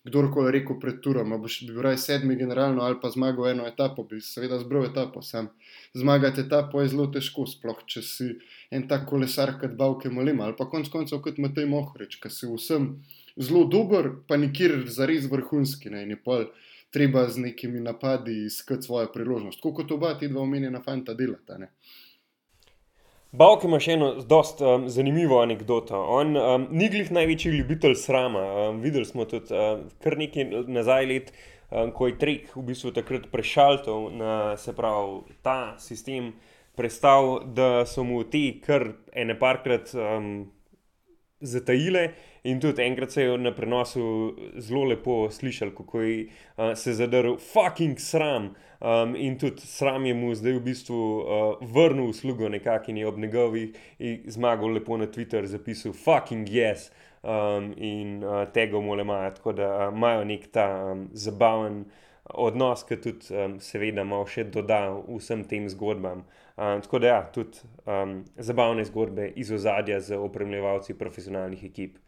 kdorkoli 0.09 0.53
rekel 0.53 0.77
pred 0.83 1.01
turom, 1.05 1.33
boš 1.41 1.63
bil 1.69 1.81
raj 1.85 1.97
sedmi 2.03 2.37
generalno 2.37 2.85
ali 2.85 2.99
pa 3.01 3.11
zmagal 3.15 3.49
eno 3.53 3.67
etapo, 3.69 4.05
bi 4.09 4.21
seveda 4.25 4.59
zbral 4.61 4.89
etapo, 4.91 5.23
sam 5.25 5.49
zmagati 5.97 6.45
etapo 6.45 6.83
je 6.83 6.91
zelo 6.93 7.09
težko, 7.15 7.47
sploh 7.49 7.81
če 7.89 8.03
si 8.05 8.29
en 8.75 8.85
tak 8.91 9.07
kolesar 9.09 9.55
kot 9.61 9.77
Bavke 9.79 10.13
Molima 10.13 10.45
ali 10.49 10.57
pa 10.59 10.69
konc 10.69 10.91
koncev 10.93 11.23
kot 11.25 11.41
Matej 11.41 11.69
Mohorič, 11.71 12.19
ki 12.23 12.33
si 12.33 12.51
vsem 12.51 12.91
zelo 13.37 13.65
dober, 13.71 14.11
pa 14.29 14.37
nikjer 14.37 14.83
zares 14.93 15.31
vrhunski, 15.33 15.93
ne, 15.95 16.05
in 16.05 16.17
je 16.17 16.21
pol 16.21 16.49
treba 16.93 17.25
z 17.29 17.45
nekimi 17.45 17.81
napadi 17.85 18.45
iskati 18.47 18.85
svojo 18.85 19.09
priložnost, 19.13 19.61
tako 19.61 19.81
kot 19.81 19.97
oba 19.97 20.13
ti 20.19 20.29
dva 20.29 20.45
omenjena 20.45 20.81
fanta 20.85 21.17
delata, 21.17 21.59
ne. 21.61 21.73
Bavke 23.31 23.67
ima 23.69 23.77
še 23.77 23.93
eno 23.93 24.07
dost 24.25 24.63
um, 24.65 24.87
zanimivo 24.89 25.43
anegdoto. 25.43 25.99
On 26.01 26.33
um, 26.41 26.63
ni 26.73 26.89
glih 26.89 27.11
največji 27.13 27.59
ljubitelj 27.59 27.99
srama. 28.01 28.45
Um, 28.71 28.79
videli 28.81 29.05
smo 29.05 29.27
tudi 29.29 29.53
um, 29.53 29.83
kar 30.01 30.17
nekaj 30.17 30.47
nazaj 30.65 31.09
let, 31.11 31.33
um, 31.69 31.93
ko 31.93 32.09
je 32.09 32.17
Trek 32.23 32.55
v 32.57 32.65
bistvu 32.71 32.95
takrat 32.97 33.27
prešaltov 33.29 34.07
na 34.17 34.57
se 34.57 34.73
pravi 34.73 35.37
ta 35.45 35.77
sistem, 35.77 36.33
prestal, 36.79 37.43
da 37.45 37.85
so 37.85 38.07
mu 38.07 38.23
ti 38.25 38.63
kar 38.65 38.95
ene 39.13 39.37
parkrat 39.37 39.93
um, 39.93 40.49
zatajile. 41.41 42.13
In 42.43 42.61
tudi 42.61 42.83
enkrat 42.83 43.13
se 43.13 43.23
je 43.23 43.39
na 43.39 43.53
prenosu 43.55 44.35
zelo 44.57 44.85
lepo 44.85 45.31
slišal, 45.31 45.71
kako 45.77 46.01
je 46.01 46.27
uh, 46.57 46.73
se 46.75 46.93
zadrl, 46.95 47.37
fucking 47.37 47.99
sram. 47.99 48.55
Um, 48.81 49.17
in 49.17 49.39
tudi 49.39 49.67
sram 49.67 50.07
je 50.07 50.15
mu 50.15 50.35
zdaj 50.35 50.53
v 50.53 50.61
bistvu 50.63 50.95
uh, 51.19 51.71
vrnil 51.75 52.11
uslugo 52.11 52.49
nekako 52.49 52.91
in 52.91 52.99
je 52.99 53.07
ob 53.07 53.19
njegovih 53.19 53.75
zmagal 54.27 54.71
lepo 54.71 54.97
na 54.97 55.07
Twitter 55.07 55.47
zapisal 55.47 55.93
fucking 55.93 56.49
yes 56.49 56.91
um, 57.23 57.75
in 57.77 58.25
uh, 58.25 58.45
tega 58.53 58.81
mu 58.81 58.95
le 58.95 59.03
imajo. 59.03 59.31
Tako 59.31 59.53
da 59.53 59.89
uh, 59.89 59.95
imajo 59.95 60.25
nek 60.25 60.47
ta 60.53 60.93
um, 60.93 61.09
zabaven 61.13 61.85
odnos, 62.35 62.85
ki 62.85 63.01
tudi 63.01 63.35
um, 63.35 63.59
seveda 63.61 64.05
malo 64.05 64.27
še 64.27 64.45
doda 64.45 64.83
vsem 65.09 65.45
tem 65.45 65.69
zgodbam. 65.69 66.25
Um, 66.59 66.81
tako 66.83 66.99
da 66.99 67.07
ja, 67.07 67.31
tudi 67.33 67.59
um, 67.87 68.25
zabavne 68.37 68.85
zgodbe 68.85 69.29
iz 69.37 69.53
ozadja 69.53 70.01
z 70.01 70.17
opremljevalci 70.17 70.95
profesionalnih 70.95 71.65
ekip. 71.65 71.99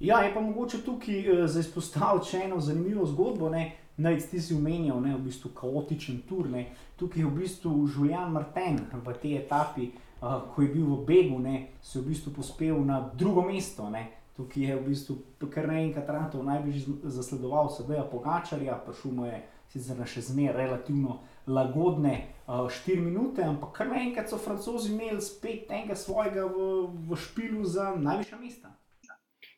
Ja, 0.00 0.18
je 0.18 0.34
pa 0.34 0.40
mogoče 0.40 0.78
tukaj 0.84 1.18
uh, 1.32 1.42
za 1.44 1.60
izpostaviti 1.60 2.30
še 2.30 2.40
eno 2.46 2.60
zanimivo 2.60 3.04
zgodbo. 3.06 3.50
Ne? 3.52 3.74
Naj 4.00 4.22
ti 4.30 4.40
si 4.40 4.56
omenjal, 4.56 5.02
ne, 5.04 5.12
v 5.18 5.26
bistvu 5.28 5.52
kaotičen 5.52 6.22
tur. 6.28 6.48
Ne. 6.48 6.70
Tukaj 6.96 7.22
je 7.22 7.26
v 7.28 7.34
bistvu 7.42 7.74
Julian 7.84 8.32
Martin 8.32 8.80
v 9.04 9.18
tej 9.20 9.36
etapi, 9.42 9.90
uh, 10.22 10.40
ko 10.54 10.64
je 10.64 10.72
bil 10.72 10.88
v 10.94 11.04
Begu, 11.04 11.36
ne, 11.38 11.66
se 11.82 11.98
je 11.98 12.06
v 12.06 12.14
bistvu 12.14 12.32
pospel 12.40 12.80
na 12.88 13.02
drugo 13.12 13.44
mesto. 13.44 13.90
Ne. 13.92 14.06
Tukaj 14.36 14.64
je 14.64 14.80
v 14.80 14.88
bistvu 14.88 15.20
kar 15.52 15.68
naenkrat 15.68 16.08
Rantov 16.08 16.44
najbližji 16.44 17.02
zasledoval 17.04 17.68
Sebeja 17.68 18.08
Pogačarja, 18.08 18.80
prišel 18.84 19.12
mu 19.12 19.28
je 19.28 19.44
sicer 19.68 20.00
še 20.08 20.24
zmeraj 20.24 20.56
relativno 20.64 21.20
lagodne 21.46 22.26
uh, 22.46 22.66
4 22.70 23.00
minute, 23.00 23.42
ampak 23.44 23.72
kar 23.76 23.90
naenkrat 23.90 24.30
so 24.30 24.38
francozi 24.38 24.92
imeli 24.92 25.20
spet 25.22 25.70
enega 25.70 25.96
svojega 25.96 26.46
v, 26.46 26.88
v 27.08 27.18
špilu 27.18 27.64
za 27.64 27.94
najvišja 27.94 28.38
mesta. 28.40 28.74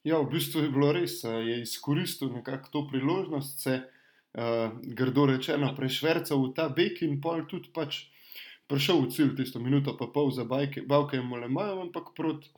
Ja, 0.05 0.21
v 0.21 0.31
bistvu 0.31 0.63
je 0.63 0.73
bilo 0.73 0.93
res, 0.95 1.25
a 1.25 1.41
je 1.43 1.63
izkoristil 1.63 2.31
nekako 2.33 2.69
to 2.73 2.85
priložnost, 2.93 3.61
se 3.61 3.81
uh, 3.81 4.71
grdo 4.83 5.27
rečeno 5.27 5.73
prešvercal 5.77 6.45
v 6.45 6.55
ta 6.55 6.69
bek 6.69 7.03
in 7.03 7.21
pol 7.21 7.45
tudi 7.51 7.73
pač 7.75 8.07
prišel 8.69 9.03
v 9.03 9.11
cilj 9.11 9.33
tisto 9.41 9.59
minuto 9.59 9.97
pa 9.97 10.07
pol 10.13 10.31
za 10.31 10.45
bajke, 10.45 10.85
Bavke 10.85 11.17
in 11.17 11.27
Molemajo, 11.27 11.81
ampak 11.89 12.13
proti 12.15 12.53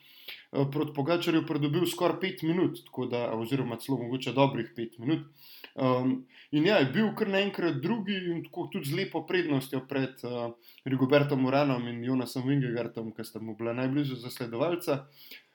uh, 0.52 0.66
prot 0.66 0.92
Pogačarju 0.94 1.46
pridobil 1.46 1.86
skoraj 1.86 2.18
5 2.18 2.46
minut, 2.50 2.82
da, 3.10 3.30
oziroma 3.38 3.78
celo 3.78 4.02
mogoče 4.02 4.34
dobrih 4.34 4.74
5 4.76 4.98
minut. 4.98 5.26
Um, 5.74 6.26
in 6.50 6.66
ja, 6.66 6.78
je 6.82 6.90
bil 6.92 7.12
kar 7.14 7.28
naenkrat 7.30 7.78
drugi 7.82 8.16
in 8.32 8.42
tako 8.44 8.66
tudi 8.72 8.90
z 8.90 8.96
lepo 8.98 9.22
prednostjo 9.26 9.84
pred 9.88 10.24
uh, 10.26 10.50
Rigobertom 10.84 11.46
Uranom 11.46 11.86
in 11.88 12.02
Jonasom 12.04 12.48
Vingegaardom, 12.48 13.12
ki 13.14 13.24
sta 13.24 13.42
mu 13.42 13.54
bila 13.58 13.72
najbližje 13.78 14.18
zasledovalca. 14.24 15.04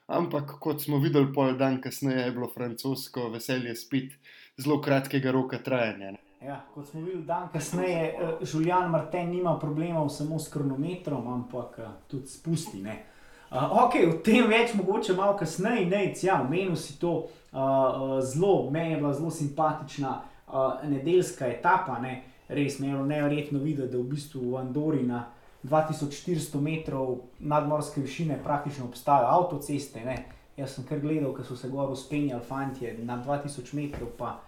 Ampak, 0.06 0.56
kot 0.62 0.80
smo 0.82 1.00
videli, 1.02 1.32
pol 1.34 1.56
dan 1.58 1.80
kasneje 1.82 2.28
je 2.28 2.32
bilo 2.32 2.48
francosko 2.48 3.28
veselje 3.34 3.74
spet 3.74 4.14
zelo 4.56 4.78
kratkega 4.80 5.34
roka 5.34 5.58
trajanja. 5.58 6.14
Ne. 6.14 6.22
Ja, 6.46 6.60
kot 6.74 6.86
smo 6.88 7.02
videli 7.02 7.24
dan 7.26 7.50
kasneje, 7.52 8.14
uh, 8.14 8.48
Julian 8.52 8.90
Martin 8.90 9.30
nima 9.34 9.58
problemov 9.58 10.08
samo 10.08 10.38
s 10.38 10.48
kronometrom, 10.52 11.28
ampak 11.28 11.78
uh, 11.78 11.92
tudi 12.08 12.30
spusti. 12.30 12.80
Ne. 12.82 13.02
Uh, 13.50 13.84
ok, 13.84 13.94
o 14.08 14.14
tem 14.26 14.48
več 14.50 14.74
mogoče 14.74 15.14
malo 15.14 15.36
kasneje, 15.38 15.86
ne, 15.86 16.00
ja, 16.22 16.40
omenil 16.42 16.74
si 16.76 16.96
to 16.98 17.12
uh, 17.54 18.18
zelo, 18.18 18.70
meni 18.70 18.96
je 18.96 18.96
bila 18.96 19.12
zelo 19.14 19.30
simpatična 19.30 20.16
uh, 20.18 20.82
nedeljska 20.82 21.46
etapa, 21.46 22.00
ne. 22.02 22.22
res 22.48 22.78
mi 22.78 22.86
je 22.86 22.92
bilo 22.92 23.06
neverjetno 23.06 23.58
videti, 23.58 23.92
da 23.92 23.98
v 23.98 24.06
bistvu 24.10 24.40
v 24.50 24.58
Andori 24.58 25.02
na 25.02 25.24
2400 25.62 26.60
metrov 26.60 27.16
nadmorske 27.38 28.00
višine 28.00 28.38
praktično 28.44 28.84
obstajajo 28.84 29.26
avtoceste. 29.26 30.04
Ne. 30.04 30.16
Jaz 30.56 30.74
sem 30.74 30.84
kar 30.88 31.00
gledal, 31.00 31.34
ko 31.34 31.44
so 31.44 31.56
se 31.56 31.68
gor 31.68 31.90
uspenjali 31.90 32.42
fanti 32.42 32.92
na 32.98 33.18
2000 33.26 33.74
metrov, 33.74 34.08
pa 34.18 34.40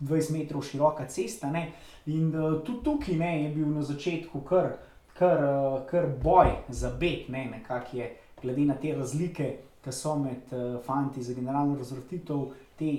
20 0.00 0.32
metrov 0.32 0.62
široka 0.62 1.06
cesta. 1.08 1.50
Ne. 1.50 1.72
In 2.06 2.32
uh, 2.34 2.60
tudi 2.64 2.84
tukaj 2.84 3.16
ne, 3.16 3.32
je 3.44 3.50
bil 3.56 3.68
na 3.72 3.82
začetku 3.82 4.40
kar, 4.48 4.74
kar, 5.18 5.44
uh, 5.44 5.80
kar 5.88 6.08
boj 6.22 6.52
za 6.68 6.92
beg, 7.00 7.28
ne, 7.28 7.46
nekako 7.56 7.96
je, 7.96 8.12
glede 8.42 8.64
na 8.68 8.74
te 8.74 8.94
razlike, 8.94 9.52
ki 9.84 9.92
so 9.92 10.16
med 10.18 10.52
uh, 10.52 10.80
fanti 10.84 11.22
za 11.22 11.34
generalno 11.34 11.76
razvrstitev, 11.78 12.44
te 12.78 12.92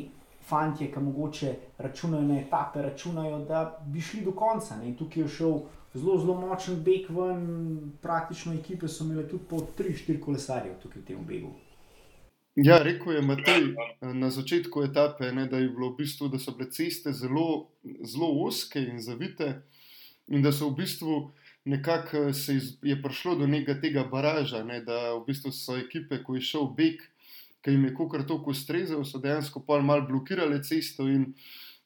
fanti, 0.50 0.88
ki 0.92 1.00
mogoče 1.00 1.56
računajo 1.78 2.24
na 2.24 2.40
etape, 2.40 2.82
računajo, 2.82 3.40
da 3.46 3.64
bi 3.86 4.02
šli 4.02 4.22
do 4.26 4.32
konca. 4.32 4.78
Ne. 4.78 4.90
In 4.90 4.96
tukaj 4.98 5.24
je 5.24 5.28
šel 5.28 5.60
zelo, 5.94 6.18
zelo 6.18 6.36
močen 6.42 6.84
beg 6.84 7.10
ven, 7.10 7.48
praktično 8.02 8.54
ekipe 8.54 8.88
so 8.88 9.04
imele 9.04 9.28
tudi 9.30 9.44
po 9.50 9.64
3-4 9.78 10.20
kolesarje 10.20 10.78
tukaj 10.84 11.02
v 11.02 11.06
tem 11.06 11.26
begu. 11.26 11.54
Ja, 12.56 12.82
rekel 12.84 13.14
je 13.14 13.22
Matej 13.22 13.68
na 14.02 14.30
začetku 14.30 14.84
etape, 14.84 15.32
ne, 15.32 15.46
da, 15.48 15.58
bilo 15.58 15.94
v 15.94 16.02
bistvu, 16.02 16.28
da 16.28 16.40
so 16.40 16.52
bile 16.58 16.72
ceste 16.72 17.14
zelo, 17.14 17.70
zelo 18.04 18.34
oske 18.44 18.82
in 18.82 19.00
zavite, 19.00 19.62
in 20.28 20.44
da 20.44 20.52
so 20.52 20.68
v 20.70 20.82
bistvu 20.82 21.20
nekako 21.70 22.34
se 22.34 22.56
iz, 22.56 22.74
je 22.82 22.98
prišlo 23.02 23.36
do 23.36 23.48
nekega 23.48 23.82
tega 23.82 24.04
baraža, 24.12 24.64
ne, 24.64 24.82
da 24.82 25.14
v 25.14 25.24
bistvu 25.28 25.52
so 25.54 25.78
ekipe, 25.78 26.24
ko 26.24 26.36
je 26.38 26.46
šel 26.52 26.70
beg, 26.78 27.02
ki 27.62 27.76
jim 27.76 27.86
je 27.86 27.96
kukar 27.96 28.26
toliko 28.28 28.56
ustrezal, 28.56 29.04
so 29.06 29.22
dejansko 29.22 29.62
pa 29.68 29.82
malo 29.84 30.08
blokirale 30.08 30.62
cesto 30.64 31.08
in 31.08 31.34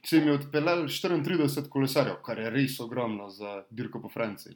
se 0.06 0.18
jim 0.18 0.28
je 0.28 0.38
odpeljalo 0.40 0.88
34 0.88 1.70
kolesarjev, 1.70 2.22
kar 2.26 2.40
je 2.40 2.52
res 2.54 2.80
ogromno 2.80 3.30
za 3.30 3.64
dirko 3.72 4.02
po 4.02 4.12
Franciji. 4.14 4.56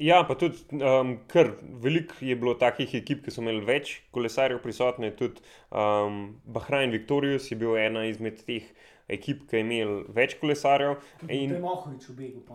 Ja, 0.00 0.22
pa 0.24 0.32
tudi 0.38 0.62
um, 0.80 1.10
kar 1.28 1.50
veliko 1.82 2.16
je 2.24 2.36
bilo 2.40 2.54
takih 2.56 2.94
ekip, 2.96 3.20
ki 3.24 3.32
so 3.32 3.42
imeli 3.42 3.66
več 3.68 3.98
kolesarjev 4.16 4.62
prisotne. 4.64 5.10
Tudi 5.16 5.44
um, 5.68 6.38
Bahrajn 6.48 6.94
Victorius 6.94 7.50
je 7.52 7.58
bil 7.60 7.76
ena 7.76 8.06
izmed 8.08 8.40
teh 8.46 8.64
ekip, 9.08 9.44
ki 9.48 9.56
je 9.56 9.62
imel 9.64 9.94
več 10.14 10.36
kolesarjev. 10.40 10.98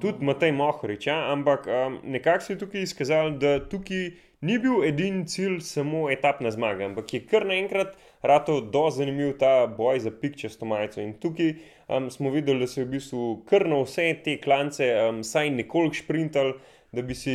Tudi 0.04 0.26
Matej 0.26 0.54
Mohorič, 0.56 1.08
ja, 1.10 1.18
ampak 1.34 1.68
um, 1.68 1.98
nekako 2.04 2.46
se 2.46 2.54
je 2.54 2.62
tukaj 2.62 2.86
izkazalo, 2.88 3.34
da 3.42 3.58
tukaj 3.70 4.12
ni 4.44 4.58
bil 4.60 4.84
edini 4.84 5.24
cilj 5.28 5.62
samo 5.64 6.06
etapna 6.12 6.52
zmaga, 6.52 6.86
ampak 6.90 7.14
je 7.16 7.24
kar 7.26 7.48
naenkrat 7.48 7.96
rado 8.22 8.60
do 8.62 8.84
zanimiv 8.92 9.38
ta 9.40 9.66
boj 9.68 10.04
za 10.04 10.12
pikčasto 10.12 10.68
majico. 10.68 11.02
In 11.02 11.16
tukaj 11.20 11.56
um, 11.88 12.12
smo 12.12 12.32
videli, 12.34 12.66
da 12.66 12.68
se 12.68 12.82
je 12.82 12.86
v 12.86 12.96
bistvu 12.98 13.26
kar 13.50 13.68
na 13.72 13.82
vse 13.84 14.12
te 14.26 14.38
klance 14.44 14.90
um, 15.08 15.24
saj 15.24 15.52
nekoliko 15.58 16.04
šprintali 16.04 16.58
da 16.94 17.02
bi 17.02 17.16
si. 17.16 17.34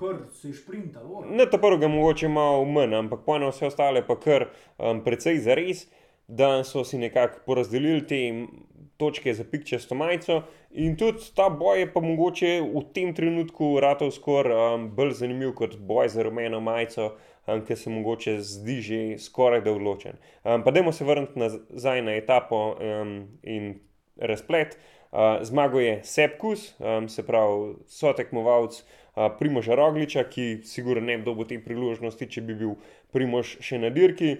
Kar 0.00 0.20
si 0.32 0.52
šprintal. 0.54 1.24
Ne, 1.30 1.46
ta 1.50 1.58
prvega 1.58 1.88
mogoče 1.90 2.28
malo 2.28 2.64
manj, 2.64 2.94
ampak 2.94 3.24
pojno 3.26 3.50
vse 3.50 3.66
ostale 3.66 4.04
pa 4.06 4.14
kar 4.20 4.46
um, 4.78 5.02
precej 5.02 5.40
za 5.42 5.56
res, 5.58 5.88
da 6.28 6.64
so 6.64 6.84
si 6.84 6.98
nekako 6.98 7.40
porazdelili 7.46 8.06
te 8.06 8.20
točke 8.96 9.34
za 9.34 9.44
pikčasto 9.44 9.94
majico. 9.94 10.42
In 10.70 10.96
tudi 10.96 11.18
ta 11.36 11.48
boj 11.50 11.80
je 11.80 11.92
pa 11.92 12.00
mogoče 12.00 12.52
v 12.60 12.82
tem 12.94 13.14
trenutku 13.14 13.80
ratov 13.80 14.12
skoraj 14.14 14.74
um, 14.74 14.88
bolj 14.96 15.16
zanimiv 15.20 15.54
kot 15.58 15.76
boj 15.76 16.08
za 16.08 16.22
rumeno 16.22 16.60
majico. 16.60 17.12
Um, 17.46 17.64
Ker 17.66 17.76
se 17.76 17.90
mogoče 17.90 18.38
zdi 18.40 18.80
že 18.80 19.00
skoraj 19.18 19.64
da 19.66 19.72
odločen. 19.72 20.16
Um, 20.44 20.62
pa, 20.62 20.70
dajmo 20.70 20.92
se 20.92 21.04
vrniti 21.04 21.38
nazaj 21.38 22.02
na 22.02 22.14
etapo 22.16 22.76
um, 22.78 23.16
in 23.42 23.74
razplet. 24.16 24.78
Uh, 25.12 25.42
zmagal 25.42 25.80
je 25.80 26.00
Sepkus, 26.04 26.72
um, 26.78 27.08
se 27.08 27.26
pravi, 27.26 27.74
so 27.86 28.12
tekmovalec 28.16 28.78
uh, 28.80 29.26
Primoža 29.38 29.74
Rogliča, 29.74 30.24
ki 30.24 30.62
sigurno 30.64 31.04
ne 31.06 31.18
bi 31.18 31.26
dobil 31.26 31.50
te 31.50 31.58
priložnosti, 31.60 32.30
če 32.30 32.40
bi 32.46 32.54
bil 32.56 32.78
Primož 33.12 33.58
še 33.60 33.82
na 33.82 33.90
dirki. 33.92 34.36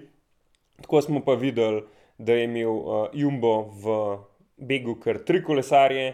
Tako 0.83 1.03
smo 1.03 1.23
pa 1.25 1.35
videli, 1.39 1.85
da 2.19 2.37
je 2.37 2.45
imel 2.45 2.71
uh, 2.71 3.07
Jumbo 3.13 3.55
v 3.83 3.97
begu 4.57 4.97
kar 5.01 5.23
tri 5.27 5.43
kolesarje. 5.43 6.13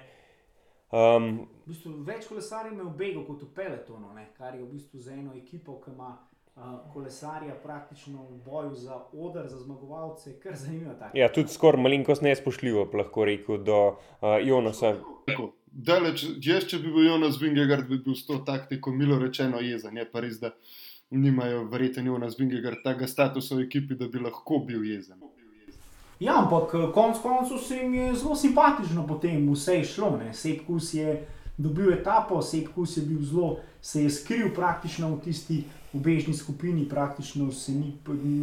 Um, 0.88 1.48
v 1.66 1.74
bistvu 1.74 1.98
več 2.06 2.28
kolesarjev 2.30 2.78
je 2.78 2.84
v 2.86 2.94
begu 2.96 3.26
kot 3.26 3.42
v 3.44 3.52
peletonu, 3.56 4.14
ne? 4.16 4.30
kar 4.38 4.54
je 4.56 4.62
v 4.62 4.70
bistvu 4.72 5.02
za 5.04 5.12
eno 5.12 5.34
ekipo, 5.36 5.80
ki 5.84 5.92
ima 5.92 6.14
kolesarja 6.92 7.54
praktično 7.62 8.22
v 8.30 8.38
boju 8.44 8.74
za 8.74 8.96
odr, 9.12 9.48
za 9.48 9.58
zmagovalce, 9.58 10.40
kar 10.40 10.56
zanimivo. 10.56 10.94
Ja, 11.14 11.28
tudi 11.32 11.48
skoraj 11.48 11.82
malenkost 11.82 12.22
nespoštljivo, 12.22 12.88
lahko 12.94 13.24
rekel, 13.24 13.62
do 13.64 13.78
uh, 13.86 14.38
Jonasa. 14.44 14.96
Daleč, 15.72 16.24
jaz, 16.42 16.66
če 16.66 16.80
bi 16.82 16.90
bil 16.90 17.06
Jonas 17.06 17.38
Vingegard, 17.40 17.86
bi 17.86 18.00
bil 18.02 18.16
s 18.16 18.26
to 18.26 18.40
taktiko, 18.46 18.90
milo 18.90 19.18
rečeno, 19.20 19.60
jezen. 19.62 19.96
Je 20.00 20.06
pa 20.10 20.24
res, 20.24 20.40
da 20.42 20.54
nimajo 21.10 21.64
verjetno 21.64 22.02
Jonas 22.02 22.38
Vingegard 22.38 22.82
tega 22.84 23.06
statusa 23.06 23.56
v 23.56 23.66
ekipi, 23.66 23.94
da 23.94 24.08
bi 24.08 24.18
lahko 24.18 24.58
bil 24.66 24.84
jezen. 24.84 25.20
Ja, 26.20 26.40
ampak 26.42 26.74
konec 26.94 27.18
koncev 27.22 27.58
se 27.62 27.76
jim 27.76 27.94
je 27.94 28.14
zelo 28.14 28.36
simpatično 28.36 29.06
potem 29.06 29.52
vse 29.52 29.80
išlo. 29.80 30.18
Sepkus 30.32 30.94
je 30.94 31.26
dobil 31.56 31.92
etapo, 31.92 32.42
Sepkus 32.42 32.96
je 32.96 33.02
bil 33.02 33.22
zelo, 33.22 33.58
se 33.80 34.02
je 34.02 34.10
skril 34.10 34.54
praktično 34.54 35.14
v 35.14 35.20
tisti 35.20 35.64
v 35.92 36.00
bežni 36.00 36.34
skupini, 36.34 36.88
praktično 36.88 37.52
se 37.52 37.72
ni, 37.72 37.92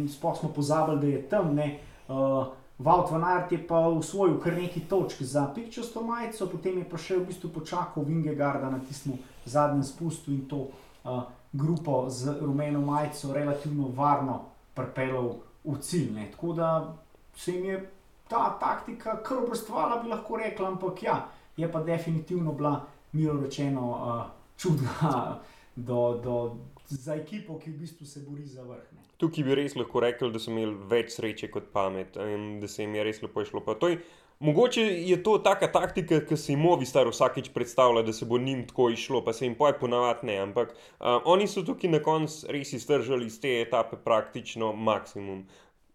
sploh 0.08 0.38
smo 0.38 0.48
pozabili, 0.52 1.00
da 1.00 1.06
je 1.06 1.22
tam. 1.28 1.54
Ne, 1.54 1.78
uh, 2.08 2.46
Valt 2.78 3.10
van 3.10 3.24
Art 3.24 3.52
je 3.52 3.58
pa 3.66 3.88
usvojil 3.88 4.36
kar 4.40 4.52
nekaj 4.52 4.82
točk 4.88 5.22
za 5.22 5.46
pikčasto 5.54 6.02
majico, 6.04 6.46
potem 6.46 6.78
je 6.78 6.84
pa 6.84 6.98
še 7.00 7.16
v 7.16 7.28
bistvu 7.30 7.48
počakal 7.54 8.04
Vingegarda 8.04 8.68
na 8.70 8.80
tistem 8.84 9.16
zadnjem 9.44 9.84
spustu 9.84 10.32
in 10.32 10.42
to 10.44 10.68
uh, 11.04 11.22
grupo 11.56 12.04
z 12.08 12.36
rumeno 12.40 12.80
majico 12.80 13.32
relativno 13.32 13.88
varno 13.96 14.40
pripeljal 14.74 15.34
v 15.64 15.78
cilj. 15.80 16.12
Ne. 16.14 16.30
Tako 16.30 16.52
da 16.52 16.96
se 17.36 17.52
jim 17.52 17.64
je 17.64 17.90
ta 18.28 18.58
taktika 18.60 19.22
kar 19.22 19.38
obrstvala, 19.38 20.02
bi 20.02 20.08
lahko 20.08 20.36
rekla, 20.36 20.68
ampak 20.68 21.02
ja, 21.02 21.28
je 21.56 21.72
pa 21.72 21.82
definitivno 21.82 22.52
bila, 22.52 22.80
milo 23.12 23.40
rečeno, 23.40 23.90
uh, 23.90 24.24
čudna 24.56 25.38
do. 25.76 26.20
do 26.24 26.56
za 26.88 27.14
ekipo, 27.14 27.58
ki 27.58 27.70
v 27.70 27.78
bistvu 27.82 28.06
se 28.06 28.20
bori 28.28 28.46
za 28.46 28.62
vrh. 28.62 28.92
Ne. 28.94 29.02
Tukaj 29.18 29.44
bi 29.44 29.54
res 29.58 29.74
lahko 29.76 30.00
rekel, 30.00 30.30
da 30.32 30.38
so 30.42 30.52
imeli 30.52 30.76
več 30.90 31.16
sreče 31.16 31.50
kot 31.50 31.70
pamet 31.72 32.18
in 32.20 32.60
da 32.60 32.68
se 32.70 32.84
jim 32.84 32.94
je 32.94 33.06
res 33.06 33.22
lepo 33.24 33.42
išlo. 33.42 33.62
Je, 33.88 33.98
mogoče 34.38 34.82
je 34.82 35.22
to 35.22 35.38
taka 35.38 35.72
taktika, 35.72 36.20
ki 36.20 36.36
se 36.36 36.52
jim 36.52 36.66
ovi 36.66 36.86
star 36.86 37.08
vsakeč 37.08 37.50
predstavlja, 37.54 38.02
da 38.02 38.12
se 38.12 38.26
bo 38.26 38.38
njim 38.38 38.66
tako 38.68 38.90
išlo, 38.90 39.24
pa 39.24 39.32
se 39.32 39.46
jim 39.46 39.54
poje 39.54 39.78
ponavadi 39.80 40.26
ne. 40.26 40.38
Ampak 40.38 40.74
uh, 40.74 41.06
oni 41.24 41.48
so 41.48 41.62
tukaj 41.62 41.90
na 41.90 42.02
koncu 42.02 42.52
res 42.52 42.72
iztržali 42.72 43.26
iz 43.26 43.40
te 43.40 43.60
etape 43.62 43.96
praktično 44.04 44.72
maksimum. 44.72 45.46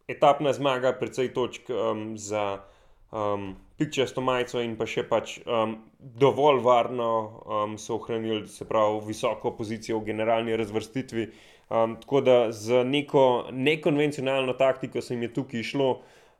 Etapna 0.08 0.54
zmaga, 0.54 0.94
precej 1.00 1.34
točk 1.34 1.70
um, 1.70 2.18
za 2.18 2.64
um, 3.12 3.56
pikčasto 3.78 4.22
majico 4.22 4.62
in 4.62 4.76
pa 4.78 4.86
še 4.89 5.06
pač 5.08 5.38
um, 5.46 5.78
dovolj 6.00 6.62
varno 6.66 7.12
um, 7.46 7.78
so 7.78 8.00
ohranili, 8.00 8.48
se 8.48 8.66
pravi, 8.68 9.00
visoko 9.08 9.54
pozicijo 9.58 10.00
v 10.00 10.12
generalni 10.12 10.58
razvrstitvi. 10.58 11.28
Um, 11.72 11.96
tako 12.02 12.22
da 12.22 12.38
z 12.52 12.84
neko 12.84 13.48
nekonvencionalno 13.52 14.54
taktiko 14.60 15.02
se 15.02 15.14
jim 15.14 15.24
je 15.24 15.34
tukaj 15.34 15.60
išlo, 15.60 15.92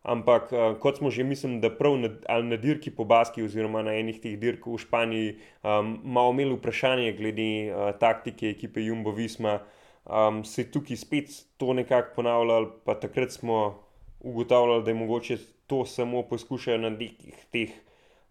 ampak 0.04 0.52
uh, 0.52 0.74
kot 0.82 0.98
smo 0.98 1.12
že, 1.14 1.24
mislim, 1.24 1.60
da 1.62 1.70
prav 1.70 1.98
na, 1.98 2.10
na 2.42 2.58
dirki 2.58 2.92
po 2.92 3.06
Baski, 3.06 3.44
oziroma 3.44 3.84
na 3.86 3.94
enih 4.00 4.22
teh 4.22 4.40
dirk 4.40 4.66
v 4.66 4.78
Španiji, 4.82 5.36
um, 5.64 6.00
malo 6.04 6.34
imeli 6.34 6.58
vprašanje 6.58 7.14
glede 7.14 7.52
uh, 7.70 7.92
taktike 8.00 8.50
ekipe 8.50 8.82
Jumbo 8.82 9.12
Visma. 9.12 9.60
Um, 10.06 10.44
se 10.44 10.64
je 10.64 10.72
tukaj 10.72 10.98
spet 10.98 11.30
to 11.58 11.74
nekako 11.78 12.16
ponavljalo, 12.16 12.82
pa 12.86 12.98
takrat 12.98 13.32
smo 13.32 13.84
ugotavljali, 14.20 14.84
da 14.84 14.92
je 14.92 14.96
mogoče 14.96 15.38
to 15.68 15.86
samo 15.86 16.24
poskušajo 16.24 16.78
na 16.78 16.90
nekih 16.90 17.46
teh 17.52 17.70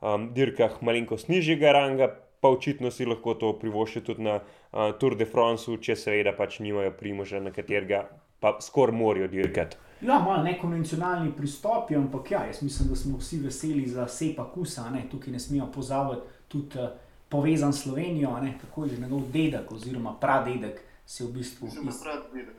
um, 0.01 0.33
dirkah 0.35 0.83
malenkost 0.83 1.29
nižjega 1.29 1.73
ranga, 1.73 2.11
pa 2.41 2.49
očitno 2.49 2.91
si 2.91 3.07
lahko 3.07 3.35
to 3.35 3.53
privoščijo 3.59 4.03
tudi 4.03 4.27
na 4.27 4.41
uh, 4.41 4.91
Tour 4.99 5.15
de 5.17 5.25
France, 5.29 5.71
če 5.71 5.97
seveda 5.97 6.33
pač 6.37 6.59
nimajo 6.65 6.91
primoža, 6.99 7.41
na 7.41 7.53
katerega 7.55 8.09
pa 8.41 8.57
skoraj 8.65 8.97
morajo 8.97 9.29
dirkati. 9.29 9.77
Ja, 10.01 10.19
malo 10.19 10.43
nekonvencionalni 10.43 11.33
pristop, 11.37 11.91
ampak 11.91 12.31
ja, 12.31 12.45
jaz 12.47 12.63
mislim, 12.63 12.89
da 12.89 12.97
smo 12.97 13.19
vsi 13.19 13.39
veseli 13.39 13.87
za 13.89 14.09
sepa 14.09 14.45
kusa, 14.55 14.91
ne? 14.91 15.05
tukaj 15.11 15.33
ne 15.33 15.39
smemo 15.39 15.73
pozabiti 15.73 16.23
tudi 16.49 16.79
uh, 16.79 16.89
povezan 17.29 17.73
Slovenijo, 17.73 18.41
ne? 18.41 18.59
tako 18.61 18.85
je 18.85 18.91
že 18.91 19.03
njegov 19.03 19.21
dedek 19.33 19.73
oziroma 19.73 20.15
pradedek. 20.21 20.81
Se 21.07 21.25
v 21.25 21.33
bistvu 21.33 21.67
iz... 21.67 21.75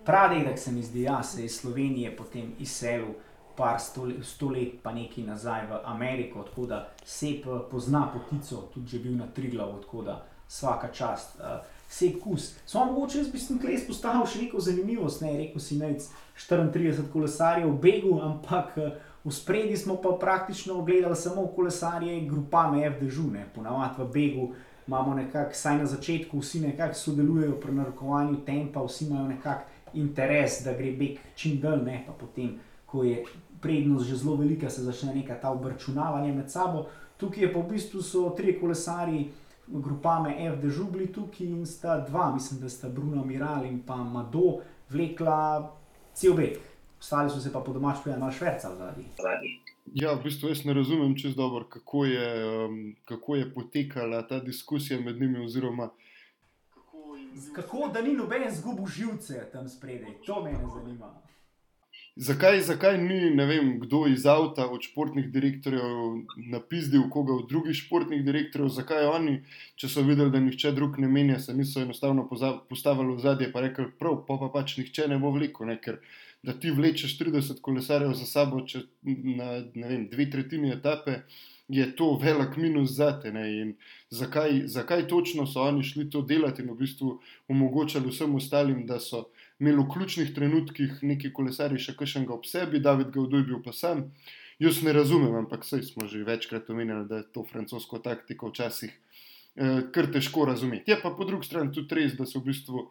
Pradedek 0.05 0.59
se 0.59 0.71
mi 0.71 0.83
zdi, 0.83 1.01
ja, 1.01 1.23
se 1.23 1.41
je 1.41 1.45
iz 1.45 1.55
Slovenije 1.59 2.15
potem 2.17 2.53
izselil 2.59 3.13
par 3.55 3.79
sto 4.21 4.49
let, 4.49 4.81
pa 4.83 4.91
nekaj 4.91 5.23
nazaj 5.23 5.67
v 5.67 5.79
Ameriko, 5.85 6.43
tako 6.43 6.65
da 6.65 6.89
sep 7.05 7.45
eh, 7.45 7.59
pozna 7.71 8.09
potico, 8.13 8.67
tudi 8.73 8.97
je 8.97 9.03
bil 9.03 9.15
na 9.17 9.27
Triglavu, 9.27 9.81
tako 9.81 10.01
da 10.01 10.25
vsaka 10.47 10.91
čast. 10.91 11.39
Uh, 11.39 11.45
Sep 11.91 12.21
kus. 12.23 12.53
Samo 12.65 12.93
mogoče 12.93 13.17
jaz 13.17 13.31
bi 13.31 13.39
si 13.39 13.51
tukaj 13.51 13.73
izpostavil 13.75 14.23
še 14.25 14.45
neko 14.45 14.61
zanimivost, 14.63 15.21
ne 15.25 15.33
rekel 15.35 15.59
si 15.59 15.75
nec 15.75 16.05
34 16.39 17.09
kolesarjev 17.11 17.67
v 17.67 17.79
begu, 17.83 18.13
ampak 18.23 18.77
eh, 18.79 18.93
v 19.25 19.33
spredi 19.35 19.75
smo 19.77 19.97
pa 19.99 20.13
praktično 20.19 20.79
gledali 20.87 21.19
samo 21.19 21.43
kolesarje 21.55 22.21
grupame 22.29 22.85
FDŽ, 22.93 23.27
ne 23.33 23.43
ponavadi 23.55 24.05
v 24.05 24.07
begu. 24.13 24.47
Imamo 24.87 25.17
nekako, 25.19 25.53
saj 25.53 25.77
na 25.77 25.85
začetku, 25.85 26.39
vsi 26.39 26.63
nekako 26.63 26.97
sodelujejo 26.97 27.59
pri 27.59 27.75
narokovanju 27.81 28.39
tempa, 28.47 28.81
vsi 28.87 29.05
imajo 29.05 29.27
nekako 29.27 29.67
interes, 29.93 30.61
da 30.63 30.73
gre 30.73 30.95
beg 30.95 31.19
čim 31.35 31.59
dlje, 31.59 31.83
ne 31.85 32.01
pa 32.07 32.15
potem, 32.15 32.55
ko 32.85 33.03
je 33.03 33.19
prednost 33.61 34.07
že 34.07 34.15
zelo 34.15 34.35
velika, 34.35 34.69
se 34.69 34.87
začne 34.87 35.15
neka 35.15 35.35
ta 35.41 35.51
obračunavanje 35.51 36.33
med 36.33 36.51
sabo. 36.51 36.87
Tukaj 37.17 37.43
je 37.43 37.53
pa 37.53 37.59
v 37.59 37.69
bistvu 37.75 38.01
so 38.01 38.29
tri 38.37 38.55
kolesari, 38.59 39.27
grupame 39.71 40.35
FD 40.55 40.69
Žubli 40.69 41.07
tukaj 41.13 41.47
in 41.47 41.65
sta 41.65 41.99
dva, 41.99 42.33
mislim, 42.33 42.59
da 42.59 42.69
sta 42.69 42.89
Bruno 42.89 43.25
Miral 43.25 43.65
in 43.65 43.81
pa 43.85 43.95
Mado 43.95 44.61
vlekla 44.89 45.71
cel 46.13 46.33
beg. 46.33 46.57
Ostali 46.99 47.29
so 47.29 47.39
se 47.39 47.53
pa 47.53 47.59
po 47.59 47.73
domač 47.73 48.03
pojavili 48.03 48.19
malo 48.19 48.31
šverca 48.31 48.75
zadnji. 48.75 49.05
Ja, 49.93 50.13
v 50.13 50.23
bistvu 50.23 50.49
jaz 50.49 50.65
ne 50.65 50.73
razumem 50.73 51.15
čez 51.17 51.35
dobro, 51.35 51.65
kako, 51.69 52.05
um, 52.05 52.95
kako 53.05 53.35
je 53.35 53.53
potekala 53.53 54.21
ta 54.27 54.39
diskusija 54.39 54.99
med 55.01 55.21
njimi, 55.21 55.45
oziroma 55.45 55.89
kako 56.73 57.17
Kako 57.55 57.89
da 57.93 58.01
ni 58.01 58.13
noben 58.13 58.51
zgubil 58.51 58.85
živce 58.85 59.49
tam 59.51 59.69
spredaj, 59.69 60.13
to 60.25 60.43
me 60.43 60.51
zanima. 60.75 61.21
Zakaj, 62.21 62.59
zakaj 62.61 62.97
ni 63.01 63.31
ne 63.33 63.45
vem, 63.49 63.69
kdo 63.81 64.03
iz 64.07 64.25
avta 64.29 64.67
od 64.69 64.83
športnih 64.85 65.31
direktorjev 65.33 66.19
napisal 66.51 67.07
koga 67.09 67.33
od 67.33 67.47
drugih 67.49 67.73
športnih 67.73 68.21
direktorjev, 68.25 68.67
zakaj 68.75 69.07
oni, 69.09 69.39
če 69.73 69.89
so 69.89 70.03
videli, 70.05 70.29
da 70.29 70.41
nihče 70.43 70.69
drug 70.77 70.99
ne 71.01 71.09
menja, 71.09 71.39
se 71.41 71.55
niso 71.57 71.81
enostavno 71.81 72.27
postavili 72.69 73.15
v 73.15 73.23
zadje 73.25 73.47
in 73.49 73.57
rekli: 73.65 73.87
prav, 73.99 74.19
pa, 74.27 74.37
pa 74.37 74.51
pač 74.53 74.77
nihče 74.77 75.07
ne 75.09 75.17
bo 75.17 75.33
vlekel, 75.33 75.71
ne? 75.71 75.79
ker 75.81 75.97
da 76.45 76.53
ti 76.53 76.69
vlečeš 76.69 77.17
30 77.17 77.61
kolesarjev 77.65 78.13
za 78.13 78.29
sabo, 78.29 78.61
če 78.69 78.85
na 79.01 79.49
vem, 79.87 80.05
dve 80.13 80.29
tretjini 80.29 80.75
etape. 80.77 81.23
Je 81.71 81.85
to 81.95 82.17
velik 82.21 82.57
minus 82.59 82.97
za 82.97 83.13
te. 83.21 83.31
Zakaj, 84.11 84.67
zakaj 84.67 85.07
točno 85.07 85.45
so 85.47 85.61
oni 85.63 85.85
šli 85.87 86.09
to 86.11 86.21
delati 86.21 86.61
in 86.61 86.69
v 86.69 86.75
bistvu 86.81 87.13
omogočali 87.47 88.11
vsem 88.11 88.35
ostalim, 88.35 88.85
da 88.85 88.99
so 88.99 89.29
imeli 89.61 89.77
v 89.77 89.89
ključnih 89.93 90.33
trenutkih 90.33 91.03
neki 91.05 91.29
kolesari 91.33 91.79
še 91.79 91.93
kakšnega 91.97 92.33
ob 92.33 92.47
sebi, 92.49 92.81
David 92.81 93.11
Gauduj 93.13 93.45
bil 93.45 93.59
pa 93.61 93.73
sam. 93.77 94.07
Jaz 94.61 94.81
ne 94.85 94.93
razumem, 94.93 95.35
ampak 95.37 95.63
vse 95.65 95.83
smo 95.85 96.07
že 96.09 96.23
večkrat 96.25 96.69
omenjali, 96.69 97.07
da 97.09 97.21
je 97.21 97.27
to 97.33 97.43
francosko 97.45 97.99
taktiko 98.01 98.49
včasih 98.49 98.91
eh, 98.91 99.81
kar 99.93 100.09
težko 100.13 100.45
razumeti. 100.49 100.91
Je 100.91 100.97
pa 101.01 101.13
po 101.17 101.25
drugi 101.29 101.45
strani 101.45 101.73
tudi 101.73 101.97
res, 101.97 102.17
da 102.17 102.25
se 102.25 102.39
v 102.39 102.45
bistvu 102.49 102.87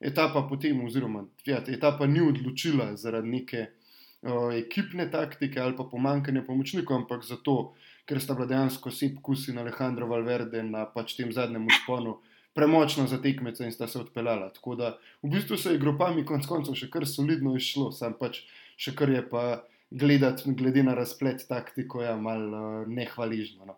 etapa 0.00 0.44
potem, 0.48 0.84
oziroma 0.84 1.24
ja, 1.48 1.62
etapa 1.68 2.06
ni 2.06 2.20
odločila 2.20 2.90
zaradi 2.96 3.32
neke 3.32 3.62
eh, 3.62 4.58
ekipne 4.60 5.08
taktike 5.10 5.60
ali 5.60 5.76
pa 5.76 5.88
pomankanja 5.88 6.44
pomočnikov, 6.44 7.04
ampak 7.04 7.24
zato, 7.24 7.72
ker 8.04 8.20
sta 8.20 8.36
bila 8.36 8.50
dejansko 8.52 8.92
Sep 8.92 9.20
Kusi 9.24 9.52
in 9.52 9.64
Alejandro 9.64 10.08
Valverde 10.12 10.60
na 10.64 10.84
pač 10.84 11.16
tem 11.16 11.32
zadnjem 11.32 11.68
usponu 11.72 12.18
premočna 12.54 13.06
za 13.06 13.18
tekmece 13.22 13.64
in 13.64 13.72
sta 13.72 13.88
se 13.88 13.98
odpeljala. 14.00 14.50
Tako 14.52 14.74
da 14.74 14.96
v 15.22 15.30
bistvu 15.30 15.56
se 15.56 15.72
je 15.72 15.78
grupami 15.78 16.26
konec 16.26 16.46
koncev 16.46 16.76
še 16.78 16.90
kar 16.90 17.06
solidno 17.08 17.56
išlo, 17.56 17.90
sam 17.92 18.16
pač 18.18 18.42
še 18.76 18.94
kar 18.96 19.10
je 19.10 19.22
pa 19.28 19.44
gledati, 19.90 20.52
glede 20.56 20.82
na 20.82 20.94
razplet 20.94 21.46
taktiko, 21.48 22.00
je 22.02 22.08
ja, 22.08 22.16
malo 22.16 22.82
uh, 22.82 22.88
nehvaližno. 22.88 23.66
No. 23.66 23.76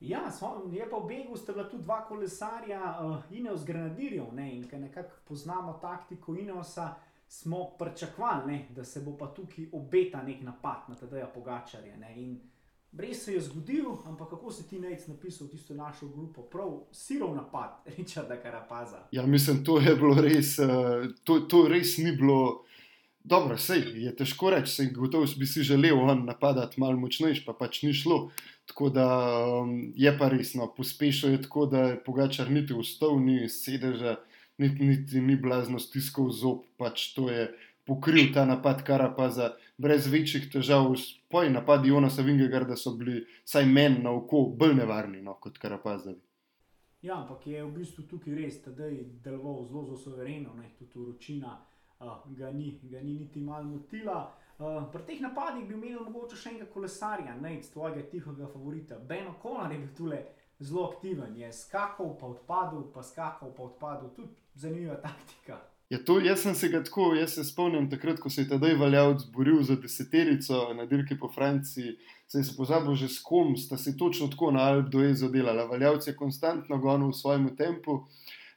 Ja, 0.00 0.22
je 0.70 0.86
pa 0.90 0.96
v 0.96 1.06
Begu 1.08 1.36
sta 1.36 1.52
bila 1.52 1.66
tudi 1.66 1.82
dva 1.82 2.04
kolesarja, 2.06 2.80
uh, 3.02 3.16
Ineos 3.34 3.64
Grenadirjev, 3.66 4.30
ne, 4.34 4.52
in 4.54 4.68
ker 4.70 4.80
nekako 4.80 5.24
poznamo 5.28 5.78
taktiko 5.82 6.36
Ineosa, 6.38 6.94
smo 7.28 7.64
pričakovali, 7.78 8.66
da 8.70 8.84
se 8.84 9.02
bo 9.04 9.16
pa 9.18 9.26
tukaj 9.34 9.66
obeta 9.72 10.22
nek 10.22 10.40
napad 10.42 10.86
na 10.88 10.94
tega 10.94 11.26
Pogačarja. 11.34 11.96
Ne, 11.96 12.14
Res 12.96 13.24
se 13.24 13.34
je 13.34 13.40
zgodil, 13.40 13.84
ampak 14.08 14.30
kako 14.30 14.50
si 14.50 14.64
ti 14.68 14.78
najc 14.80 15.06
napisal 15.08 15.48
tisto 15.48 15.74
našo 15.74 16.08
grupo, 16.08 16.42
prav 16.42 16.88
sirov 16.92 17.34
napad, 17.36 17.82
Richarda 17.96 18.36
Karapaza. 18.42 19.04
Ja, 19.12 19.26
mislim, 19.26 19.64
to 19.64 19.80
je 19.80 19.94
bilo 19.96 20.14
res, 20.20 20.58
uh, 20.58 21.04
to, 21.24 21.40
to 21.40 21.68
res 21.68 21.98
ni 21.98 22.16
bilo. 22.16 22.64
Dobro, 23.28 23.58
sej 23.60 23.82
je 24.00 24.10
težko 24.16 24.50
reči, 24.54 24.72
sej 24.72 24.86
gotovo 24.96 25.26
bi 25.36 25.46
si 25.46 25.62
želel 25.62 25.98
on 26.00 26.22
napadati 26.24 26.80
malo 26.80 26.96
močnejši, 26.96 27.42
pa 27.44 27.52
pač 27.52 27.82
ni 27.82 27.92
šlo. 27.92 28.30
Tako 28.68 28.88
da 28.88 29.08
um, 29.44 29.92
je 29.96 30.12
pa 30.18 30.28
resno, 30.32 30.70
pospešil 30.76 31.34
je 31.34 31.42
tako, 31.42 31.66
da 31.66 31.82
je 31.90 31.98
pogačar 32.04 32.50
niti 32.50 32.76
vstal, 32.76 33.18
ni 33.20 33.48
sedeža, 33.48 34.16
niti, 34.58 34.84
niti 34.84 35.20
ni 35.20 35.36
blazno 35.36 35.78
stiskal 35.78 36.30
zob, 36.32 36.64
pač 36.80 37.10
to 37.16 37.28
je 37.28 37.50
pokril 37.88 38.32
ta 38.34 38.44
napad 38.44 38.82
Karapaza 38.86 39.52
brez 39.78 40.06
večjih 40.12 40.50
težav. 40.52 40.92
Poji 41.30 41.50
napadi 41.50 41.88
Jonasa 41.88 42.22
Vingegarda 42.22 42.76
so 42.76 42.94
bili, 42.96 43.24
saj 43.44 43.66
meni 43.66 44.02
na 44.04 44.12
oko, 44.12 44.44
bolj 44.60 44.74
nevarni 44.82 45.22
no, 45.22 45.34
kot 45.40 45.58
Karapazovi. 45.58 46.20
Ja, 47.02 47.20
ampak 47.22 47.46
je 47.46 47.62
v 47.64 47.72
bistvu 47.72 48.04
tukaj 48.10 48.34
res, 48.34 48.58
da 48.66 48.84
je 48.84 49.04
deloval 49.24 49.64
zelo, 49.68 49.84
zelo 49.86 49.96
sovereno, 49.96 50.54
ne, 50.58 50.72
tudi 50.78 50.98
vročina 50.98 51.52
uh, 52.00 52.18
ga, 52.26 52.50
ni, 52.50 52.80
ga 52.82 53.00
ni 53.00 53.14
niti 53.14 53.40
malo 53.40 53.64
motila. 53.64 54.32
Uh, 54.58 54.90
pri 54.92 55.04
teh 55.06 55.20
napadih 55.22 55.68
bi 55.68 55.76
imel 55.78 56.08
mogoče 56.10 56.36
še 56.36 56.50
enega 56.50 56.66
kolesarja, 56.74 57.36
ne 57.38 57.54
iz 57.58 57.70
tvojega 57.70 58.02
tihega 58.10 58.50
favorita. 58.50 58.98
Beno 58.98 59.36
Konar 59.42 59.72
je 59.72 59.78
bil 59.78 59.94
tukaj 59.94 60.24
zelo 60.58 60.88
aktiven, 60.90 61.36
je 61.38 61.52
skakal, 61.54 62.16
pa 62.18 62.26
odpadel, 62.26 62.82
pa 62.94 63.02
skakal, 63.06 63.54
pa 63.54 63.62
odpadel, 63.70 64.10
tudi 64.16 64.34
zanimiva 64.58 64.98
taktika. 65.02 65.60
Ja, 65.88 65.98
to, 66.04 66.18
jaz 66.20 66.42
sem 66.44 66.54
se 66.54 66.68
ga 66.68 66.82
tako, 66.84 67.14
jaz 67.16 67.32
se 67.38 67.42
spomnim 67.48 67.86
takrat, 67.88 68.18
ko 68.20 68.28
se 68.30 68.42
je 68.42 68.48
tedaj 68.48 68.74
valjavc 68.76 69.22
boril 69.32 69.62
za 69.64 69.76
deseterico 69.80 70.58
na 70.76 70.84
dirki 70.86 71.16
po 71.18 71.30
Franciji. 71.32 71.94
Se 72.28 72.42
je 72.42 72.56
pozabil 72.56 72.94
že 72.94 73.08
s 73.08 73.22
kom, 73.24 73.54
sta 73.56 73.78
se 73.80 73.96
točno 73.96 74.28
tako 74.28 74.50
na 74.52 74.66
Alp 74.68 74.90
do 74.92 75.00
Ezo 75.04 75.30
delala. 75.32 75.64
Valjavc 75.64 76.06
je 76.06 76.16
konstantno 76.16 76.78
gonil 76.78 77.08
v 77.08 77.16
svojem 77.16 77.48
tempu, 77.56 78.02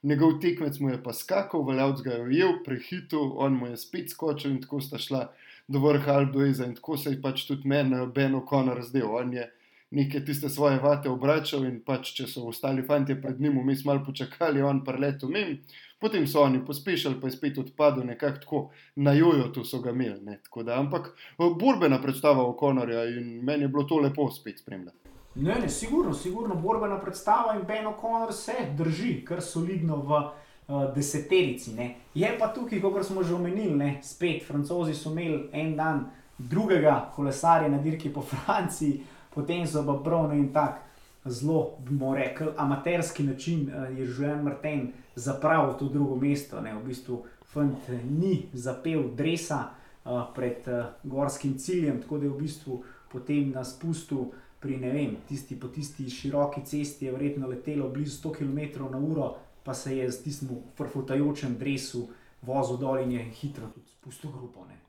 njegov 0.04 0.42
tekmec 0.44 0.80
mu 0.80 0.90
je 0.90 1.00
pa 1.04 1.14
skakal, 1.14 1.64
valjavc 1.64 2.02
ga 2.04 2.18
je 2.18 2.24
ujel, 2.24 2.54
prehitil, 2.66 3.32
on 3.38 3.56
mu 3.56 3.72
je 3.72 3.78
spet 3.78 4.12
skočil 4.12 4.52
in 4.52 4.62
tako 4.62 4.82
sta 4.82 5.00
šla 5.00 5.30
do 5.68 5.80
vrha 5.80 6.18
Alp 6.20 6.34
do 6.36 6.44
Eza 6.46 6.68
in 6.68 6.76
tako 6.76 6.98
se 6.98 7.16
je 7.16 7.22
pač 7.22 7.46
tudi 7.48 7.68
meni, 7.68 7.96
Ben 8.16 8.36
O'Connor, 8.36 8.76
razdel. 8.84 9.08
On 9.08 9.34
je 9.34 9.48
neke 9.92 10.26
tiste 10.26 10.50
svoje 10.50 10.80
vate 10.80 11.10
obračal 11.10 11.66
in 11.68 11.82
pač, 11.86 12.14
če 12.16 12.28
so 12.28 12.46
ostali 12.48 12.84
fanti 12.88 13.16
pred 13.22 13.42
njim, 13.42 13.60
mi 13.66 13.76
smo 13.76 13.94
malo 13.94 14.06
počakali, 14.06 14.62
on 14.62 14.84
pa 14.86 14.96
leto 14.96 15.28
mem. 15.28 15.58
Potem 16.00 16.28
so 16.28 16.42
oni 16.42 16.64
pospešili, 16.66 17.20
pa 17.22 17.28
je 17.28 17.36
spet 17.36 17.58
odpadel 17.58 18.06
nekako 18.06 18.40
tako 18.40 18.62
na 18.96 19.14
jojo, 19.14 19.52
tu 19.54 19.64
so 19.64 19.82
ga 19.82 19.92
imeli. 19.92 20.38
Da, 20.64 20.80
ampak 20.80 21.12
borbena 21.60 22.02
predstava 22.02 22.48
o 22.48 22.54
Konorju 22.58 23.04
in 23.20 23.44
meni 23.44 23.64
je 23.64 23.68
bilo 23.68 23.84
to 23.84 24.00
lepo 24.00 24.32
spet 24.32 24.60
spremljati. 24.60 24.98
Ne, 25.36 25.56
ne, 25.62 25.70
sigurno, 25.70 26.14
sigurno 26.14 26.56
borbena 26.56 27.00
predstava 27.00 27.56
in 27.56 27.62
Ben 27.68 27.86
O'Connor 27.88 28.34
se 28.34 28.54
drži, 28.78 29.22
kar 29.26 29.42
solidno 29.42 29.96
v 29.96 30.18
uh, 30.18 30.94
deseterici. 30.96 31.76
Ne. 31.76 31.96
Je 32.14 32.32
pa 32.40 32.50
tukaj, 32.54 32.82
kot 32.82 33.06
smo 33.06 33.24
že 33.24 33.36
omenili, 33.36 33.76
ne, 33.76 34.00
spet 34.04 34.44
francozi 34.48 34.94
so 34.94 35.12
imeli 35.12 35.50
en 35.54 35.76
dan 35.76 36.06
drugega 36.38 37.12
kolesarja 37.16 37.70
na 37.70 37.78
dirki 37.78 38.10
po 38.10 38.22
Franciji 38.22 39.04
potem 39.34 39.68
so 39.68 39.84
pa 39.86 39.98
prav 40.04 40.28
na 40.30 40.36
en 40.36 40.50
tak 40.54 40.82
zelo, 41.26 41.78
bomo 41.80 42.16
rekli, 42.16 42.48
amaterski 42.58 43.24
način, 43.24 43.70
uh, 43.70 43.98
je 43.98 44.06
Žužen 44.06 44.44
Martin 44.44 44.92
zapravil 45.16 45.74
to 45.80 45.90
drugo 45.90 46.16
mesto. 46.16 46.62
Ne? 46.62 46.76
V 46.76 46.84
bistvu 46.88 47.24
Fant 47.52 47.90
ni 48.10 48.46
zapel 48.54 49.10
dresa 49.16 49.66
uh, 50.06 50.22
pred 50.36 50.68
gorskim 51.04 51.58
ciljem, 51.58 52.02
tako 52.02 52.18
da 52.18 52.26
je 52.26 52.30
v 52.30 52.38
bistvu 52.38 52.84
potem 53.12 53.52
na 53.52 53.64
spustu. 53.64 54.32
Pri 54.62 54.76
vem, 54.78 55.16
tisti, 55.26 55.56
po 55.60 55.68
tisti 55.74 56.06
široki 56.10 56.62
cesti 56.62 57.06
je 57.06 57.12
verjetno 57.12 57.48
letelo 57.48 57.90
blizu 57.90 58.30
100 58.30 58.34
km/h, 58.38 59.30
pa 59.64 59.74
se 59.74 59.98
je 59.98 60.12
z 60.12 60.24
tistim 60.24 60.50
frfutajočem 60.78 61.58
dresu 61.58 62.08
vozil 62.42 62.78
dol 62.78 63.02
in 63.02 63.12
je 63.12 63.24
hitro 63.24 63.70
tudi 63.74 63.90
spustil 63.90 64.32
grupo. 64.32 64.66
Ne. 64.70 64.81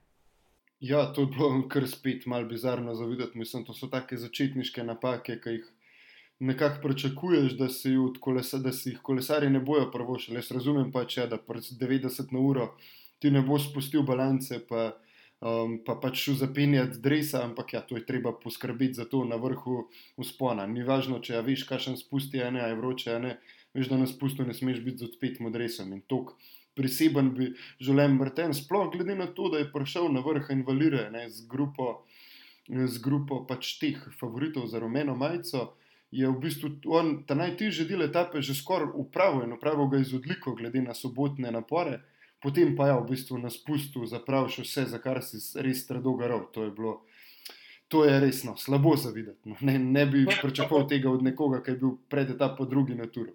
Ja, 0.82 1.12
to 1.12 1.20
je 1.20 1.26
bilo 1.26 1.68
kar 1.70 1.84
spet 1.88 2.26
malo 2.26 2.48
bizarno 2.48 2.94
za 2.94 3.04
videti. 3.04 3.38
Mislim, 3.38 3.64
to 3.64 3.74
so 3.74 3.86
take 3.86 4.16
začetniške 4.18 4.82
napake, 4.82 5.36
ki 5.40 5.50
jih 5.50 5.68
nekako 6.42 6.82
pričakuješ, 6.82 7.52
da, 7.52 7.68
kolesa, 8.20 8.58
da 8.58 8.72
si 8.72 8.90
jih 8.90 8.98
kolesari 9.02 9.50
ne 9.50 9.60
bojo 9.60 9.90
prvošili. 9.94 10.40
Jaz 10.40 10.50
razumem 10.50 10.90
pa, 10.92 11.04
če 11.06 11.28
da 11.30 11.38
pred 11.38 11.62
90 11.62 12.34
na 12.34 12.42
uro 12.42 12.66
ti 13.22 13.30
ne 13.30 13.44
boš 13.46 13.68
spustil 13.70 14.02
balance, 14.02 14.58
pa, 14.66 14.88
um, 15.38 15.76
pa 15.86 15.94
pač 16.02 16.24
šel 16.24 16.40
zapenjati 16.40 16.98
dresa, 17.04 17.44
ampak 17.46 17.76
ja, 17.76 17.84
to 17.86 18.00
je 18.00 18.06
treba 18.06 18.32
poskrbeti 18.42 18.98
za 18.98 19.06
to 19.06 19.22
na 19.24 19.38
vrhu 19.38 19.84
uspona. 20.16 20.66
Ni 20.66 20.82
važno, 20.82 21.20
če 21.22 21.36
ja, 21.36 21.44
veš, 21.46 21.62
kakšen 21.70 22.00
spusti 22.00 22.42
je, 22.42 22.50
a 22.50 22.72
je 22.72 22.80
vroče, 22.80 23.14
a 23.14 23.22
ne. 23.22 23.36
Veš, 23.74 23.86
da 23.94 24.02
na 24.02 24.10
spustu 24.10 24.42
ne 24.42 24.54
smeš 24.54 24.82
biti 24.82 25.04
z 25.04 25.12
odpetim 25.12 25.46
dresom 25.54 25.94
in 25.94 26.02
tok 26.10 26.34
priseben 26.74 27.34
bi 27.34 27.52
želel 27.80 28.18
vrten, 28.18 28.54
sploh 28.54 28.90
glede 28.92 29.14
na 29.14 29.26
to, 29.26 29.48
da 29.48 29.58
je 29.58 29.72
prišel 29.72 30.08
na 30.12 30.20
vrh 30.20 30.50
invalide 30.50 31.28
z 31.28 31.46
grupo, 31.48 32.04
z 32.68 32.98
grupo 33.02 33.44
pač 33.46 33.78
teh 33.78 33.98
favoritov 34.20 34.66
za 34.66 34.78
rumeno 34.78 35.16
majico. 35.16 35.72
Je 36.12 36.28
v 36.28 36.36
bistvu 36.40 36.70
on, 36.92 37.22
ta 37.24 37.34
najtežji 37.34 37.86
del 37.88 38.04
etape 38.04 38.42
že 38.44 38.54
skoraj 38.54 38.92
upravil 38.94 39.46
in 39.46 39.52
upravil 39.56 39.88
ga 39.88 40.00
iz 40.00 40.12
odliko, 40.14 40.52
glede 40.54 40.82
na 40.82 40.94
sobotne 40.94 41.50
napore, 41.50 42.02
potem 42.42 42.76
pa 42.76 42.88
je 42.88 42.98
v 43.00 43.08
bistvu 43.08 43.38
na 43.38 43.50
spustu 43.50 44.04
zapravil 44.06 44.52
še 44.52 44.66
vse, 44.66 44.84
za 44.92 45.00
kar 45.00 45.22
si 45.24 45.40
res 45.60 45.86
trdo 45.88 46.12
garal. 46.20 46.50
To 46.52 46.68
je 46.68 46.70
bilo, 46.70 47.00
to 47.88 48.04
je 48.04 48.20
resno, 48.20 48.56
slabo 48.56 48.96
za 48.96 49.10
videti. 49.10 49.48
No. 49.48 49.56
Ne, 49.60 49.78
ne 49.78 50.04
bi 50.06 50.26
pričakoval 50.44 50.88
tega 50.88 51.10
od 51.10 51.24
nekoga, 51.24 51.62
ki 51.64 51.70
je 51.70 51.80
bil 51.80 51.96
pred 52.08 52.30
etapo 52.36 52.68
drugi 52.68 52.94
na 52.94 53.08
turu. 53.08 53.32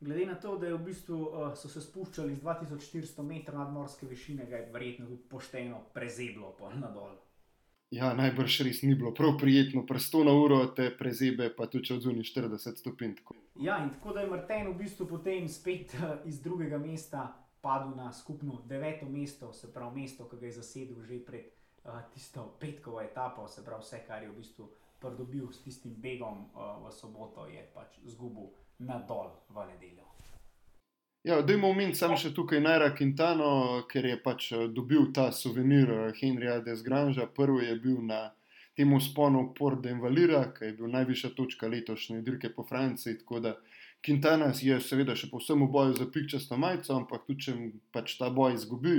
Glede 0.00 0.26
na 0.26 0.34
to, 0.34 0.56
da 0.56 0.74
v 0.74 0.78
bistvu, 0.84 1.16
uh, 1.16 1.50
so 1.56 1.68
se 1.68 1.80
spuščali 1.84 2.34
z 2.34 2.40
2400 2.40 3.24
metrov 3.26 3.60
nadmorske 3.60 4.06
višine, 4.08 4.46
ga 4.48 4.62
je 4.62 4.70
verjetno 4.72 5.06
tudi 5.10 5.26
pošteno 5.28 5.82
prezeblo 5.92 6.54
na 6.80 6.88
dol. 6.88 7.18
Ja, 7.90 8.14
najbrž 8.14 8.60
res 8.64 8.80
ni 8.86 8.94
bilo 8.94 9.10
prav 9.12 9.34
prijetno, 9.38 9.82
prsto 9.86 10.22
na 10.24 10.32
uro 10.32 10.62
te 10.72 10.88
prezebe, 10.96 11.50
pa 11.50 11.66
tudi 11.66 11.90
če 11.90 11.98
odzuni 11.98 12.24
40 12.24 12.80
stopinj. 12.80 13.18
Ja, 13.60 13.76
in 13.82 13.90
tako 13.96 14.14
da 14.16 14.24
je 14.24 14.30
Martin 14.30 14.70
v 14.70 14.78
bistvu 14.78 15.08
potem 15.10 15.48
spet 15.48 15.92
uh, 15.98 16.16
iz 16.24 16.40
drugega 16.40 16.78
mesta 16.78 17.26
padel 17.60 17.92
na 17.96 18.08
skupno 18.12 18.62
deveto 18.64 19.08
mesto, 19.10 19.52
se 19.52 19.68
pravi 19.74 20.00
mesto, 20.00 20.28
ki 20.30 20.40
ga 20.40 20.46
je 20.48 20.54
zasedel 20.62 21.04
že 21.04 21.20
pred 21.26 21.50
uh, 21.84 22.00
tisto 22.14 22.46
petkovo 22.60 23.02
etapo, 23.04 23.48
se 23.48 23.66
pravi 23.66 23.84
vse, 23.84 24.00
kar 24.06 24.22
je 24.22 24.30
v 24.32 24.38
bistvu 24.38 24.70
pridobil 25.00 25.52
s 25.52 25.60
tistim 25.60 25.92
begom 26.00 26.46
uh, 26.54 26.80
v 26.86 26.92
soboto, 26.92 27.44
je 27.52 27.60
pač 27.74 28.00
zgubil 28.04 28.48
na 28.80 28.98
dol 29.08 29.30
v 29.48 29.66
nedeljo. 29.72 30.00
Ja, 31.22 31.42
da 31.42 31.52
imamo 31.52 31.72
omeniti 31.74 31.98
samo 31.98 32.16
še 32.16 32.32
tukaj 32.32 32.62
Naira 32.64 32.94
Quintano, 32.96 33.82
ker 33.88 34.06
je 34.08 34.16
pač 34.24 34.52
eh, 34.56 34.68
dobil 34.72 35.10
ta 35.12 35.28
souvenir 35.36 35.90
eh, 35.92 36.12
Henrija 36.16 36.60
Desgranja. 36.64 37.26
Prvi 37.36 37.66
je 37.66 37.74
bil 37.76 37.98
na 38.08 38.30
tem 38.76 38.92
usponu 38.96 39.50
Port 39.58 39.82
de 39.84 39.92
Invalira, 39.92 40.46
ki 40.56 40.70
je 40.70 40.78
bil 40.78 40.88
najvišja 40.94 41.34
točka 41.36 41.68
letošnje 41.68 42.22
dirke 42.24 42.48
po 42.54 42.64
Franciji. 42.64 43.18
Tako 43.20 43.42
da 43.44 43.54
Quintana 44.06 44.48
je 44.56 44.80
seveda 44.80 45.12
še 45.12 45.28
povsem 45.28 45.60
v 45.60 45.68
boju 45.68 45.98
za 46.00 46.08
pikčasto 46.08 46.56
majico, 46.56 46.96
ampak 46.96 47.28
tudi 47.28 47.50
če 47.50 47.56
pač 47.92 48.16
ta 48.16 48.32
boj 48.32 48.56
izgubi, 48.56 48.96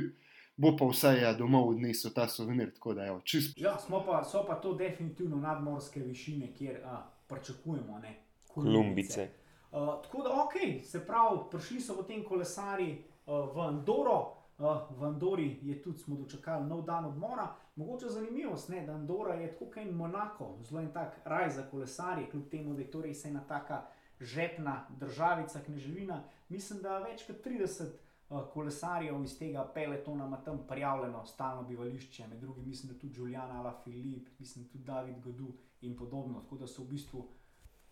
bo 0.61 0.75
pa 0.77 0.85
vsaj 0.93 1.23
ja, 1.25 1.33
domov 1.33 1.73
odnesel 1.73 2.13
ta 2.13 2.29
souvenir. 2.29 2.69
Tako 2.77 2.99
da 3.01 3.09
čist. 3.25 3.57
Ja, 3.57 3.79
smo 3.81 4.05
pa, 4.05 4.21
so 4.21 4.45
pa 4.45 4.61
to 4.61 4.77
definitivno 4.77 5.41
nadmorske 5.41 6.05
višine, 6.05 6.53
kjer 6.53 6.83
a, 6.85 7.01
pričakujemo 7.31 7.97
ne, 8.05 8.19
Kolumbice. 8.51 9.31
Uh, 9.71 10.01
tako 10.03 10.23
da, 10.23 10.29
ok, 10.29 10.83
se 10.83 11.05
pravi, 11.05 11.39
prišli 11.51 11.81
so 11.81 11.95
potem 11.95 12.23
kolesari 12.23 13.03
uh, 13.25 13.55
v 13.55 13.59
Andoro, 13.59 14.33
uh, 14.57 14.81
v 14.99 15.05
Andori 15.05 15.59
je 15.61 15.81
tudi 15.81 15.99
smo 15.99 16.15
dočakali 16.15 16.67
nov 16.67 16.81
dan 16.81 17.05
odmora. 17.05 17.47
Mogoče 17.75 18.09
zanimivost, 18.09 18.69
ne, 18.69 18.85
da 18.85 18.93
Andora 18.93 19.33
je 19.33 19.51
tako 19.51 19.65
kot 19.65 19.91
Monako, 19.91 20.57
zelo 20.63 20.81
en 20.81 20.91
tak 20.91 21.21
raj 21.25 21.49
za 21.49 21.63
kolesarje, 21.71 22.29
kljub 22.29 22.49
temu, 22.49 22.73
da 22.73 22.81
je 22.81 22.91
to 22.91 23.01
res 23.01 23.25
ena 23.25 23.43
taka 23.47 23.85
žepna 24.19 24.87
državica, 24.99 25.59
kneževina. 25.65 26.23
Mislim, 26.49 26.81
da 26.81 26.99
več 26.99 27.23
kot 27.23 27.39
30 27.45 27.87
uh, 27.87 28.43
kolesarjev 28.53 29.23
iz 29.23 29.37
tega 29.39 29.63
peletona 29.73 30.25
ima 30.25 30.43
tam 30.43 30.65
prijavljeno 30.67 31.25
stalno 31.25 31.63
bivališče, 31.63 32.27
med 32.27 32.39
drugim 32.39 32.67
mislim, 32.67 32.93
da 32.93 32.99
tudi 32.99 33.19
Julian 33.19 33.51
Ala 33.51 33.79
Filip, 33.83 34.27
mislim 34.39 34.67
tudi 34.67 34.83
David 34.83 35.23
Godu 35.23 35.53
in 35.81 35.95
podobno. 35.97 36.41
Tako 36.41 36.57
da 36.57 36.67
so 36.67 36.83
v 36.83 36.87
bistvu 36.87 37.29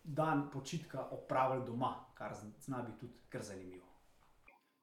dan 0.03 0.49
počitka 0.53 1.07
opravili 1.11 1.65
doma, 1.65 1.95
kar 2.13 2.33
zna 2.59 2.81
biti 2.81 2.99
tudi 2.99 3.13
kar 3.29 3.43
zanimivo. 3.43 3.85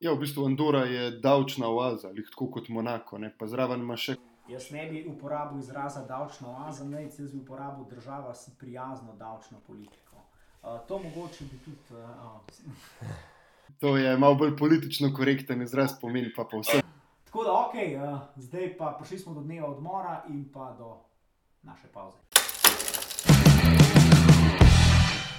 Ja, 0.01 0.13
v 0.13 0.21
bistvu 0.21 0.45
Andora 0.45 0.85
je 0.85 1.11
davčna 1.11 1.69
oaza, 1.69 2.09
ali 2.09 2.25
tako 2.31 2.51
kot 2.51 2.69
Monako, 2.69 3.19
ne? 3.19 3.33
pa 3.39 3.47
zraven 3.47 3.81
ima 3.81 3.97
še. 3.97 4.17
Jaz 4.49 4.71
ne 4.71 4.85
bi 4.91 5.07
uporabil 5.09 5.59
izraza 5.59 6.05
davčna 6.07 6.51
oaza, 6.51 6.85
ne, 6.85 7.03
jaz 7.03 7.33
bi 7.33 7.39
uporabil 7.39 7.85
država 7.91 8.35
s 8.35 8.51
prijazno 8.59 9.17
davčno 9.17 9.59
politiko. 9.67 10.21
Uh, 10.63 10.79
to 10.89 10.99
mogoče 10.99 11.45
bi 11.45 11.59
tudi. 11.65 11.79
Uh, 11.91 13.17
To 13.81 13.97
je 13.97 14.17
malo 14.17 14.35
bolj 14.35 14.57
politično 14.57 15.11
korekten 15.17 15.63
izraz, 15.63 15.99
pomeni 16.01 16.31
pa 16.37 16.45
povsem. 16.51 16.81
Tako 17.25 17.45
da, 17.45 17.53
ok, 17.53 17.75
uh, 17.75 18.19
zdaj 18.37 18.77
pa 18.79 18.97
prišli 18.99 19.19
smo 19.19 19.35
do 19.35 19.41
dneva 19.41 19.69
odmora 19.69 20.23
in 20.29 20.45
pa 20.53 20.73
do 20.79 20.97
naše 21.63 21.89
pauze. 21.93 22.19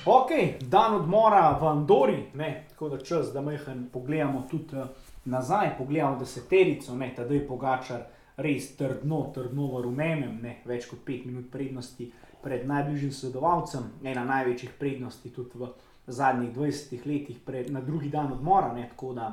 Ok, 0.09 0.31
dan 0.61 0.93
odmora 0.93 1.57
v 1.61 1.67
Andori, 1.67 2.25
ne, 2.33 2.65
tako 2.69 2.89
da 2.89 2.97
čas, 2.97 3.33
da 3.33 3.41
majhen 3.41 3.89
pogledamo 3.93 4.45
tudi 4.49 4.75
uh, 4.75 4.85
nazaj, 5.25 5.77
pogledamo 5.77 6.19
deseterico, 6.19 6.95
ne, 6.95 7.09
tedaj 7.15 7.41
pogačar 7.47 8.05
res 8.37 8.69
trdno, 8.77 9.25
trdno 9.35 9.65
v 9.73 9.81
rumenem, 9.83 10.37
ne, 10.41 10.53
več 10.65 10.87
kot 10.87 11.01
pet 11.03 11.25
minut 11.27 11.49
prednosti 11.51 12.07
pred 12.39 12.63
najbližjim 12.69 13.11
sledovalcem, 13.11 13.89
ena 14.07 14.23
največjih 14.29 14.77
prednosti 14.79 15.33
tudi 15.35 15.59
v 15.59 15.73
zadnjih 16.07 16.55
20 16.55 17.03
letih, 17.03 17.43
pred, 17.43 17.67
na 17.75 17.83
drugi 17.83 18.07
dan 18.07 18.31
odmora, 18.31 18.71
ne, 18.79 18.87
tako 18.93 19.11
da 19.17 19.27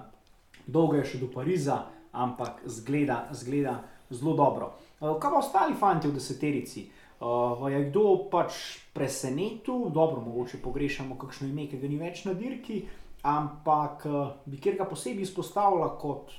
dolgo 0.66 0.98
je 0.98 1.06
še 1.12 1.22
do 1.22 1.30
Pariza, 1.30 1.84
ampak 2.10 2.66
zgleda, 2.66 3.28
zgleda 3.30 3.78
zelo 4.10 4.34
dobro. 4.34 4.74
Uh, 4.98 5.14
kaj 5.22 5.30
pa 5.30 5.38
ostali 5.38 5.78
fanti 5.78 6.10
v 6.10 6.18
deseterici? 6.18 6.88
Uh, 7.20 7.70
je 7.70 7.84
kdo 7.90 8.28
pač 8.30 8.56
presenetil, 8.92 9.90
dobro, 9.94 10.20
mogoče 10.20 10.58
pogrešamo 10.62 11.18
kakšno 11.18 11.48
ime, 11.48 11.68
ki 11.70 11.78
ga 11.78 11.88
ni 11.88 12.00
več 12.00 12.24
na 12.26 12.34
dirki, 12.34 12.82
ampak 13.22 14.04
uh, 14.10 14.34
bi 14.50 14.58
kjer 14.58 14.76
ga 14.80 14.88
posebej 14.90 15.24
izpostavila 15.24 15.94
kot 16.00 16.34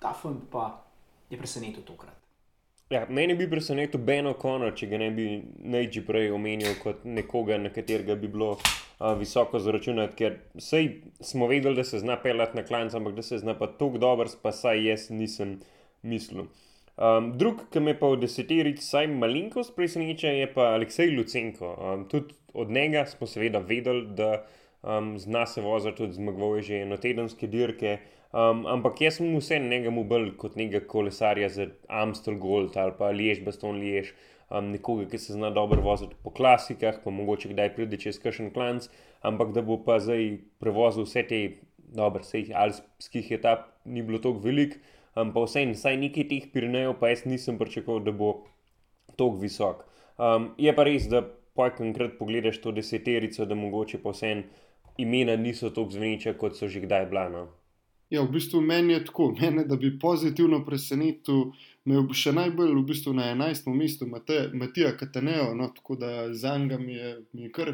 ta 0.00 0.14
fant, 0.16 0.46
pa 0.52 0.70
je 1.30 1.38
presenetil 1.38 1.84
tokrat. 1.84 2.14
Ja, 2.90 3.04
meni 3.08 3.36
bi 3.38 3.46
presenetil 3.50 4.02
Ben 4.02 4.26
O'Connor, 4.26 4.72
če 4.74 4.88
ga 4.90 4.98
ne 4.98 5.10
bi 5.14 5.26
najči 5.74 6.00
prej 6.06 6.32
omenil 6.34 6.72
kot 6.80 7.04
nekoga, 7.06 7.58
na 7.58 7.70
katerega 7.70 8.16
bi 8.18 8.30
bilo 8.30 8.56
uh, 8.56 9.12
visoko 9.18 9.60
zaračunati, 9.62 10.16
ker 10.18 10.40
sej 10.58 10.88
smo 11.22 11.46
vedeli, 11.50 11.76
da 11.78 11.84
se 11.86 12.00
zna 12.02 12.16
pelati 12.22 12.58
na 12.58 12.64
klanc, 12.66 12.94
ampak 12.98 13.14
da 13.18 13.22
se 13.26 13.38
zna 13.38 13.54
pa 13.58 13.70
tako 13.70 14.02
dober, 14.02 14.30
pa 14.42 14.50
saj 14.50 14.82
jaz 14.88 15.06
nisem 15.14 15.60
mislil. 16.02 16.48
Um, 17.00 17.30
drug, 17.38 17.62
ki 17.72 17.80
me 17.80 17.94
pa 17.96 18.10
v 18.12 18.18
deseterici 18.20 18.82
vsaj 18.84 19.06
malenkost 19.08 19.72
preseneča, 19.72 20.34
je 20.36 20.48
pa 20.52 20.74
Aleksej 20.74 21.14
Lucenko. 21.14 21.70
Um, 21.80 22.02
tudi 22.12 22.34
od 22.52 22.68
njega 22.68 23.06
smo 23.08 23.24
seveda 23.26 23.62
vedeli, 23.64 24.02
da 24.18 24.42
um, 24.82 25.14
zna 25.18 25.46
se 25.48 25.64
voziti 25.64 25.96
tudi 25.96 26.18
zmagoval 26.18 26.60
že 26.60 26.82
enotedenske 26.82 27.48
dirke. 27.48 27.94
Um, 28.36 28.66
ampak 28.68 29.00
jaz 29.00 29.16
sem 29.16 29.32
vse 29.32 29.62
njega 29.64 29.90
mu 29.90 30.04
bolj 30.04 30.34
kot 30.36 30.60
nekega 30.60 30.84
kolesarja 30.92 31.48
za 31.48 31.70
Amstel 31.88 32.36
Gold 32.36 32.76
ali 32.76 32.92
pa 32.98 33.08
Liež, 33.16 33.40
Baston 33.48 33.80
Liež, 33.80 34.12
um, 34.50 34.68
nekoga, 34.68 35.08
ki 35.08 35.18
se 35.18 35.32
zna 35.32 35.48
dobro 35.56 35.80
voziti 35.80 36.20
po 36.20 36.36
klasikah, 36.36 37.00
pa 37.00 37.10
mogoče 37.10 37.54
kdaj 37.54 37.74
pride 37.80 37.96
čez 37.96 38.20
kakšen 38.20 38.52
klanc, 38.52 38.92
ampak 39.24 39.56
da 39.56 39.64
bo 39.64 39.80
pa 39.88 40.02
zdaj 40.04 40.36
prevozil 40.60 41.08
vse 41.08 41.24
te, 41.32 41.42
dobro, 41.96 42.20
vse 42.20 42.44
jih 42.44 42.52
alpskih 42.52 43.32
etap 43.40 43.70
ni 43.88 44.04
bilo 44.04 44.20
toliko 44.20 44.44
veliko 44.44 44.99
um, 45.16 45.32
pa 45.34 45.44
vse 45.44 45.64
en, 45.66 45.74
vsaj 45.76 45.96
nekaj 46.00 46.26
teh 46.30 46.48
Pirinejev, 46.52 46.96
pa 47.00 47.12
jaz 47.12 47.26
nisem 47.26 47.58
pričakoval, 47.58 48.02
da 48.06 48.12
bo 48.12 48.32
tako 49.16 49.38
visok. 49.42 49.84
Um, 50.20 50.50
je 50.58 50.74
pa 50.76 50.84
res, 50.86 51.08
da 51.10 51.22
pojkrat 51.56 52.18
pogledaš 52.18 52.60
to 52.62 52.72
deseterico, 52.72 53.44
da 53.44 53.54
mogoče 53.54 54.02
pa 54.02 54.14
vse 54.14 54.34
en 54.36 54.44
imena 55.00 55.36
niso 55.36 55.70
tako 55.70 55.96
zveniča, 55.96 56.36
kot 56.38 56.56
so 56.56 56.68
že 56.68 56.84
kdaj 56.84 57.06
bila. 57.10 57.28
No? 57.32 57.46
Ja, 58.10 58.22
v 58.26 58.32
bistvu 58.34 58.60
meni 58.60 58.92
je 58.92 59.04
tako, 59.04 59.30
mene, 59.40 59.64
da 59.64 59.76
bi 59.76 59.92
pozitivno 59.98 60.64
presenetil, 60.66 61.52
me 61.86 61.96
je 61.96 62.16
še 62.18 62.32
najbolj 62.36 62.72
v 62.74 62.82
bistvu 62.88 63.14
na 63.16 63.30
11. 63.32 63.70
mestu 63.74 64.08
Matija 64.10 64.90
Katanejo, 64.98 65.52
no, 65.56 65.70
tako 65.76 65.96
da 66.00 66.10
za 66.34 66.56
njega 66.58 66.78
mi, 66.78 66.98
mi 67.32 67.46
je 67.46 67.52
kar 67.54 67.72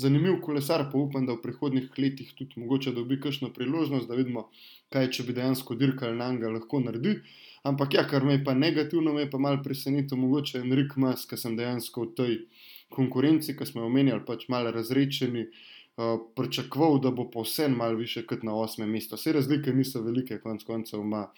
zanimiv 0.00 0.40
kolesar, 0.42 0.88
pa 0.92 0.98
upam, 0.98 1.28
da 1.28 1.36
v 1.36 1.42
prihodnih 1.44 1.92
letih 1.98 2.32
tudi 2.38 2.60
mogoče 2.60 2.94
dobi 2.96 3.20
kakšno 3.20 3.52
priložnost, 3.54 4.08
da 4.08 4.18
vidimo, 4.18 4.48
kaj 4.92 5.10
če 5.12 5.28
bi 5.28 5.36
dejansko 5.36 5.76
dirkal 5.76 6.16
na 6.16 6.32
njega 6.32 6.56
lahko 6.56 6.80
naredi. 6.80 7.20
Ampak 7.66 7.94
ja, 7.98 8.06
kar 8.08 8.24
me 8.24 8.38
je 8.38 8.44
pa 8.46 8.54
negativno, 8.54 9.12
me 9.12 9.26
je 9.26 9.30
pa 9.30 9.38
mal 9.42 9.60
presenetil 9.62 10.18
mogoče 10.22 10.62
Enrik 10.64 10.96
Mas, 11.02 11.26
ker 11.28 11.38
sem 11.38 11.56
dejansko 11.58 12.08
v 12.08 12.12
tej 12.16 12.36
konkurenci, 12.96 13.56
ki 13.58 13.66
smo 13.66 13.82
jo 13.82 13.90
omenjali, 13.90 14.24
pač 14.26 14.48
malo 14.48 14.72
razrečeni. 14.72 15.48
Uh, 15.96 16.20
pričakoval, 16.36 16.98
da 17.00 17.10
bo 17.10 17.24
povsem 17.30 17.72
malo 17.72 17.96
više 17.96 18.26
kot 18.26 18.42
na 18.42 18.54
osmem 18.54 18.90
mestu. 18.90 19.16
Vse 19.16 19.32
razlike 19.32 19.72
niso 19.72 20.02
velike, 20.02 20.38
konec 20.38 20.64
koncev 20.64 21.00
ima 21.00 21.30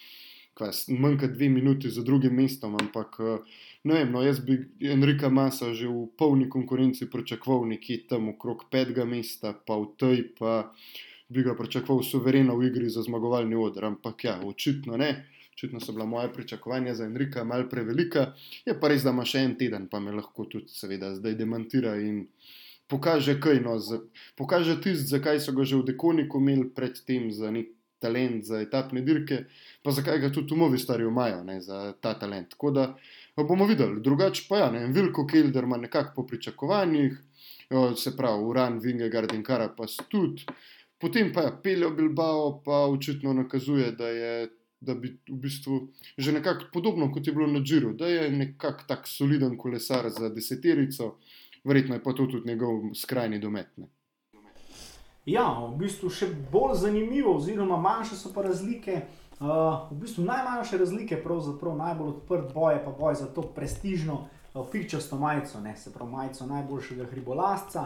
manj 0.88 1.18
kot 1.18 1.30
dve 1.30 1.48
minuti 1.48 1.90
za 1.90 2.02
drugim 2.02 2.34
mestom, 2.34 2.74
ampak 2.80 3.20
uh, 3.20 3.38
ne 3.84 3.94
vem, 3.94 4.10
no, 4.12 4.22
jaz 4.22 4.40
bi 4.40 4.58
Enrika 4.80 5.28
Masa 5.28 5.70
že 5.74 5.86
v 5.86 6.08
polni 6.18 6.48
konkurenci 6.50 7.06
pričakoval 7.10 7.68
nekje 7.68 8.06
tam 8.08 8.28
okrog 8.34 8.64
petega 8.70 9.04
mesta, 9.04 9.52
pa 9.54 9.78
v 9.78 9.86
tej 9.96 10.24
pa 10.34 10.72
bi 11.28 11.42
ga 11.42 11.54
pričakoval 11.54 12.02
suvereno 12.02 12.56
v 12.56 12.66
igri 12.72 12.90
za 12.90 13.02
zmagovalni 13.02 13.54
odr, 13.54 13.84
ampak 13.84 14.24
ja, 14.24 14.40
očitno 14.42 14.96
ne. 14.96 15.28
Očitno 15.52 15.80
so 15.80 15.92
bila 15.92 16.06
moja 16.06 16.28
pričakovanja 16.28 16.94
za 16.94 17.04
Enrika 17.04 17.44
malo 17.44 17.68
prevelika, 17.68 18.32
je 18.66 18.74
pa 18.80 18.88
res, 18.88 19.02
da 19.02 19.10
ima 19.10 19.24
še 19.26 19.42
en 19.42 19.54
teden, 19.58 19.88
pa 19.90 20.00
me 20.00 20.12
lahko 20.14 20.46
tudi, 20.50 20.70
seveda, 20.70 21.14
zdaj 21.14 21.34
demantira 21.34 21.96
in 21.98 22.24
pokaže, 22.88 23.38
kaj 23.40 23.60
no, 23.60 23.78
z, 23.78 24.00
pokaže 24.36 24.80
tisto, 24.80 25.08
zakaj 25.12 25.40
so 25.40 25.52
ga 25.52 25.64
že 25.64 25.76
v 25.76 25.92
Dekoniku 25.92 26.40
imeli 26.40 26.70
predtem 26.74 27.30
za 27.30 27.50
nek 27.50 27.68
talent, 27.98 28.44
za 28.44 28.60
etapne 28.62 29.02
dirke, 29.02 29.44
pa 29.82 29.90
zakaj 29.90 30.20
ga 30.22 30.32
tudi 30.32 30.54
umovi 30.54 30.78
starijo 30.78 31.08
imajo 31.08 31.60
za 31.60 31.92
ta 32.00 32.14
talent. 32.14 32.50
Tako 32.50 32.70
da 32.70 32.94
bomo 33.36 33.66
videli. 33.66 34.00
Drugače 34.00 34.46
pa 34.48 34.58
ja, 34.58 34.70
ne, 34.70 34.86
Vilko 34.86 35.26
Kilder 35.26 35.64
ima 35.64 35.76
nekako 35.76 36.12
po 36.16 36.26
pričakovanjih, 36.26 37.18
se 37.96 38.16
pravi, 38.16 38.44
Uran, 38.44 38.78
Vingegard 38.78 39.34
in 39.34 39.42
Kara 39.42 39.68
pa 39.76 39.84
tudi. 40.08 40.46
Potem 40.98 41.32
pa 41.32 41.40
je 41.40 41.46
ja, 41.46 41.60
Peljo 41.62 41.90
Bilbao, 41.90 42.62
pa 42.64 42.86
očitno 42.86 43.32
nakazuje, 43.32 43.92
da 43.92 44.08
je. 44.08 44.48
Da 44.80 44.94
bi 44.94 45.08
v 45.26 45.34
bistvu 45.42 45.88
že 46.18 46.32
nekako 46.32 46.68
podobno 46.72 47.08
kot 47.12 47.26
je 47.26 47.32
bilo 47.34 47.48
na 47.50 47.58
Džiru, 47.58 47.96
da 47.98 48.06
je 48.06 48.30
nekako 48.30 48.84
tak 48.86 49.08
soliden 49.10 49.56
kolesar 49.58 50.06
za 50.10 50.28
deseterico, 50.28 51.16
verjetno 51.68 51.94
je 51.94 52.02
pa 52.02 52.12
to 52.12 52.26
tudi 52.26 52.48
njegov 52.48 52.80
skrajni 52.94 53.38
dometne. 53.38 53.88
Ja, 55.28 55.44
v 55.60 55.76
bistvu 55.76 56.08
še 56.08 56.30
bolj 56.52 56.78
zanimivo, 56.80 57.34
oziroma 57.36 57.76
manjše 57.76 58.16
so 58.16 58.32
pa 58.32 58.46
razlike. 58.46 59.02
Uh, 59.38 59.86
v 59.92 60.00
bistvu 60.00 60.24
najmanjše 60.26 60.78
razlike, 60.80 61.20
pravzaprav 61.22 61.76
najbolj 61.78 62.08
odprt 62.08 62.54
boj 62.54 62.80
pa 62.84 62.90
boj 62.90 63.14
za 63.20 63.28
to 63.30 63.44
prestižno 63.54 64.16
uh, 64.24 64.64
pikčasto 64.72 65.18
majico, 65.20 65.60
ne? 65.60 65.76
se 65.76 65.92
pravi 65.94 66.10
majico 66.10 66.46
najboljšega 66.46 67.06
hribolasca, 67.12 67.84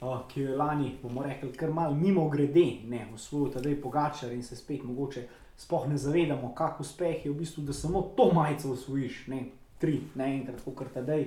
uh, 0.00 0.22
ki 0.30 0.40
jo 0.40 0.52
je 0.52 0.56
lani, 0.56 0.94
bomo 1.02 1.26
rekli, 1.26 1.52
kar 1.52 1.74
mal 1.74 1.92
mimo 1.94 2.28
grede, 2.32 2.64
ne 2.88 3.04
usvojil 3.14 3.52
tedaj 3.58 3.76
pogačar 3.82 4.32
in 4.32 4.42
se 4.42 4.56
spet 4.56 4.86
mogoče 4.86 5.26
spoh 5.56 5.88
ne 5.88 5.98
zavedamo, 5.98 6.54
kak 6.54 6.80
uspeh 6.80 7.26
je 7.26 7.32
v 7.32 7.36
bistvu, 7.38 7.62
da 7.62 7.72
samo 7.72 8.02
to 8.16 8.30
majico 8.34 8.72
usvojiš, 8.72 9.26
ne 9.26 9.44
tri, 9.78 10.00
naenkrat, 10.14 10.62
kot 10.64 10.92
tedaj. 10.94 11.26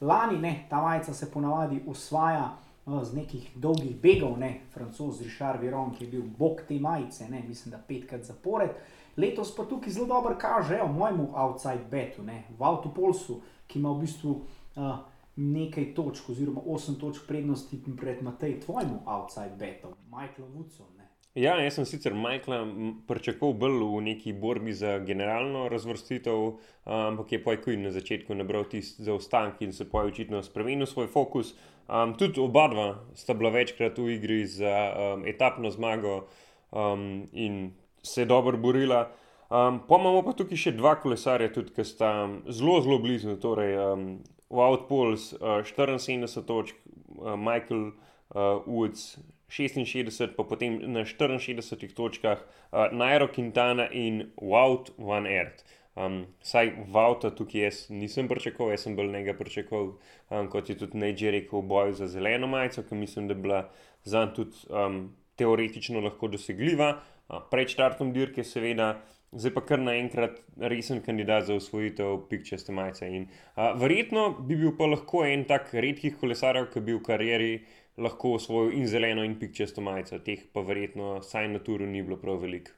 Lani, 0.00 0.38
ne, 0.38 0.66
ta 0.70 0.82
majica 0.82 1.14
se 1.14 1.30
ponavadi 1.30 1.82
usvaja 1.86 2.56
uh, 2.86 3.02
z 3.02 3.14
nekih 3.16 3.50
dolgih 3.54 3.96
begov, 4.00 4.38
ne, 4.38 4.60
francoz 4.70 5.22
Richard 5.22 5.60
Viron, 5.60 5.94
ki 5.94 6.04
je 6.04 6.10
bil 6.10 6.22
bog 6.38 6.62
te 6.68 6.78
majice, 6.80 7.28
ne, 7.28 7.42
mislim, 7.48 7.72
da 7.72 7.82
petkrat 7.88 8.22
zapored. 8.22 8.70
Letos 9.16 9.54
pa 9.56 9.64
tukaj 9.64 9.92
zelo 9.92 10.06
dobro 10.06 10.36
kaže, 10.40 10.78
v 10.82 10.92
mojemu 10.92 11.30
outside 11.34 11.84
betu, 11.90 12.22
ne, 12.22 12.44
v 12.58 12.64
Avtopolsu, 12.64 13.40
ki 13.66 13.78
ima 13.78 13.90
v 13.92 14.04
bistvu 14.06 14.36
uh, 14.76 14.98
nekaj 15.36 15.94
točk, 15.94 16.30
oziroma 16.30 16.60
8 16.60 17.00
točk 17.00 17.26
prednosti 17.26 17.82
pred 18.00 18.22
Matej, 18.22 18.60
tvojemu 18.60 19.02
outside 19.06 19.56
betu, 19.58 19.94
Michaelom 20.10 20.54
Woodsom. 20.54 20.97
Ja, 21.34 21.58
jaz 21.60 21.74
sem 21.76 21.84
sicer 21.84 22.14
Michaela 22.16 22.62
pričakoval 23.06 23.54
bolj 23.60 23.82
v 23.84 24.00
neki 24.06 24.32
borbi 24.32 24.72
za 24.72 24.98
generalno 24.98 25.68
razvrstitev, 25.68 26.56
ampak 26.84 27.32
je 27.32 27.42
pojkuj 27.44 27.76
na 27.76 27.92
začetku 27.92 28.34
nabral 28.34 28.64
tisti 28.64 29.04
zaostanek 29.04 29.60
in 29.62 29.72
se 29.72 29.84
poj 29.90 30.08
očitno 30.08 30.42
spremenil 30.42 30.86
svoj 30.86 31.06
fokus. 31.12 31.54
Um, 31.88 32.14
tudi 32.18 32.40
oba 32.40 32.66
dva 32.68 32.88
sta 33.14 33.34
bila 33.34 33.50
večkrat 33.50 33.98
v 33.98 34.16
igri 34.16 34.46
za 34.46 34.72
um, 34.88 35.26
etapno 35.26 35.70
zmago 35.70 36.26
um, 36.70 37.28
in 37.32 37.72
se 38.02 38.24
dobro 38.24 38.56
borila. 38.56 39.10
Um, 39.50 39.80
pa 39.88 40.00
imamo 40.00 40.22
pa 40.24 40.32
tukaj 40.32 40.56
še 40.56 40.76
dva 40.76 40.96
kolesarja, 41.00 41.52
tudi, 41.52 41.72
ki 41.76 41.84
sta 41.84 42.12
zelo, 42.48 42.80
zelo 42.84 42.98
blizu. 43.04 43.36
Torej, 43.40 43.76
um, 43.84 44.04
v 44.48 44.64
Outpools 44.64 45.32
uh, 45.38 45.60
74 45.64 46.44
točk, 46.44 46.76
uh, 47.20 47.36
Michael 47.36 47.92
uh, 47.92 48.64
Woods 48.64 49.16
66, 49.48 50.36
pa 50.36 50.44
potem 50.44 50.78
na 50.92 51.04
64 51.08 51.94
točkah 51.96 52.38
uh, 52.42 52.92
Nairo 52.92 53.28
Quintana 53.32 53.88
in 53.92 54.30
Wout 54.36 54.92
van 54.98 55.26
Ert. 55.26 55.64
Um, 55.98 56.26
saj 56.44 56.70
Vauta 56.94 57.30
tukaj 57.34 57.64
jaz 57.64 57.78
nisem 57.90 58.28
pričakoval, 58.30 58.76
jaz 58.76 58.84
sem 58.86 58.94
bolj 58.94 59.08
nekaj 59.16 59.34
pričakoval, 59.40 59.88
um, 60.30 60.48
kot 60.52 60.68
je 60.70 60.76
tudi 60.78 61.00
Nejdž 61.00 61.32
rekel, 61.34 61.58
v 61.58 61.70
boju 61.72 61.96
za 61.98 62.06
zeleno 62.06 62.46
majico, 62.46 62.84
ki 62.86 62.94
mislim, 62.94 63.26
da 63.26 63.34
je 63.34 63.42
bila 63.42 63.62
za 64.04 64.24
njim 64.24 64.34
tudi 64.36 64.68
um, 64.68 65.00
teoretično 65.36 66.00
lahko 66.00 66.28
dosegljiva. 66.28 66.92
Uh, 67.28 67.40
pred 67.50 67.72
štartom 67.72 68.12
dirke, 68.14 68.44
seveda, 68.44 68.92
zdaj 69.32 69.54
pa 69.56 69.64
kar 69.72 69.82
naenkrat 69.82 70.38
resen 70.70 71.02
kandidat 71.02 71.48
za 71.48 71.56
usvojitev 71.58 72.14
pikčaste 72.30 72.72
majice. 72.72 73.08
In, 73.08 73.26
uh, 73.56 73.72
verjetno 73.80 74.28
bi 74.38 74.60
bil 74.60 74.76
pa 74.78 74.86
lahko 74.86 75.24
en 75.26 75.48
tak 75.50 75.72
redkih 75.74 76.20
kolesarjev, 76.20 76.70
ki 76.72 76.84
bi 76.84 76.94
v 76.94 77.02
karieri 77.10 77.52
lahko 77.98 78.34
osvojil 78.38 78.78
in 78.78 78.86
zeleno 78.86 79.24
in 79.24 79.38
pikčasto 79.38 79.80
majico, 79.80 80.18
teh 80.18 80.46
pa 80.52 80.60
verjetno 80.60 81.18
saj 81.22 81.48
na 81.48 81.58
turu 81.58 81.86
ni 81.86 82.02
bilo 82.02 82.16
prav 82.16 82.40
veliko. 82.42 82.70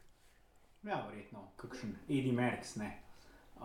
Ja, 0.82 1.02
verjetno, 1.08 1.50
kakšen 1.60 1.96
Eddie 2.08 2.32
Merckx. 2.32 2.76
Uh, 3.60 3.64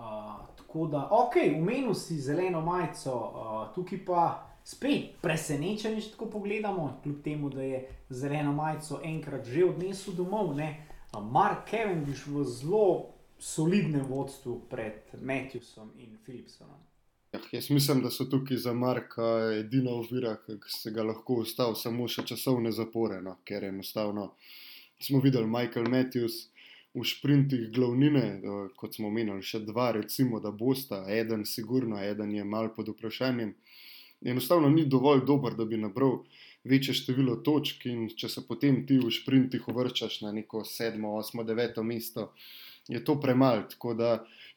tako 0.57 0.87
da, 0.91 1.07
ok, 1.11 1.35
umenil 1.57 1.93
si 1.95 2.17
zeleno 2.19 2.61
majico, 2.61 3.13
uh, 3.15 3.61
tukaj 3.75 4.01
pa 4.05 4.23
spet 4.65 5.15
presenečen, 5.21 5.95
če 6.01 6.15
tako 6.15 6.27
pogledamo, 6.33 6.89
kljub 7.03 7.21
temu, 7.23 7.49
da 7.49 7.63
je 7.63 7.85
zeleno 8.09 8.51
majico 8.53 8.99
enkrat 9.03 9.47
že 9.47 9.63
odnesel 9.65 10.17
domov. 10.17 10.55
Ne? 10.55 10.73
Mark 11.31 11.69
Cavendish 11.69 12.27
v 12.27 12.43
zelo 12.43 13.13
solidnem 13.39 14.03
vodstvu 14.09 14.59
pred 14.69 15.15
Matthewsom 15.21 15.93
in 15.99 16.17
Philipsonom. 16.25 16.81
Ja, 17.35 17.41
jaz 17.51 17.69
mislim, 17.69 18.01
da 18.01 18.09
so 18.09 18.25
tukaj 18.25 18.57
za 18.57 18.73
Marka 18.73 19.23
edina 19.59 19.91
ovira, 19.91 20.37
ki 20.47 20.53
se 20.71 20.91
ga 20.91 21.03
lahko 21.03 21.41
ustavi, 21.43 21.75
samo 21.75 22.07
še 22.07 22.23
časovne 22.29 22.71
zapore, 22.71 23.17
no, 23.21 23.33
ker 23.43 23.65
enostavno 23.67 24.29
smo 25.03 25.19
videli 25.19 25.49
Michael 25.51 25.89
Matthews 25.91 26.37
v 26.93 27.03
sprintih 27.03 27.65
glavnine, 27.75 28.23
kot 28.79 28.95
smo 28.95 29.09
omenili, 29.11 29.43
še 29.43 29.65
dva, 29.67 29.89
recimo, 29.97 30.39
da 30.39 30.53
bosta, 30.55 31.01
eden, 31.11 31.43
sigurno, 31.43 31.99
eden 31.99 32.31
je 32.37 32.45
mal 32.55 32.71
pod 32.77 32.93
vprašanjem. 32.93 33.51
Enostavno 34.23 34.71
ni 34.71 34.85
dovolj 34.87 35.25
dober, 35.27 35.59
da 35.59 35.67
bi 35.67 35.81
nabral 35.81 36.21
večje 36.63 36.95
število 37.01 37.41
točk, 37.43 37.89
in 37.91 38.07
če 38.15 38.31
se 38.31 38.45
potem 38.47 38.85
ti 38.87 39.01
v 39.01 39.11
sprintih 39.11 39.67
uvrščaš 39.73 40.21
na 40.23 40.31
neko 40.39 40.63
sedmo, 40.63 41.17
osmo, 41.19 41.43
deveto 41.43 41.83
mesto, 41.83 42.29
je 42.87 43.03
to 43.03 43.19
premalo. 43.19 43.67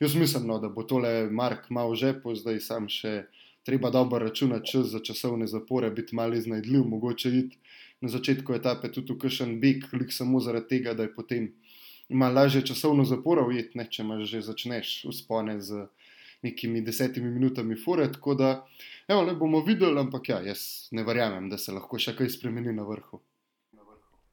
Jaz 0.00 0.14
mislim, 0.14 0.46
no, 0.46 0.58
da 0.58 0.68
bo 0.68 0.82
tole 0.82 1.30
Mark 1.30 1.70
malo 1.70 1.94
žepo, 1.94 2.34
zdaj 2.34 2.60
sam 2.62 2.84
še 2.88 3.24
treba 3.66 3.90
dobro 3.90 4.18
računati 4.22 4.70
čas 4.70 4.86
za 4.92 5.00
časovne 5.04 5.46
zapore, 5.46 5.90
biti 5.90 6.16
malo 6.16 6.38
iznajdljiv, 6.38 6.84
mogoče 6.86 7.32
iti 7.38 7.58
na 8.00 8.08
začetku 8.08 8.54
etape 8.54 8.92
tudi 8.94 9.12
v 9.12 9.18
kakšen 9.24 9.56
beg, 9.60 9.88
klik 9.90 10.14
samo 10.14 10.40
zaradi 10.40 10.68
tega, 10.68 10.94
da 10.94 11.02
je 11.08 11.14
potem 11.14 11.48
ima 12.08 12.28
lažje 12.30 12.62
časovno 12.70 13.04
zaporo 13.04 13.48
ujet, 13.50 13.74
ne, 13.74 13.88
če 13.90 14.04
imaš 14.04 14.22
že 14.30 14.44
začneš 14.46 14.92
uspone 15.10 15.58
z 15.60 15.88
nekimi 16.46 16.80
desetimi 16.86 17.30
minutami 17.34 17.76
fure, 17.76 18.06
tako 18.12 18.38
da, 18.38 18.52
evo, 19.08 19.24
le 19.26 19.34
bomo 19.34 19.64
videli, 19.66 19.98
ampak 19.98 20.30
ja, 20.30 20.38
jaz 20.46 20.62
ne 20.94 21.02
verjamem, 21.04 21.50
da 21.50 21.58
se 21.58 21.74
lahko 21.74 21.98
še 21.98 22.14
kaj 22.16 22.30
spremeni 22.38 22.72
na 22.72 22.86
vrhu. 22.86 23.18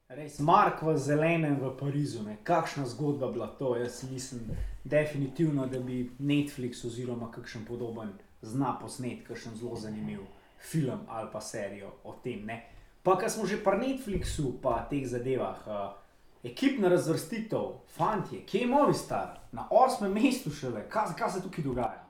Res, 0.08 0.38
Mark 0.38 0.82
v 0.82 0.94
zelenem 0.98 1.58
v 1.58 1.72
Parizu, 1.74 2.22
ne? 2.22 2.38
kakšna 2.46 2.86
zgodba 2.86 3.26
bila 3.26 3.50
to. 3.58 3.74
Jaz 3.74 4.06
mislim, 4.06 4.54
definitivno, 4.84 5.66
da 5.66 5.80
bi 5.80 6.10
Netflix 6.18 6.84
oziroma 6.86 7.26
kakšen 7.34 7.64
podoben 7.66 8.12
zna 8.42 8.78
posnet, 8.78 9.24
kakšen 9.26 9.56
zelo 9.58 9.74
zanimiv 9.76 10.22
film 10.62 11.02
ali 11.08 11.28
pa 11.32 11.40
serijo 11.40 11.90
o 12.04 12.14
tem. 12.22 12.46
Ne? 12.46 12.62
Pa, 13.02 13.16
kar 13.18 13.30
smo 13.30 13.46
že 13.46 13.58
pri 13.58 13.82
Netflixu, 13.82 14.52
pa 14.62 14.86
teh 14.90 15.02
zadevah, 15.10 15.66
uh, 15.66 15.98
ekipna 16.46 16.88
razvrstitev, 16.88 17.82
fanti, 17.90 18.44
kje 18.46 18.60
je 18.62 18.66
Movistar, 18.70 19.40
na 19.52 19.66
osmem 19.70 20.14
mestu 20.14 20.54
šele, 20.54 20.86
kaj, 20.88 21.16
kaj 21.18 21.30
se 21.34 21.42
tukaj 21.42 21.64
dogaja. 21.66 22.06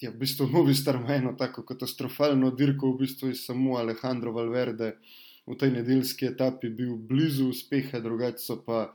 Ja, 0.00 0.14
v 0.14 0.22
bistvu 0.22 0.46
Movistar 0.46 0.94
ima 0.94 1.18
eno 1.18 1.34
tako 1.34 1.66
katastrofalno 1.66 2.52
dirko, 2.54 2.94
v 2.94 3.02
bistvu 3.02 3.34
je 3.34 3.40
samo 3.42 3.74
Alejandro 3.82 4.30
Valverde 4.32 4.94
v 5.46 5.56
tej 5.58 5.70
nedeljski 5.70 6.26
etapi 6.26 6.68
bil 6.68 6.96
blizu 6.96 7.48
uspeha, 7.50 8.00
drugače 8.00 8.38
so 8.38 8.60
pa 8.64 8.94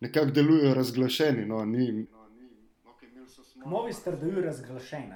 nekako 0.00 0.30
delujejo 0.30 0.74
razglašeni. 0.74 1.46
No, 1.46 1.64
ni, 1.64 1.92
no, 1.92 2.28
ni, 2.28 2.48
okay, 2.84 3.08
Movi 3.66 3.92
ste 3.92 4.16
delili 4.16 4.42
razglašeni, 4.42 5.14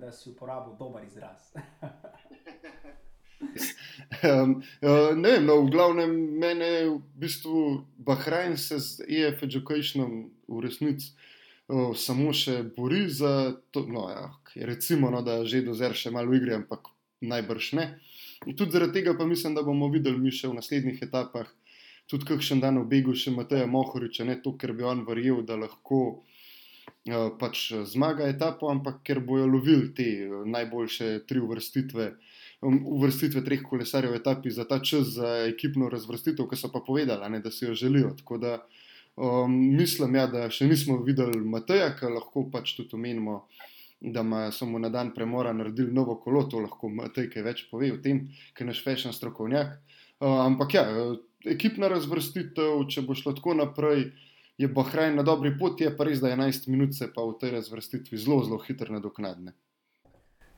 da 0.00 0.12
si 0.12 0.30
uporabil 0.30 0.74
dober 0.78 1.04
izraz. 1.04 1.52
um, 3.40 4.62
uh, 4.82 5.16
ne 5.16 5.30
vem, 5.30 5.46
no, 5.46 5.60
v 5.64 5.70
glavnem 5.70 6.12
mene 6.38 6.70
v 6.88 7.00
bistvu 7.20 7.84
Bahrajn 7.96 8.56
se 8.56 8.78
z 8.78 9.06
EF 9.08 9.42
Educationom 9.42 10.30
v 10.48 10.60
resnici. 10.60 11.12
Uh, 11.70 11.94
samo 11.96 12.32
še 12.34 12.62
bori 12.76 13.06
za 13.08 13.54
to, 13.70 13.86
no, 13.86 14.08
ja, 14.10 14.26
recimo, 14.66 15.10
no, 15.10 15.22
da 15.22 15.44
že 15.46 15.62
dozer 15.62 15.94
še 15.94 16.10
malo 16.10 16.34
igre, 16.34 16.58
ampak 16.58 16.90
najbrž 17.22 17.72
ne. 17.78 17.86
Uh, 18.40 18.46
In 18.46 18.56
tudi 18.56 18.72
zaradi 18.72 18.92
tega 18.92 19.16
pa 19.18 19.26
mislim, 19.26 19.54
da 19.54 19.62
bomo 19.62 19.88
videli 19.92 20.18
mi 20.18 20.30
še 20.32 20.48
v 20.48 20.56
naslednjih 20.56 21.02
etapah, 21.04 21.48
tudi 22.08 22.24
kakšen 22.30 22.62
dan 22.64 22.78
v 22.80 22.86
begu 22.88 23.12
še 23.12 23.34
Mateja 23.34 23.66
Mohoriča, 23.68 24.24
ne 24.24 24.38
to, 24.40 24.54
ker 24.56 24.72
bi 24.76 24.86
on 24.88 25.02
verjel, 25.04 25.42
da 25.44 25.58
lahko 25.60 26.00
uh, 26.08 27.28
pač 27.42 27.66
zmaga 27.92 28.30
etapo, 28.32 28.70
ampak 28.72 29.02
ker 29.04 29.20
bojo 29.20 29.44
lovili 29.44 29.90
te 29.96 30.08
uh, 30.24 30.40
najboljše 30.48 31.10
tri 31.28 31.42
uvrstitve. 31.44 32.06
Um, 32.64 32.80
uvrstitve 32.96 33.44
treh 33.44 33.60
kolesarjev 33.64 34.16
v 34.16 34.20
etapi 34.22 34.52
za 34.56 34.64
ta 34.68 34.80
čas, 34.80 35.12
za 35.20 35.34
ekipno 35.48 35.92
razvrstitev, 35.92 36.48
ki 36.48 36.56
so 36.56 36.72
pa 36.72 36.80
povedali, 36.84 37.28
ne, 37.32 37.44
da 37.44 37.52
si 37.52 37.66
jo 37.68 37.76
želijo. 37.76 38.14
Tako 38.22 38.40
da 38.40 38.54
um, 39.16 39.52
mislim, 39.76 40.16
ja, 40.16 40.24
da 40.32 40.48
še 40.48 40.68
nismo 40.68 40.96
videli 41.04 41.44
Mateja, 41.44 41.92
ki 41.96 42.08
lahko 42.16 42.48
pač 42.52 42.72
tudi 42.78 42.96
omenimo, 42.96 43.42
da 44.00 44.20
ima 44.20 44.50
samo 44.50 44.78
na 44.78 44.88
dan 44.88 45.14
premora 45.14 45.52
naredili 45.52 45.92
novo 45.92 46.16
kolo, 46.16 46.42
to 46.48 46.58
lahko 46.58 46.90
te 47.14 47.28
kaj 47.30 47.42
več 47.44 47.66
pove 47.70 47.92
o 47.92 47.98
tem, 48.00 48.26
ker 48.54 48.64
je 48.64 48.72
naš 48.72 48.84
fashion 48.84 49.12
strokovnjak. 49.12 49.76
Uh, 50.20 50.40
ampak 50.46 50.74
ja, 50.74 50.84
ekipna 51.44 51.88
razvrstitev, 51.88 52.84
če 52.88 53.04
bo 53.04 53.16
šlo 53.16 53.34
tako 53.36 53.54
naprej, 53.60 54.10
je 54.60 54.68
Bahrajn 54.68 55.16
na 55.16 55.24
dobri 55.24 55.52
poti, 55.58 55.86
je 55.86 55.92
pa 55.96 56.04
res, 56.04 56.20
da 56.20 56.32
11 56.32 56.68
minut 56.68 56.96
se 56.96 57.08
pa 57.14 57.24
v 57.24 57.36
tej 57.40 57.54
razvrstitvi 57.56 58.18
zelo, 58.20 58.42
zelo 58.44 58.58
hitro 58.60 58.92
nadoknadne. 58.92 59.54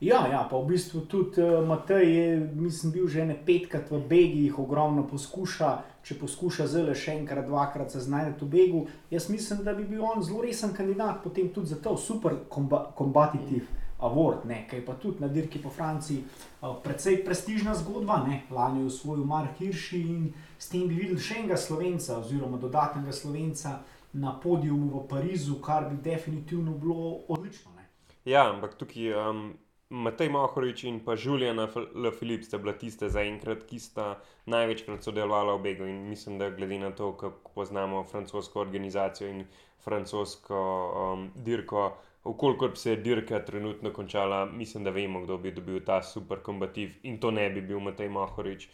Ja, 0.02 0.26
ja, 0.26 0.42
pa 0.50 0.58
v 0.58 0.66
bistvu 0.66 1.04
tudi 1.06 1.38
uh, 1.38 1.62
Matej 1.62 2.08
je, 2.10 2.50
mislim, 2.58 2.90
bil 2.92 3.06
že 3.06 3.22
ne 3.22 3.36
petkrat 3.38 3.86
v 3.86 4.00
Begi, 4.02 4.40
jih 4.48 4.58
ogromno 4.58 5.06
poskuša. 5.06 5.68
Če 6.02 6.16
poskuša 6.18 6.66
zelo 6.66 6.90
še 6.98 7.14
enkrat, 7.20 7.46
dvakrat 7.46 7.94
se 7.94 8.02
znajti 8.02 8.42
v 8.42 8.48
Begu, 8.50 8.80
jaz 9.14 9.28
mislim, 9.30 9.62
da 9.62 9.76
bi 9.78 9.86
bil 9.86 10.02
on 10.02 10.18
zelo 10.26 10.42
resen 10.42 10.74
kandidat 10.74 11.22
potem 11.22 11.52
tudi 11.54 11.70
za 11.70 11.78
to 11.78 11.94
super 11.94 12.34
kombatitiv 12.50 13.70
award, 14.02 14.42
ne, 14.50 14.64
kaj 14.66 14.82
pa 14.82 14.98
tudi 14.98 15.22
na 15.22 15.30
dirki 15.30 15.62
po 15.62 15.70
Franciji. 15.70 16.26
Uh, 16.58 16.74
predvsej 16.82 17.22
prestižna 17.22 17.78
zgodba, 17.78 18.24
ne, 18.26 18.42
lani 18.50 18.82
v 18.82 18.90
svoju 18.90 19.22
Mark 19.22 19.62
Hirši 19.62 20.02
in 20.02 20.28
s 20.58 20.66
tem 20.74 20.90
bi 20.90 20.98
videli 20.98 21.22
še 21.22 21.44
enega 21.44 21.54
slovenca 21.54 22.18
oziroma 22.18 22.58
dodatnega 22.58 23.14
slovenca 23.14 23.78
na 24.18 24.34
podiumu 24.34 24.96
v 24.98 25.06
Parizu, 25.06 25.62
kar 25.62 25.86
bi 25.86 26.02
definitivno 26.02 26.74
bilo 26.74 27.20
odlično. 27.30 27.70
Ne. 27.78 27.86
Ja, 28.26 28.50
ampak 28.50 28.74
tukaj. 28.74 29.14
Um... 29.14 29.52
Matej 29.92 30.28
Mohorič 30.32 30.84
in 30.88 31.00
pa 31.04 31.12
Juliana 31.12 31.68
Le 31.94 32.12
Philippe 32.16 32.48
sta 32.48 32.58
bila 32.58 32.72
tiste 32.72 33.10
zaenkrat, 33.12 33.66
ki 33.68 33.78
sta 33.78 34.06
največkrat 34.48 35.04
sodelovala 35.04 35.58
v 35.58 35.62
Begu. 35.62 35.84
In 35.84 36.08
mislim, 36.08 36.38
da 36.40 36.48
glede 36.50 36.78
na 36.80 36.90
to, 36.96 37.12
kako 37.12 37.52
poznamo 37.54 38.04
francosko 38.08 38.60
organizacijo 38.60 39.28
in 39.28 39.44
francosko 39.84 40.56
um, 40.56 41.30
dirko, 41.34 41.92
Vkolikor 42.24 42.70
bi 42.70 42.76
se 42.76 42.96
dirka 42.96 43.44
trenutno 43.44 43.90
končala, 43.92 44.46
mislim, 44.46 44.84
da 44.84 44.90
vemo, 44.90 45.20
kdo 45.20 45.38
bi 45.38 45.50
dobil 45.50 45.80
ta 45.84 46.02
super 46.02 46.38
kombativ 46.38 46.94
in 47.02 47.18
to 47.20 47.30
ne 47.30 47.50
bi 47.50 47.60
bil 47.60 47.80
Matej 47.80 48.08
Mahorič. 48.08 48.68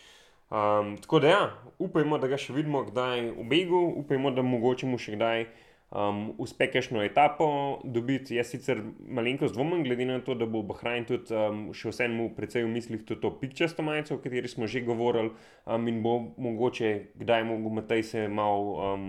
Um, 0.50 0.96
tako 0.96 1.20
da, 1.20 1.28
ja, 1.28 1.54
upajmo, 1.78 2.18
da 2.18 2.28
ga 2.28 2.36
še 2.36 2.52
vidimo 2.52 2.84
kdaj 2.84 3.30
v 3.36 3.44
begu, 3.48 3.80
upajmo, 4.02 4.30
da 4.36 4.44
mogoče 4.44 4.86
mu 4.86 4.98
še 5.00 5.16
kdaj 5.16 5.46
um, 5.90 6.34
uspe 6.38 6.68
kakšno 6.70 7.02
etapo 7.04 7.48
dobiti. 7.84 8.36
Jaz 8.36 8.52
sicer 8.52 8.82
malenkost 8.98 9.54
dvomim, 9.54 9.84
glede 9.84 10.06
na 10.08 10.20
to, 10.24 10.34
da 10.34 10.46
bo 10.46 10.62
Bahrajn 10.62 11.08
tudi 11.08 11.34
um, 11.34 11.62
še 11.76 11.92
vsemu 11.92 12.30
precej 12.36 12.66
v 12.66 12.72
mislih 12.72 13.04
tudi 13.04 13.22
to 13.22 13.32
pikčasto 13.40 13.84
majico, 13.86 14.18
o 14.18 14.22
kateri 14.22 14.48
smo 14.48 14.66
že 14.66 14.84
govorili, 14.86 15.32
um, 15.66 15.88
in 15.88 16.02
bo 16.02 16.18
mogoče 16.36 16.92
kdaj 17.22 17.48
mogel 17.48 17.80
Matej 17.80 18.02
se 18.02 18.28
malo 18.28 18.92
um, 18.92 19.08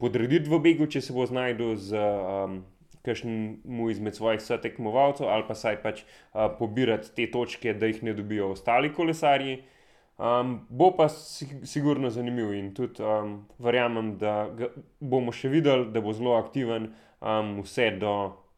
podrediti 0.00 0.50
v 0.50 0.60
begu, 0.60 0.86
če 0.86 1.00
se 1.00 1.16
bo 1.16 1.26
znašel 1.26 1.76
z. 1.76 1.96
Um, 1.96 2.62
kakšnemu 3.02 3.90
izmed 3.90 4.14
svojih 4.14 4.38
sotekmovalcev, 4.42 5.26
ali 5.26 5.42
pa 5.48 5.56
saj 5.58 5.80
pač 5.82 6.04
uh, 6.04 6.46
pobirati 6.58 7.10
te 7.16 7.26
točke, 7.30 7.74
da 7.74 7.90
jih 7.90 8.02
ne 8.06 8.14
dobijo 8.14 8.52
ostali 8.54 8.92
kolesarji. 8.94 9.56
Um, 10.18 10.60
bo 10.68 10.90
pa 10.96 11.08
sigurno 11.08 12.10
zanimiv 12.10 12.52
in 12.54 12.74
tudi 12.74 13.02
um, 13.02 13.46
verjamem, 13.58 14.18
da 14.18 14.50
bomo 15.00 15.32
še 15.32 15.48
videli, 15.48 15.88
da 15.90 16.00
bo 16.00 16.12
zelo 16.12 16.36
aktiven 16.36 16.92
um, 17.20 17.56
vse 17.64 17.90
do 17.98 18.12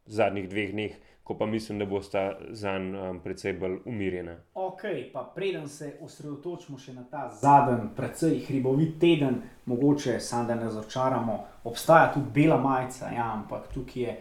zadnjih 0.07 0.49
dveh 0.51 0.73
dneh, 0.75 0.99
ko 1.25 1.39
pa 1.39 1.47
mislim, 1.47 1.79
da 1.79 1.87
bosta 1.89 2.25
za 2.51 2.75
njim 2.79 2.99
um, 2.99 3.21
precej 3.25 3.55
bolj 3.61 3.79
umirjena. 3.87 4.35
Ok, 4.55 4.83
pa 5.13 5.23
preden 5.35 5.69
se 5.69 5.95
osredotočimo 6.03 6.79
še 6.79 6.93
na 6.99 7.07
ta 7.11 7.31
zadnji, 7.41 7.89
precej 7.97 8.43
hribovit 8.49 8.99
teden, 9.01 9.41
mogoče 9.71 10.19
samo 10.21 10.51
da 10.51 10.59
ne 10.59 10.71
začaramo, 10.71 11.39
obstaja 11.65 12.13
tudi 12.13 12.35
bela 12.35 12.59
majica, 12.61 13.15
ja, 13.15 13.31
ampak 13.39 13.71
tukaj 13.73 14.03
je 14.03 14.21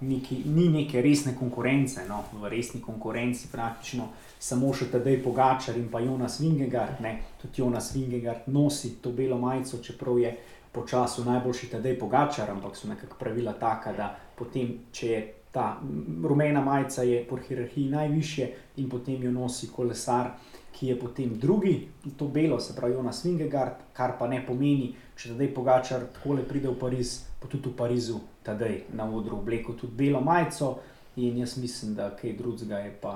neki, 0.00 0.42
ni 0.44 0.68
neke 0.68 1.02
resne 1.02 1.34
konkurence, 1.38 2.04
no, 2.08 2.22
v 2.32 2.50
resni 2.50 2.80
konkurenci 2.80 3.48
praktično 3.52 4.10
samo 4.46 4.72
še 4.74 4.90
tedaj 4.92 5.16
Pogačar 5.24 5.78
in 5.78 5.88
pa 5.90 6.00
Jonas 6.00 6.38
Vingegard, 6.40 7.00
ne, 7.02 7.16
tudi 7.40 7.62
Jonas 7.62 7.90
Vingegard 7.94 8.46
nosi 8.46 8.96
to 9.02 9.10
belo 9.12 9.38
majico, 9.42 9.80
čeprav 9.82 10.20
je 10.22 10.36
po 10.72 10.84
času 10.86 11.24
najboljši 11.24 11.70
tedaj 11.72 11.98
Pogačar, 11.98 12.50
ampak 12.52 12.76
so 12.76 12.88
nekako 12.88 13.18
pravila 13.18 13.56
taka, 13.58 13.92
da 13.96 14.12
potem, 14.38 14.76
če 14.92 15.10
je 15.10 15.24
ta 15.56 15.80
rumena 16.28 16.60
majica, 16.60 17.02
je 17.02 17.22
po 17.24 17.40
hierarhiji 17.40 17.88
najvišje 17.90 18.48
in 18.76 18.90
potem 18.92 19.22
jo 19.24 19.32
nosi 19.32 19.72
kolesar. 19.72 20.36
Ki 20.76 20.90
je 20.90 20.94
potem 21.00 21.30
drugi, 21.40 21.88
to 22.20 22.26
belo, 22.28 22.58
se 22.60 22.74
pravi, 22.76 22.92
Jonas 22.92 23.22
Vingegard, 23.24 23.78
kar 23.96 24.18
pa 24.18 24.26
ne 24.28 24.42
pomeni, 24.44 24.90
če 25.16 25.32
zdaj 25.32 25.48
Pogačar 25.56 26.04
tako 26.12 26.36
le 26.36 26.44
pride 26.44 26.68
v 26.68 26.76
Pariz, 26.76 27.22
pa 27.40 27.48
tudi 27.48 27.70
v 27.70 27.78
Parizu 27.78 28.20
tedaj 28.44 28.82
na 28.92 29.06
odru 29.08 29.38
obleko 29.38 29.72
tudi 29.72 29.96
belo 30.04 30.20
majico. 30.20 30.74
In 31.16 31.38
jaz 31.40 31.56
mislim, 31.56 31.94
da 31.96 32.10
kaj 32.12 32.36
drugega 32.36 32.82
je 32.84 32.92
pa, 33.00 33.14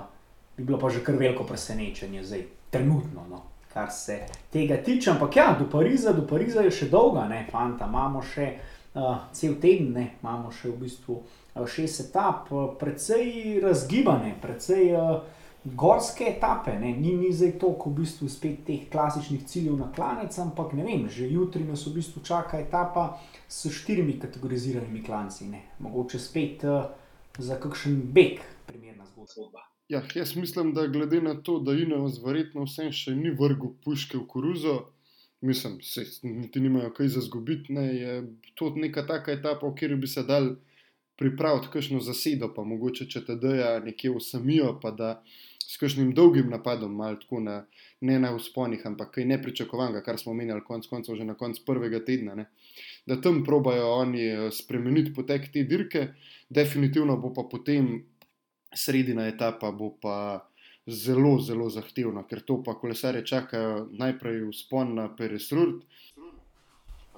bi 0.61 0.67
bilo 0.67 0.79
pa 0.79 0.91
že 0.91 1.01
kar 1.05 1.17
veliko 1.17 1.45
presenečenje, 1.45 2.25
zdaj, 2.25 2.45
trenutno, 2.71 3.25
no, 3.31 3.43
kar 3.73 3.91
se 3.93 4.21
tega 4.53 4.77
tiče. 4.77 5.11
Ampak 5.11 5.37
ja, 5.37 5.57
do 5.59 5.71
Pariza, 5.71 6.13
do 6.13 6.27
Pariza 6.27 6.61
je 6.67 6.71
še 6.71 6.91
dolga, 6.93 7.25
ne, 7.29 7.47
fanta, 7.51 7.89
imamo 7.89 8.23
še 8.23 8.53
uh, 8.95 9.27
cel 9.33 9.57
teden, 9.63 9.95
ne, 9.97 10.07
imamo 10.21 10.53
še 10.53 10.69
v 10.69 10.79
bistvu 10.85 11.17
uh, 11.17 11.67
šest 11.67 12.09
etap, 12.09 12.53
uh, 12.53 12.73
precej 12.79 13.61
razgibane, 13.65 14.37
precej. 14.43 14.95
Uh, 14.95 15.39
gorske 15.61 16.25
etape, 16.25 16.73
ne? 16.81 16.95
ni 16.97 17.11
mi 17.13 17.29
zdaj 17.37 17.59
toliko 17.61 17.91
v 17.91 17.99
bistvu 17.99 18.31
spet 18.33 18.63
teh 18.65 18.87
klasičnih 18.89 19.45
ciljev 19.45 19.77
na 19.77 19.91
klanec, 19.93 20.33
ampak 20.41 20.73
ne 20.73 20.87
vem, 20.89 21.05
že 21.13 21.29
jutri 21.29 21.69
nas 21.69 21.85
v 21.85 21.99
bistvu 22.01 22.25
čaka 22.25 22.63
etapa 22.65 23.21
s 23.45 23.69
štirimi 23.69 24.17
kategoriziranimi 24.23 25.05
klanci, 25.05 25.51
ne? 25.53 25.67
mogoče 25.85 26.19
spet 26.19 26.65
uh, 26.65 26.89
za 27.37 27.61
kakšen 27.61 28.01
beg, 28.09 28.41
primerna 28.65 29.05
zgodba. 29.13 29.70
Ja, 29.91 30.03
jaz 30.15 30.37
mislim, 30.37 30.75
da 30.75 30.87
glede 30.87 31.21
na 31.21 31.43
to, 31.43 31.59
da 31.59 31.73
Inovas 31.73 32.21
verjetno 32.23 32.63
vsem 32.63 32.93
še 32.95 33.11
ni 33.19 33.33
vrgel 33.35 33.73
puške 33.83 34.21
v 34.21 34.27
koruzo, 34.31 34.75
mislim, 35.43 35.81
se 35.83 36.05
niti 36.23 36.61
nimajo 36.63 36.93
kaj 36.95 37.09
za 37.17 37.23
zgubiti, 37.27 37.75
ne? 37.75 37.87
je 37.97 38.13
to 38.55 38.69
neka 38.77 39.03
taka 39.09 39.35
etapa, 39.35 39.67
v 39.67 39.75
kateri 39.75 39.97
bi 39.99 40.07
se 40.07 40.23
dal 40.29 40.47
pripraviti 41.19 41.73
kakšno 41.73 41.99
zasedo, 42.07 42.53
pa 42.55 42.63
mogoče 42.63 43.09
če 43.11 43.25
te 43.27 43.37
dajo 43.43 43.73
nekje 43.89 44.13
usamijo, 44.15 44.77
pa 44.79 44.95
da 44.95 45.11
s 45.67 45.75
kakšnim 45.83 46.15
dolgim 46.15 46.55
napadom, 46.55 46.95
malo 46.95 47.19
tako 47.25 47.43
na, 47.49 47.57
ne 48.01 48.21
na 48.23 48.31
usponih, 48.37 48.87
ampak 48.87 49.11
kaj 49.19 49.27
nepričakovanega, 49.33 50.05
kar 50.07 50.23
smo 50.23 50.37
menjali 50.39 50.63
konec 50.71 50.87
koncev 50.87 51.19
že 51.19 51.27
na 51.27 51.35
koncu 51.35 51.67
prvega 51.67 51.99
tedna. 52.07 52.39
Ne. 52.39 52.47
Da 53.11 53.19
tam 53.19 53.43
probajo 53.43 53.91
oni 54.05 54.23
eh, 54.23 54.47
spremeniti 54.55 55.17
potek 55.19 55.51
te 55.51 55.67
dirke, 55.67 56.13
definitivno 56.49 57.19
bo 57.19 57.35
pa 57.35 57.49
potem 57.51 57.91
sredina 58.75 59.27
etapa, 59.29 59.71
bo 59.73 59.91
pa 60.01 60.47
zelo, 60.87 61.39
zelo 61.41 61.69
zahtevna, 61.71 62.25
ker 62.29 62.41
to 62.41 62.63
pa 62.63 62.75
kolesare 62.75 63.25
čakajo 63.27 63.89
najprej 63.93 64.49
vzpon 64.51 64.95
na 64.95 65.09
Peresrud. 65.17 65.83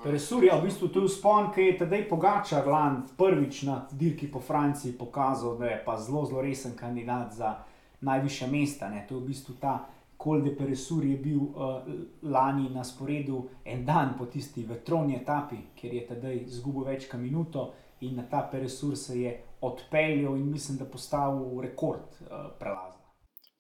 Resur 0.05 0.45
je 0.45 0.51
v 0.51 0.65
bistvu 0.67 0.89
tu 0.91 1.07
spon, 1.09 1.53
ki 1.55 1.63
je 1.63 1.75
tedaj 1.85 2.09
Pogačar 2.11 2.67
lan 2.67 3.05
prvič 3.17 3.63
na 3.63 3.85
dirki 3.93 4.27
po 4.27 4.41
Franciji 4.41 4.97
pokazal, 4.99 5.55
da 5.59 5.71
je 5.71 5.83
pa 5.85 5.95
zelo, 5.97 6.25
zelo 6.27 6.43
resen 6.43 6.75
kandidat 6.77 7.35
za 7.37 7.55
najviše 8.01 8.47
mesta. 8.51 8.91
Ne. 8.91 9.07
To 9.09 9.15
je 9.15 9.21
v 9.21 9.29
bistvu 9.31 9.55
ta 9.61 9.77
Kolde 10.23 10.57
Peresur 10.57 11.05
je 11.05 11.17
bil 11.17 11.39
uh, 11.39 11.83
lani 12.23 12.69
na 12.71 12.85
sporedu 12.85 13.49
en 13.65 13.85
dan 13.85 14.15
po 14.19 14.27
tisti 14.27 14.63
vetroni 14.63 15.17
etapi, 15.17 15.57
kjer 15.75 15.95
je 15.95 16.03
tedaj 16.07 16.37
izgubil 16.47 16.85
več 16.87 17.09
kot 17.11 17.21
minuto 17.21 17.65
in 18.07 18.15
na 18.17 18.23
ta 18.31 18.45
Peresur 18.51 18.95
se 18.97 19.19
je 19.19 19.33
odpeljal 19.63 20.37
in 20.37 20.51
mislim, 20.51 20.79
da 20.79 20.85
postavil 20.91 21.61
rekord 21.63 22.19
uh, 22.21 22.51
prelaza. 22.59 22.99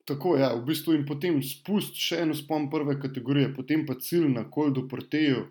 Tako 0.05 0.37
je, 0.37 0.43
ja, 0.43 0.53
v 0.55 0.65
bistvu 0.67 0.97
in 0.99 1.05
potem 1.07 1.39
spust 1.47 1.95
še 1.95 2.25
eno 2.25 2.35
spon 2.35 2.67
prve 2.71 2.99
kategorije, 3.01 3.53
potem 3.55 3.87
pa 3.87 3.95
cilj 4.03 4.29
na 4.35 4.49
Koldu 4.51 4.89
Porteju 4.91 5.47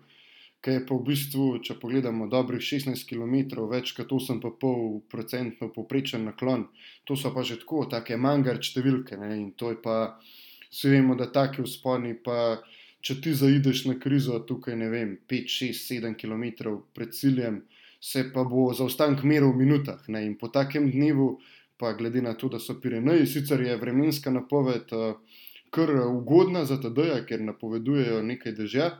ki 0.62 0.70
je 0.70 0.82
pa 0.86 0.94
v 0.94 1.02
bistvu, 1.08 1.46
če 1.66 1.74
pogledamo, 1.82 2.28
dobrih 2.30 2.62
16 2.62 3.02
km, 3.08 3.66
več 3.70 3.92
kot 3.96 4.14
8,5% 4.14 5.68
poprečen 5.74 6.28
naklon. 6.30 6.68
To 7.04 7.18
so 7.18 7.32
pa 7.34 7.42
že 7.42 7.58
tako, 7.64 7.82
tako 7.90 8.18
mangar 8.22 8.62
številke. 8.62 9.18
Ne? 9.18 9.34
In 9.40 9.48
to 9.58 9.72
je 9.74 9.80
pa, 9.82 10.22
vsi 10.70 10.94
vemo, 10.94 11.18
da 11.18 11.26
taki 11.34 11.66
vzponi, 11.66 12.14
pa 12.22 12.62
če 13.02 13.18
ti 13.18 13.34
zaideš 13.34 13.88
na 13.90 13.98
krizo 13.98 14.38
tukaj, 14.46 14.78
ne 14.78 14.88
vem, 14.92 15.16
5, 15.26 15.50
6, 15.50 15.82
7 15.98 16.14
km 16.14 16.78
pred 16.94 17.10
ciljem, 17.10 17.64
se 18.02 18.24
pa 18.34 18.42
bo 18.44 18.72
zaostanek 18.74 19.22
meril 19.22 19.52
v 19.52 19.62
minutah. 19.62 20.02
Ne? 20.08 20.24
In 20.26 20.34
po 20.38 20.50
takem 20.50 20.90
dnevu, 20.90 21.36
pa 21.78 21.92
glede 21.94 22.22
na 22.22 22.34
to, 22.34 22.50
da 22.50 22.58
so 22.58 22.74
Pireneji, 22.82 23.26
sicer 23.30 23.62
je 23.62 23.76
vremenska 23.78 24.30
napoved 24.34 24.90
uh, 24.92 25.14
kar 25.70 25.94
ugodna 26.08 26.64
za 26.66 26.80
TD-ja, 26.82 27.22
ker 27.26 27.40
napovedujejo 27.46 28.20
nekaj 28.26 28.58
dežja 28.58 28.90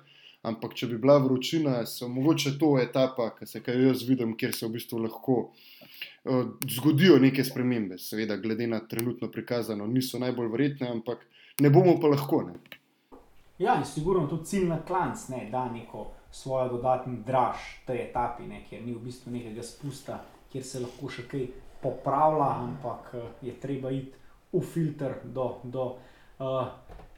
ampak 0.43 0.75
če 0.75 0.89
bi 0.91 0.99
bila 1.03 1.19
vročina, 1.23 1.83
so 1.87 2.09
mogoče 2.11 2.57
to 2.59 2.75
etapa, 2.83 3.31
ki 3.37 3.47
se 3.47 3.63
kaj 3.63 3.79
jaz 3.87 4.03
vidim, 4.09 4.35
kjer 4.39 4.55
se 4.57 4.67
v 4.67 4.75
bistvu 4.77 5.03
lahko 5.05 5.37
uh, 5.45 6.41
zgodijo 6.77 7.19
neke 7.23 7.45
spremembe. 7.47 7.99
Seveda, 8.03 8.37
glede 8.43 8.67
na 8.67 8.83
trenutno 8.89 9.31
prikazano, 9.31 9.87
niso 9.87 10.19
najbolj 10.23 10.51
verjetne, 10.53 10.91
ampak 10.91 11.23
ne 11.63 11.71
bomo 11.71 11.99
pa 12.03 12.11
lahko. 12.11 12.43
Ne. 12.49 12.59
Ja, 13.63 13.79
in 13.79 13.87
sigurno 13.87 14.27
tudi 14.27 14.51
cilj 14.51 14.67
na 14.73 14.81
klanc, 14.87 15.29
ne, 15.31 15.47
da 15.53 15.69
neko 15.71 16.09
svojo 16.33 16.79
dodatno 16.79 17.21
draž 17.27 17.85
tej 17.87 18.09
etapi, 18.09 18.47
ne, 18.49 18.63
kjer 18.69 18.83
ni 18.83 18.95
v 18.97 19.05
bistvu 19.05 19.33
nekega 19.33 19.63
spusta, 19.63 20.23
kjer 20.53 20.65
se 20.65 20.81
lahko 20.81 21.11
še 21.13 21.27
kaj 21.29 21.47
popravlja, 21.83 22.51
ampak 22.65 23.13
uh, 23.15 23.29
je 23.45 23.53
treba 23.61 23.93
iti 23.93 24.17
v 24.53 24.65
filter 24.65 25.21
do. 25.25 25.61
do 25.65 25.85
uh, 26.41 26.67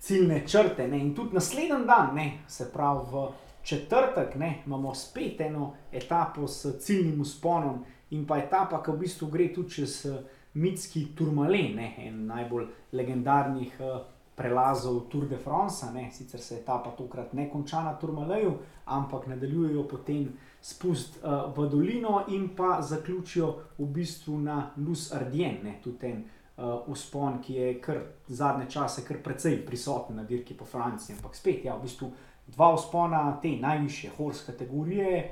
ciljne 0.05 0.43
črte. 0.47 0.89
Ne? 0.89 0.99
In 1.01 1.15
tudi 1.15 1.35
naslednji 1.35 1.87
dan, 1.87 2.15
ne? 2.15 2.33
se 2.49 2.73
pravi 2.73 3.07
v 3.13 3.27
četrtek, 3.63 4.35
ne? 4.37 4.63
imamo 4.67 4.95
spet 4.95 5.41
eno 5.41 5.73
etapo 5.93 6.49
s 6.49 6.79
ciljnim 6.79 7.21
usponom 7.21 7.85
in 8.11 8.27
pa 8.27 8.39
etapa, 8.39 8.83
ki 8.83 8.93
v 8.93 9.01
bistvu 9.01 9.31
gre 9.33 9.49
tudi 9.55 9.79
čez 9.79 10.05
uh, 10.11 10.19
mitski 10.55 11.07
Turmalen, 11.17 11.79
en 11.79 12.27
najbolj 12.27 12.67
legendarnih 12.93 13.81
uh, 13.81 14.03
prelazov 14.37 15.09
Tour 15.09 15.27
de 15.27 15.37
France. 15.37 15.87
Ne? 15.95 16.09
Sicer 16.13 16.41
se 16.41 16.59
etapa 16.61 16.91
tokrat 16.91 17.33
ne 17.33 17.49
konča 17.51 17.83
na 17.83 17.95
Turmaleju, 17.99 18.55
ampak 18.85 19.27
nadaljujejo 19.27 19.89
potem. 19.89 20.29
Spust 20.65 21.19
uh, 21.21 21.53
v 21.53 21.67
dolino, 21.69 22.23
in 22.33 22.49
pa 22.57 22.79
zaključijo 22.83 23.51
v 23.79 23.87
bistvu 23.93 24.39
na 24.41 24.71
Luz 24.77 25.11
Ardien, 25.13 25.59
tudi 25.85 26.09
en 26.09 26.23
uh, 26.57 26.87
vzpon, 26.89 27.43
ki 27.45 27.55
je 27.55 27.75
kar 27.85 27.99
zadnje 28.29 28.71
čase 28.73 29.05
kar 29.05 29.19
precej 29.21 29.59
prisoten 29.67 30.17
na 30.17 30.25
dirki 30.25 30.57
po 30.57 30.65
Franciji. 30.65 31.19
Ampak 31.19 31.37
spet, 31.37 31.67
ja, 31.69 31.77
v 31.77 31.85
bistvu 31.85 32.09
dva 32.47 32.71
vzpona 32.79 33.27
te 33.43 33.53
najvišje 33.61 34.15
horske 34.17 34.53
kategorije, 34.53 35.27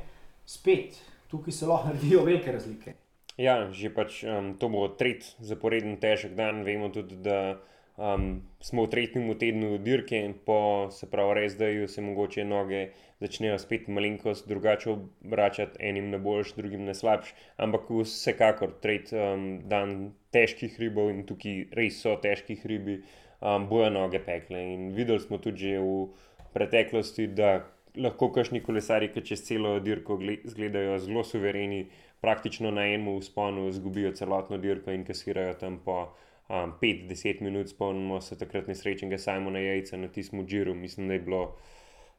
spet 0.44 1.00
tukaj 1.32 1.52
se 1.52 1.66
lahko 1.66 1.88
naredijo 1.88 2.24
velike 2.24 2.52
razlike. 2.52 2.94
Ja, 3.40 3.72
že 3.72 3.88
pač 3.88 4.20
um, 4.28 4.52
to 4.60 4.68
bo 4.68 4.84
tretji 4.88 5.32
zaporedni 5.40 5.96
težek 6.00 6.36
dan. 6.36 6.60
Vemo 6.68 6.92
tudi, 6.92 7.16
da 7.16 7.56
Um, 7.96 8.40
smo 8.64 8.86
v 8.86 8.88
tretjem 8.88 9.26
tednu 9.36 9.76
dirke 9.84 10.16
in 10.16 10.32
po, 10.46 10.88
se 10.90 11.04
pravi, 11.12 11.34
res 11.36 11.58
da 11.60 11.66
se 11.88 12.00
mogoče 12.00 12.44
noge 12.48 12.86
začnejo 13.20 13.58
spet 13.60 13.88
malenkost 13.88 14.48
drugače 14.48 14.90
obračati, 14.90 15.76
enim 15.80 16.08
na 16.10 16.18
boljš, 16.18 16.54
drugim 16.56 16.86
na 16.88 16.94
slabš, 16.94 17.34
ampak 17.56 17.90
vsekakor 17.90 18.72
tretji 18.80 19.18
um, 19.20 19.44
dan 19.68 20.14
težkih 20.32 20.80
ribov 20.80 21.12
in 21.12 21.26
tukaj 21.28 21.68
res 21.76 22.00
so 22.00 22.16
težki 22.16 22.56
ribi, 22.64 23.02
um, 23.42 23.68
bojo 23.68 23.92
noge 23.92 24.22
pekle. 24.24 24.64
In 24.72 24.90
videli 24.96 25.20
smo 25.20 25.38
tudi 25.38 25.76
v 25.76 26.08
preteklosti, 26.56 27.28
da 27.28 27.60
lahko 27.96 28.30
kašni 28.32 28.64
kolesari, 28.64 29.12
ki 29.12 29.20
čez 29.20 29.44
celo 29.44 29.76
dirko 29.84 30.16
izgledajo 30.32 30.96
zelo 30.98 31.28
suvereni, 31.28 31.84
praktično 32.24 32.70
na 32.72 32.88
enem 32.88 33.18
usponu 33.18 33.68
izgubijo 33.68 34.16
celotno 34.16 34.56
dirko 34.56 34.96
in 34.96 35.04
kasirajo 35.04 35.54
tam 35.60 35.80
po 35.84 36.06
um, 36.52 36.72
5-10 36.82 37.42
minut, 37.42 37.68
spomnimo 37.68 38.20
se 38.20 38.38
takrat 38.38 38.68
nesrečnega 38.68 39.18
Simona 39.18 39.58
Jajca 39.58 39.96
na 39.96 40.08
tistem 40.08 40.46
Džiru, 40.46 40.74
mislim, 40.74 41.08
da 41.08 41.14
je 41.14 41.20
bilo 41.20 41.54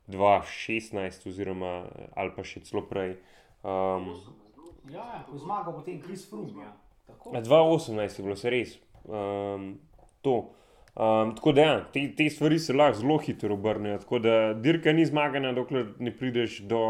2016 0.08 1.30
oziroma 1.30 1.86
ali 2.16 2.32
pa 2.36 2.44
še 2.44 2.64
celo 2.66 2.84
prej. 2.90 3.16
Um, 3.64 4.10
ja, 4.90 5.00
ja, 5.00 5.22
ko 5.30 5.38
zmagal 5.38 5.78
potem 5.78 6.02
Kris 6.02 6.26
Frum. 6.30 6.50
Ja. 6.60 6.74
2018 7.32 8.20
je 8.20 8.24
bilo 8.24 8.36
se 8.36 8.50
res 8.50 8.76
um, 9.06 9.78
to. 10.22 10.52
Um, 10.94 11.32
tako 11.36 11.52
da 11.52 11.62
ja, 11.62 11.78
te, 11.94 12.04
te 12.18 12.28
stvari 12.30 12.60
se 12.60 12.74
lahko 12.74 13.00
zelo 13.00 13.18
hitro 13.18 13.56
obrnejo. 13.56 14.02
Tako 14.04 14.20
da 14.20 14.54
dirka 14.54 14.94
ni 14.94 15.06
zmagana, 15.06 15.54
dokler 15.54 15.88
ne 16.00 16.12
prideš 16.14 16.60
do 16.70 16.84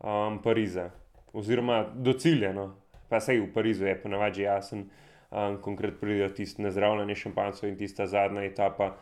um, 0.00 0.42
Pariza, 0.44 0.90
oziroma 1.32 1.84
do 1.94 2.12
cilja. 2.12 2.52
No. 2.52 2.72
Pa 3.08 3.20
sej 3.22 3.40
v 3.44 3.52
Parizu 3.54 3.86
je 3.86 3.96
ponavadi 4.02 4.42
jasen 4.42 4.88
um, 5.30 5.60
konkretno 5.62 6.00
pridejo 6.00 6.28
tisti 6.34 6.62
nezdravljeni 6.62 7.14
šampanjci 7.14 7.68
in 7.68 7.76
tista 7.76 8.06
zadnja 8.06 8.44
etapa. 8.44 8.94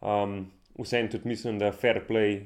Um, 0.00 0.50
Vsem 0.78 1.08
tudi 1.10 1.28
mislim, 1.28 1.58
da 1.58 1.72
fair 1.72 2.00
play, 2.08 2.44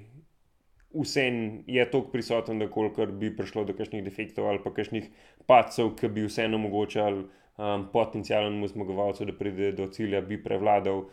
vsem 1.03 1.63
je 1.67 1.91
toliko 1.91 2.11
prisoten, 2.11 2.59
da 2.59 2.71
kolikor 2.71 3.13
bi 3.13 3.37
prišlo 3.37 3.65
do 3.65 3.75
kakšnih 3.75 4.05
defektov 4.05 4.49
ali 4.49 4.63
pa 4.65 4.73
kakšnih 4.75 5.11
pacov, 5.47 5.93
ki 5.99 6.09
bi 6.09 6.27
vseeno 6.27 6.57
omogočali 6.57 7.25
um, 7.25 7.87
potencijalnemu 7.93 8.69
zmagovalcu, 8.69 9.25
da 9.25 9.37
pride 9.39 9.73
do 9.73 9.87
cilja, 9.87 10.21
bi 10.21 10.43
prevladal. 10.43 11.05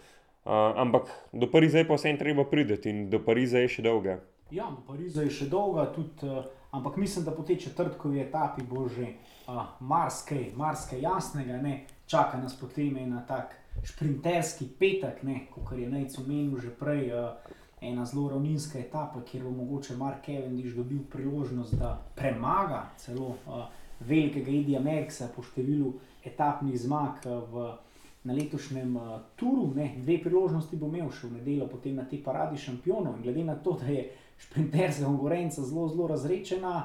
Uh, 0.41 0.53
ampak 0.81 1.11
do 1.33 1.51
Pariza 1.51 1.77
je 1.77 1.87
pa 1.87 1.99
vsem 1.99 2.17
treba 2.17 2.45
priti 2.49 2.89
in 2.89 3.09
do 3.09 3.19
Pariza 3.25 3.61
je 3.61 3.75
še 3.77 3.85
dolga. 3.85 4.17
Ja, 4.51 4.71
do 4.71 4.81
Pariza 4.87 5.21
je 5.21 5.29
še 5.29 5.49
dolga, 5.49 5.85
tudi, 5.93 6.25
uh, 6.25 6.45
ampak 6.71 6.97
mislim, 6.97 7.25
da 7.25 7.35
po 7.35 7.43
tej 7.43 7.59
četrtkovi 7.67 8.21
etapi 8.21 8.65
bo 8.65 8.87
že 8.89 9.13
uh, 9.47 9.77
marsikaj, 9.79 10.51
marsikaj 10.57 11.01
jasnega. 11.01 11.61
Ne? 11.61 11.83
Čaka 12.11 12.37
nas 12.37 12.55
potem 12.59 12.97
ena 12.97 13.23
tak 13.27 13.55
šprinterski 13.87 14.67
petek, 14.79 15.23
kot 15.55 15.77
je 15.79 15.89
Najc 15.89 16.17
omenil 16.19 16.59
že 16.59 16.69
prej, 16.75 17.11
uh, 17.15 17.59
ena 17.81 18.05
zelo 18.05 18.29
ravninska 18.29 18.79
etapa, 18.79 19.21
kjer 19.21 19.43
bo 19.43 19.51
mogoče 19.51 19.95
Mark 19.97 20.25
Cavendish 20.25 20.75
dobil 20.75 20.99
priložnost, 21.11 21.73
da 21.79 21.95
premaga 22.15 22.89
celo 22.97 23.27
uh, 23.47 23.63
velikega 23.99 24.51
Edija 24.51 24.79
Merksa 24.79 25.29
po 25.35 25.41
številu 25.41 25.93
etapnih 26.25 26.77
zmag 26.77 27.23
uh, 27.25 27.39
v, 27.47 27.69
na 28.27 28.35
letošnjem 28.37 28.91
uh, 28.95 29.15
turu. 29.35 29.71
Ne? 29.75 29.93
Dve 29.97 30.19
priložnosti 30.21 30.77
bo 30.77 30.91
imel 30.91 31.09
še 31.15 31.29
v 31.31 31.39
nedeljo, 31.39 31.69
potem 31.71 31.95
na 31.97 32.05
te 32.05 32.19
paradi 32.21 32.59
šampionov. 32.59 33.17
In 33.17 33.25
glede 33.25 33.47
na 33.47 33.55
to, 33.55 33.77
da 33.79 33.87
je 33.89 34.09
šprinterska 34.45 35.07
konkurenca 35.07 35.63
zelo, 35.63 35.87
zelo 35.89 36.11
razrečena, 36.11 36.75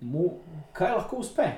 mu 0.00 0.38
kaj 0.72 0.96
lahko 0.96 1.20
uspe. 1.20 1.50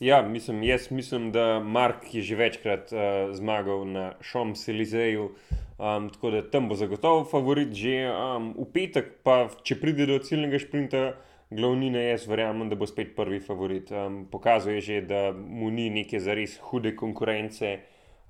Ja, 0.00 0.22
mislim, 0.22 0.62
jaz 0.62 0.90
mislim, 0.90 1.32
da 1.32 1.60
Mark 1.60 2.14
je 2.14 2.22
že 2.22 2.36
večkrat 2.36 2.92
uh, 2.92 2.98
zmagal 3.34 3.86
na 3.88 4.12
Šomselizeju, 4.20 5.30
um, 5.78 6.10
tako 6.12 6.30
da 6.30 6.50
tam 6.50 6.68
bo 6.68 6.74
zagotovo 6.74 7.24
favorit 7.24 7.72
že 7.72 8.10
um, 8.10 8.52
v 8.58 8.66
petek, 8.72 9.08
pa 9.22 9.48
če 9.62 9.78
pride 9.80 10.06
do 10.06 10.18
ciljnega 10.18 10.60
sprinta, 10.60 11.14
glavnine 11.50 12.02
jaz 12.10 12.26
verjamem, 12.28 12.68
da 12.68 12.76
bo 12.76 12.84
spet 12.86 13.16
prvi 13.16 13.40
favorit. 13.40 13.88
Um, 13.90 14.26
pokazuje 14.30 14.80
že, 14.80 15.00
da 15.00 15.32
mu 15.32 15.70
ni 15.70 15.88
neke 15.90 16.20
zares 16.20 16.58
hude 16.60 16.92
konkurence 16.96 17.78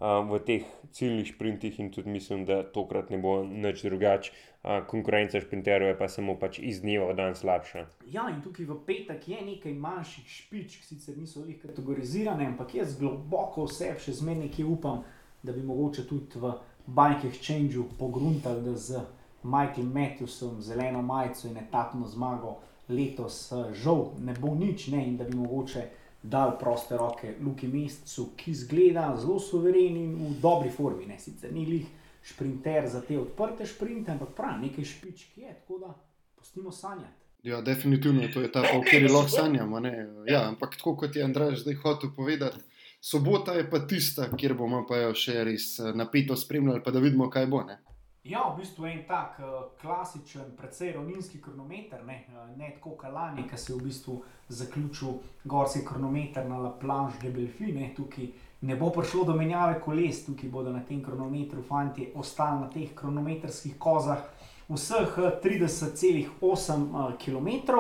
v 0.01 0.39
teh 0.45 0.65
ciljnih 0.93 1.29
sprintih 1.35 1.81
in 1.81 1.91
tudi 1.93 2.11
mislim, 2.11 2.45
da 2.45 2.63
tokrat 2.73 3.11
ne 3.11 3.19
bo 3.19 3.45
nič 3.45 3.83
drugače. 3.83 4.33
Konkurenca 4.91 5.41
šprinterjev 5.41 5.89
je 5.89 5.99
pa 5.99 6.09
samo 6.09 6.35
pač 6.39 6.59
iz 6.59 6.81
dneva 6.83 7.07
v 7.13 7.17
dan 7.17 7.35
slabša. 7.35 7.87
Ja, 8.13 8.27
in 8.29 8.43
tukaj 8.43 8.67
v 8.67 8.79
petek 8.87 9.29
je 9.29 9.41
nekaj 9.47 9.73
manjših 9.73 10.29
špičk, 10.29 10.85
sicer 10.85 11.17
niso 11.17 11.45
jih 11.47 11.61
kategorizirane, 11.63 12.47
ampak 12.51 12.75
jaz 12.75 12.97
globoko 12.99 13.69
vse 13.71 13.95
še 14.03 14.17
zmeraj 14.21 14.49
nekaj 14.49 14.67
upam, 14.67 15.05
da 15.43 15.53
bi 15.53 15.63
mogoče 15.63 16.05
tudi 16.11 16.43
v 16.43 16.53
Bike 16.87 17.31
Exchange 17.31 17.85
pogruntali, 17.99 18.65
da 18.67 18.75
z 18.75 19.05
Michaelom 19.47 19.93
Matthewsom, 19.95 20.61
zeleno 20.61 21.03
majico 21.03 21.49
in 21.49 21.57
etapno 21.57 22.07
zmago 22.07 22.59
letos 22.89 23.53
žal 23.73 24.11
ne 24.19 24.35
bo 24.35 24.55
nič, 24.55 24.89
ne, 24.89 25.07
in 25.07 25.17
da 25.17 25.25
bi 25.25 25.37
mogoče 25.37 25.87
dal 26.29 26.57
proste 26.59 26.97
roke 26.97 27.35
Luki 27.41 27.69
Mestu, 27.69 28.31
ki 28.37 28.55
zgleda 28.55 29.15
zelo 29.21 29.39
suveren 29.39 29.97
in 29.97 30.15
v 30.15 30.41
dobri 30.43 30.71
formi. 30.71 31.07
Ne? 31.07 31.19
Sicer 31.19 31.53
ni 31.53 31.67
lih 31.67 31.87
sprinter 32.27 32.89
za 32.89 33.01
te 33.01 33.19
odprte 33.19 33.67
sprinte, 33.67 34.11
ampak 34.11 34.35
prav 34.35 34.59
nekaj 34.61 34.85
špičk 34.85 35.39
je, 35.39 35.55
tako 35.61 35.79
da 35.79 35.95
pustimo 36.39 36.73
sanjati. 36.73 37.27
Ja, 37.43 37.61
definitivno 37.61 38.23
je 38.23 38.33
to 38.33 38.49
ta, 38.49 38.61
o 38.61 38.81
kateri 38.83 39.09
lahko 39.09 39.29
sanjamo. 39.29 39.81
Ja, 40.27 40.49
ampak 40.49 40.77
tako 40.77 40.97
kot 40.97 41.17
je 41.17 41.23
Andrej 41.23 41.57
zdaj 41.57 41.75
hotel 41.75 42.11
povedati, 42.17 42.59
sobota 43.01 43.53
je 43.53 43.71
pa 43.71 43.79
tista, 43.79 44.27
kjer 44.37 44.55
bomo 44.55 44.83
pa 44.89 45.13
še 45.15 45.45
res 45.45 45.79
eh, 45.79 45.93
napito 45.95 46.37
spremljali, 46.37 46.83
pa 46.83 46.91
da 46.91 46.99
vidimo, 46.99 47.31
kaj 47.31 47.47
bo. 47.47 47.63
Ne? 47.63 47.79
Ja, 48.29 48.51
v 48.51 48.59
bistvu 48.59 48.87
je 48.87 48.93
en 48.93 49.03
tak 49.07 49.39
uh, 49.39 49.71
klasičen, 49.81 50.57
precej 50.59 50.93
ravninski 50.93 51.39
kronometer, 51.41 52.01
ne, 52.07 52.25
uh, 52.35 52.49
ne 52.59 52.73
tako 52.75 52.97
kot 52.99 53.13
lani, 53.15 53.45
ki 53.47 53.59
se 53.59 53.73
je 53.73 53.77
v 53.77 53.85
bistvu 53.87 54.17
zaključil 54.49 55.21
gorski 55.45 55.85
kronometer 55.87 56.49
na 56.49 56.59
La 56.59 56.73
Planche 56.81 57.21
de 57.23 57.31
Belfine. 57.31 57.93
Tukaj 57.95 58.27
ne 58.67 58.77
bo 58.77 58.91
prišlo 58.91 59.29
do 59.31 59.37
menjave 59.39 59.79
koles, 59.81 60.25
tukaj 60.27 60.51
bodo 60.51 60.75
na 60.75 60.83
tem 60.83 61.05
kronometru 61.05 61.63
fanti 61.63 62.11
ostali 62.15 62.65
na 62.65 62.71
teh 62.71 62.91
kronometrskih 62.99 63.79
kozah 63.79 64.27
vseh 64.69 65.19
30,8 65.45 66.35
uh, 66.43 67.15
km. 67.23 67.79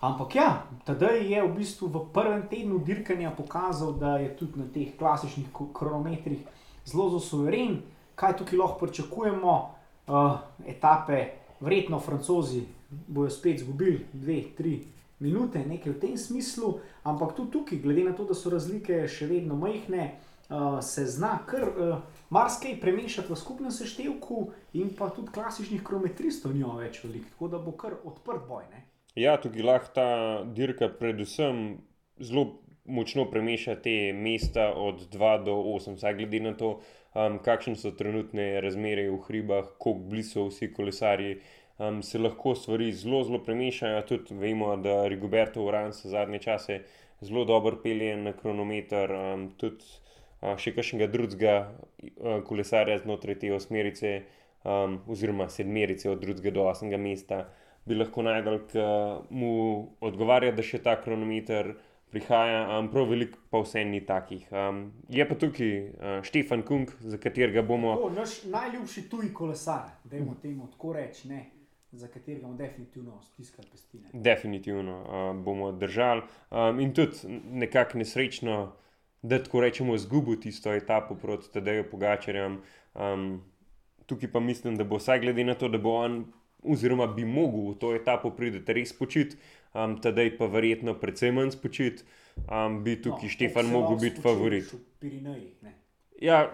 Ampak 0.00 0.34
ja, 0.34 0.62
tedaj 0.88 1.26
je 1.28 1.42
v 1.42 1.56
bistvu 1.58 1.92
v 1.92 2.06
prvem 2.12 2.48
tednu 2.48 2.78
dirkanja 2.78 3.36
pokazal, 3.36 3.92
da 3.92 4.16
je 4.16 4.32
tudi 4.36 4.64
na 4.64 4.64
teh 4.64 4.96
klasičnih 4.96 5.52
kronometrih 5.52 6.40
zelo 6.86 7.10
zelo 7.10 7.20
suveren 7.20 7.82
kaj 8.14 8.36
tukaj 8.36 8.58
lahko 8.58 8.86
pričakujemo, 8.86 9.73
uh, 10.06 10.38
etape, 10.66 11.26
vredno, 11.60 11.98
francozi 12.00 12.64
bodo 12.90 13.30
spet 13.30 13.60
izgubili 13.60 14.06
dve, 14.12 14.42
tri 14.56 14.78
minute, 15.18 15.62
nekaj 15.66 15.92
v 15.92 16.00
tem 16.00 16.16
smislu, 16.18 16.78
ampak 17.02 17.34
tudi 17.36 17.50
tukaj, 17.56 17.78
glede 17.82 18.04
na 18.04 18.14
to, 18.16 18.26
da 18.28 18.34
so 18.36 18.52
razlike 18.52 19.04
še 19.08 19.28
vedno 19.30 19.56
majhne, 19.58 20.10
uh, 20.48 20.80
se 20.84 21.06
zna 21.08 21.38
kar 21.48 21.68
uh, 21.68 21.94
marsikaj 22.34 22.76
premešati 22.80 23.32
v 23.32 23.38
skupnem 23.38 23.72
seštevku, 23.74 24.50
in 24.74 24.92
pa 24.98 25.10
tudi 25.14 25.32
klasičnih 25.34 25.84
kronometristov 25.86 26.54
ni 26.54 26.64
več 26.64 27.00
veliko, 27.04 27.30
tako 27.34 27.48
da 27.48 27.62
bo 27.62 27.72
kar 27.78 27.96
odprt 28.04 28.46
boj. 28.48 28.66
Ne? 28.72 28.84
Ja, 29.14 29.38
tukaj 29.40 29.62
lahko 29.62 29.94
ta 29.94 30.08
dirka, 30.44 30.90
predvsem, 30.98 31.78
zelo 32.18 32.64
močno 32.84 33.24
premeša 33.30 33.78
te 33.80 34.12
mesta 34.12 34.72
od 34.76 35.06
2 35.12 35.44
do 35.44 35.54
8, 35.72 35.96
vsaj 35.96 36.14
glede 36.18 36.40
na 36.40 36.52
to, 36.58 36.80
um, 37.14 37.38
kakšne 37.38 37.76
so 37.76 37.94
trenutne 37.96 38.60
razmere 38.60 39.08
v 39.10 39.18
hribah, 39.26 39.64
kako 39.74 39.94
blizu 40.10 40.48
vsi 40.50 40.72
kolesarji. 40.72 41.38
Um, 41.78 42.02
se 42.02 42.18
lahko 42.18 42.54
stvari 42.54 42.92
zelo, 42.92 43.24
zelo 43.24 43.40
premešajo. 43.42 44.02
Tudi 44.06 44.34
vemo, 44.38 44.76
da 44.76 45.08
Rigoberto 45.08 45.64
Uran 45.64 45.92
se 45.92 46.08
zadnje 46.08 46.38
čase 46.38 46.80
zelo 47.20 47.44
dobro 47.44 47.80
pelje 47.82 48.16
na 48.16 48.32
kronometer, 48.32 49.12
um, 49.12 49.48
tudi 49.58 49.82
uh, 50.42 50.54
še 50.58 50.74
kakšnega 50.76 51.08
drugega 51.10 51.56
uh, 51.64 52.40
kolesarja 52.46 53.00
znotraj 53.02 53.38
te 53.42 53.52
osmerice, 53.54 54.14
um, 54.64 55.00
oziroma 55.10 55.48
sedmerice 55.48 56.10
od 56.10 56.22
drugega 56.22 56.54
do 56.54 56.68
osmega 56.68 57.00
mesta, 57.00 57.44
bi 57.84 57.98
lahko 57.98 58.22
najdel, 58.24 58.60
ki 58.70 58.84
mu 59.34 59.54
odgovarja, 60.04 60.54
da 60.56 60.62
še 60.64 60.80
ta 60.84 60.96
kronometer 61.00 61.74
prihaja, 62.14 62.78
um, 62.78 62.88
prav 62.92 63.08
veliko 63.10 63.38
pa 63.50 63.58
vse 63.64 63.82
ni 63.84 64.00
takih. 64.06 64.46
Um, 64.54 64.84
je 65.10 65.26
pa 65.28 65.34
tukaj 65.34 65.72
uh, 65.80 66.20
Štefan 66.22 66.62
Kung, 66.62 66.92
za 67.00 67.18
katerega 67.18 67.62
bomo. 67.66 67.96
To, 67.98 68.10
naš 68.14 68.44
najljubši 68.52 69.08
tuji 69.10 69.32
kolesar, 69.34 69.90
da 70.04 70.16
jim 70.16 70.30
temu 70.42 70.68
tako 70.70 70.92
rečemo, 70.94 71.40
za 71.92 72.08
katerega 72.08 72.46
bomo 72.46 72.58
definitivno 72.58 73.18
stiskali 73.22 73.68
pestine. 73.72 74.10
Definitivno 74.12 75.00
uh, 75.02 75.42
bomo 75.44 75.72
držali 75.72 76.22
um, 76.50 76.80
in 76.80 76.94
tudi 76.94 77.40
nekako 77.50 77.98
nesrečno, 77.98 78.60
da 79.22 79.42
tako 79.42 79.60
rečemo, 79.60 79.94
izgubil 79.94 80.38
tisto 80.40 80.72
etapo 80.74 81.14
proti 81.14 81.52
Tadeju 81.52 81.90
Pogačarjem. 81.90 82.60
Um, 82.94 83.42
tukaj 84.06 84.32
pa 84.32 84.40
mislim, 84.40 84.76
da 84.76 84.84
bo 84.84 84.96
vsaj 84.96 85.20
glede 85.20 85.44
na 85.44 85.54
to, 85.54 85.68
da 85.68 85.78
bo 85.78 85.98
on. 86.04 86.24
Oziroma, 86.64 87.04
bi 87.06 87.26
mogel 87.28 87.74
v 87.74 87.74
to 87.76 87.90
etapo 87.92 88.30
priti 88.32 88.72
res 88.72 88.92
počiti, 88.96 89.36
um, 89.74 89.96
tedaj 90.00 90.36
pa 90.38 90.46
verjetno 90.46 90.94
predvsem 91.00 91.34
manj 91.34 91.54
spočit, 91.56 92.04
um, 92.46 92.82
bi 92.84 92.96
tukaj 93.02 93.28
no, 93.28 93.34
Štefan 93.36 93.70
mogel 93.72 93.98
biti 94.00 94.22
favorit. 94.22 94.74
Pirineji, 95.00 95.52
ja, 96.20 96.52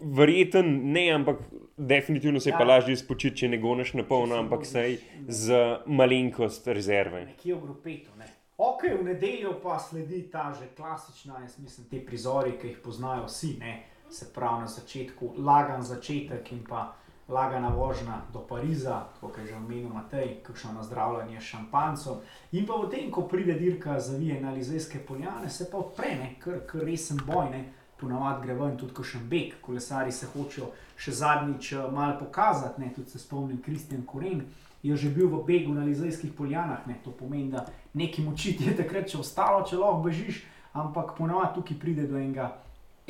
Verjeten 0.00 0.92
ne, 0.92 1.10
ampak 1.14 1.38
definitivno 1.76 2.40
se 2.40 2.48
je 2.48 2.52
Ja. 2.52 2.58
pa 2.58 2.64
lažje 2.64 2.96
spočiti, 2.96 3.36
če 3.36 3.48
ne 3.48 3.58
goneš 3.58 3.94
na 3.94 4.02
polno, 4.02 4.34
se 4.34 4.40
ampak 4.40 4.66
sej 4.66 4.92
ne. 4.92 5.32
z 5.32 5.54
malenkost 5.86 6.66
rezerve. 6.66 7.24
Nekje 7.24 7.54
v 7.54 7.60
grupetu. 7.60 8.10
Ne. 8.18 8.26
Ok, 8.58 8.82
v 9.00 9.04
nedeljo 9.04 9.54
pa 9.62 9.78
sledi 9.78 10.22
ta 10.30 10.52
že 10.52 10.66
klasična, 10.76 11.40
jaz 11.40 11.58
mislim, 11.58 11.86
te 11.90 12.00
prizori, 12.06 12.58
ki 12.58 12.66
jih 12.68 12.80
poznajo 12.84 13.24
vsi. 13.24 13.56
Ne. 13.60 13.82
Se 14.10 14.26
pravi 14.34 14.60
na 14.60 14.66
začetku, 14.66 15.34
lagan 15.38 15.82
začetek 15.82 16.52
in 16.52 16.64
pa 16.68 16.96
lagana 17.30 17.68
vožnja 17.68 18.22
do 18.32 18.40
Pariza, 18.40 19.04
kot 19.20 19.38
je 19.38 19.46
že 19.46 19.56
omenil 19.56 19.88
Matej, 19.88 20.42
kakšno 20.42 20.72
nazdravljanje 20.72 21.40
s 21.40 21.44
šampancem. 21.44 22.14
In 22.52 22.66
pa 22.66 22.74
potem, 22.74 23.10
ko 23.10 23.22
pride 23.22 23.54
dirka 23.54 24.00
zavije 24.00 24.40
na 24.40 24.50
Lizejske 24.50 24.98
poljane, 24.98 25.50
se 25.50 25.70
pa 25.70 25.78
odpre, 25.78 26.16
ne, 26.18 26.34
kar, 26.38 26.60
kar 26.66 26.82
resen 26.82 27.20
boj. 27.26 27.50
Ne. 27.50 27.64
Ponavadi 28.00 28.46
gre 28.46 28.54
ven 28.56 28.78
tudi 28.80 29.04
še 29.04 29.18
beg, 29.28 29.58
kolesari 29.60 30.12
se 30.12 30.26
hočejo 30.32 30.70
še 30.96 31.12
zadnjič 31.12 31.72
eh, 31.72 31.90
malo 31.92 32.18
pokazati. 32.18 32.80
Ne. 32.80 32.92
Tudi 32.94 33.10
se 33.10 33.18
spomnim 33.18 33.62
Kristjan 33.62 34.02
Koren, 34.06 34.42
je 34.82 34.96
že 34.96 35.10
bil 35.10 35.28
v 35.28 35.44
begu 35.46 35.74
na 35.74 35.84
Lizejskih 35.84 36.32
poljanah. 36.32 36.86
Ne. 36.86 36.98
To 37.04 37.12
pomeni, 37.12 37.50
da 37.50 37.66
neki 37.94 38.22
moči 38.22 38.56
ti 38.56 38.66
je 38.66 38.76
takrat 38.76 39.08
še 39.08 39.20
ostalo, 39.20 39.62
če 39.62 39.78
lahko 39.78 40.08
bežiš, 40.08 40.42
ampak 40.72 41.14
ponavadi 41.18 41.60
tukaj 41.60 41.78
pride 41.78 42.08
do 42.08 42.18
enega 42.18 42.56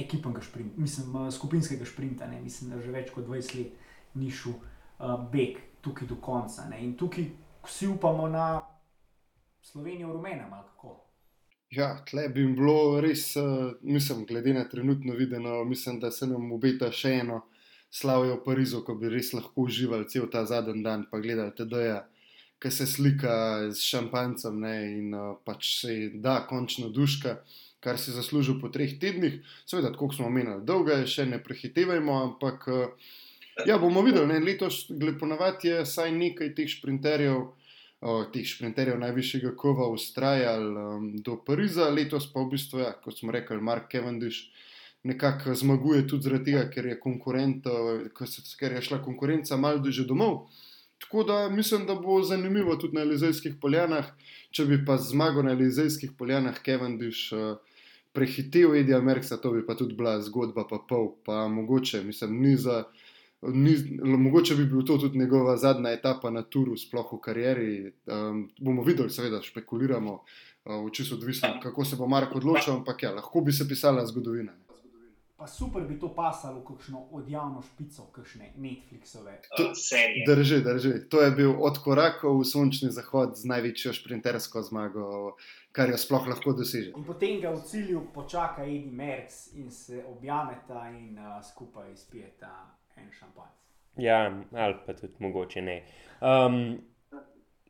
ekipnega 0.00 0.40
šprinta, 0.40 0.80
mislim, 0.80 1.14
eh, 1.16 1.30
skupinskega 1.30 1.84
šprinta. 1.84 2.26
Ne. 2.26 2.40
Mislim, 2.42 2.74
da 2.74 2.82
že 2.82 2.90
več 2.90 3.14
kot 3.14 3.24
20 3.24 3.56
let 3.56 3.88
ni 4.14 4.30
šel 4.30 4.56
uh, 4.56 5.16
beg 5.32 5.58
tukaj 5.80 6.08
do 6.08 6.16
konca. 6.20 6.66
Ne. 6.70 6.82
In 6.84 6.96
tukaj 6.96 7.28
vsi 7.64 7.86
upamo 7.86 8.28
na 8.28 8.61
Slovenijo 9.62 10.08
v 10.08 10.12
rumenem 10.12 10.52
ali 10.52 10.64
kako. 10.72 10.96
Ja, 11.70 12.04
tle 12.11 12.28
bi 12.28 12.46
bilo 12.46 13.00
res, 13.00 13.36
uh, 13.36 13.72
mislim, 13.82 14.24
glede 14.26 14.54
na 14.54 14.68
trenutno 14.68 15.14
videno, 15.14 15.64
mislim, 15.64 16.00
da 16.00 16.11
se 16.11 16.26
nam 16.26 16.52
obeta 16.52 16.90
še 16.92 17.12
eno 17.20 17.44
slavje 17.90 18.32
v 18.34 18.42
Parizu, 18.44 18.80
ko 18.86 18.94
bi 18.94 19.11
res 19.11 19.32
lahko 19.34 19.66
uživali 19.66 20.08
cel 20.11 20.26
ta 20.30 20.44
zadnji 20.46 20.82
dan, 20.82 21.06
pa 21.11 21.20
gledali 21.22 21.54
TD-ja, 21.54 22.04
ki 22.62 22.70
se 22.70 22.86
slika 22.86 23.32
s 23.70 23.86
šampancem 23.86 24.61
ne, 24.61 24.74
in 24.98 25.14
uh, 25.14 25.36
pač 25.44 25.74
se 25.80 25.96
da 26.14 26.40
končno 26.50 26.90
duška, 26.90 27.38
kar 27.80 27.98
si 27.98 28.12
zaslužil 28.12 28.58
po 28.61 28.68
treh 28.68 28.98
tednih. 29.00 29.40
Seveda, 29.66 29.92
kot 29.96 30.14
smo 30.16 30.26
omenili, 30.26 30.64
dolga 30.66 31.00
je, 31.00 31.08
še 31.14 31.26
ne 31.30 31.38
prehitevajmo, 31.42 32.18
ampak 32.26 32.66
uh, 32.68 33.12
ja, 33.66 33.78
bomo 33.78 34.02
videli, 34.02 34.26
ne, 34.26 34.38
letos, 34.40 34.86
glede 34.88 35.18
ponavadi 35.18 35.68
je 35.68 35.86
saj 35.86 36.12
nekaj 36.12 36.54
teh 36.54 36.68
šprinterjev 36.68 37.40
o, 38.00 38.24
teh 38.32 38.46
šprinterjev 38.46 38.98
najvišjega 38.98 39.54
kova 39.56 39.88
ustrajali 39.92 40.72
um, 40.76 41.12
do 41.24 41.36
Pariza, 41.46 41.90
letos 41.92 42.30
pa 42.32 42.40
v 42.40 42.54
bistvu, 42.54 42.80
ja, 42.84 42.92
kot 43.04 43.18
smo 43.18 43.32
rekli, 43.32 43.61
Mark 43.61 43.90
Cavendish 43.92 44.48
nekako 45.04 45.54
zmaguje 45.54 46.06
tudi 46.08 46.28
zaradi 46.28 46.52
tega, 46.52 46.66
ker 46.70 46.86
je, 46.86 46.98
ker 48.58 48.72
je 48.76 48.82
šla 48.82 49.00
konkurenca 49.04 49.56
malo 49.56 49.90
že 49.90 50.04
domov. 50.04 50.48
Tako 51.00 51.24
da 51.24 51.48
mislim, 51.48 51.86
da 51.86 51.94
bo 51.94 52.22
zanimivo 52.22 52.76
tudi 52.76 52.94
na 52.94 53.00
Elizejskih 53.00 53.54
poljanah. 53.61 54.04
Če 54.50 54.66
bi 54.68 54.80
pa 54.84 54.98
zmagal 55.00 55.46
na 55.46 55.54
Elizejskih 55.56 56.12
poljanah 56.18 56.58
Cavendish 56.64 57.32
uh, 57.32 57.56
prehitel 58.12 58.76
Edija 58.76 59.00
Merksa, 59.00 59.40
to 59.40 59.54
bi 59.54 59.64
pa 59.66 59.74
tudi 59.78 59.96
bila 59.96 60.18
zgodba, 60.20 60.66
pa 60.68 60.82
pol, 60.88 61.14
pa 61.24 61.48
mogoče, 61.48 62.02
mislim, 62.04 62.40
ni 62.42 62.56
za. 62.56 62.84
Ni, 63.43 63.99
mogoče 64.03 64.55
bi 64.55 64.66
bil 64.66 64.82
to 64.84 64.99
tudi 64.99 65.18
njegova 65.18 65.57
zadnja 65.57 65.91
etapa 65.91 66.30
na 66.30 66.43
turu, 66.43 66.76
sploh 66.76 67.12
v 67.12 67.18
karieri. 67.24 67.93
Um, 68.07 68.51
bomo 68.61 68.82
videli, 68.84 69.11
seveda, 69.11 69.41
špekuliramo, 69.43 70.12
uh, 70.14 70.91
čisto 70.93 71.14
odvisno, 71.14 71.49
kako 71.62 71.84
se 71.84 71.97
bo 71.97 72.07
Mark 72.07 72.36
odločil, 72.36 72.74
ampak 72.74 73.03
ja, 73.03 73.14
lahko 73.14 73.41
bi 73.41 73.53
se 73.53 73.68
pisala 73.68 74.07
zgodovina. 74.07 74.53
Pa 75.41 75.47
super 75.47 75.82
bi 75.88 75.97
to 75.99 76.11
pasalo 76.14 76.61
v 76.61 76.64
kakšno 76.68 76.99
odjavno 77.16 77.62
špico, 77.62 78.03
kakšne 78.12 78.53
Netflixove. 78.57 79.38
To- 79.57 79.74
serije. 79.74 80.24
Drži, 80.28 80.61
drži. 80.61 80.93
To 81.09 81.22
je 81.22 81.30
bil 81.30 81.55
od 81.57 81.78
korakov 81.80 82.41
v 82.41 82.45
sončni 82.45 82.91
zahod 82.93 83.41
z 83.41 83.49
največjo 83.49 83.93
šprintersko 83.93 84.61
zmago, 84.62 85.36
kar 85.72 85.88
jo 85.88 85.97
sploh 85.97 86.28
lahko 86.28 86.53
doseže. 86.53 86.93
In 86.93 87.09
potem 87.09 87.41
ga 87.41 87.55
v 87.57 87.64
cilju 87.64 88.03
počaka 88.12 88.68
Edi 88.68 88.93
Merks 88.93 89.55
in 89.57 89.70
se 89.70 90.05
objameta 90.05 90.91
in 90.93 91.16
uh, 91.16 91.41
skupaj 91.41 91.88
izpijeta 91.93 92.79
en 93.01 93.11
šampanc. 93.18 93.57
Ja, 94.01 94.22
ali 94.53 94.78
pa 94.86 94.94
tudi 94.94 95.12
mogoče 95.18 95.62
ne. 95.64 95.76
Um, 96.20 96.61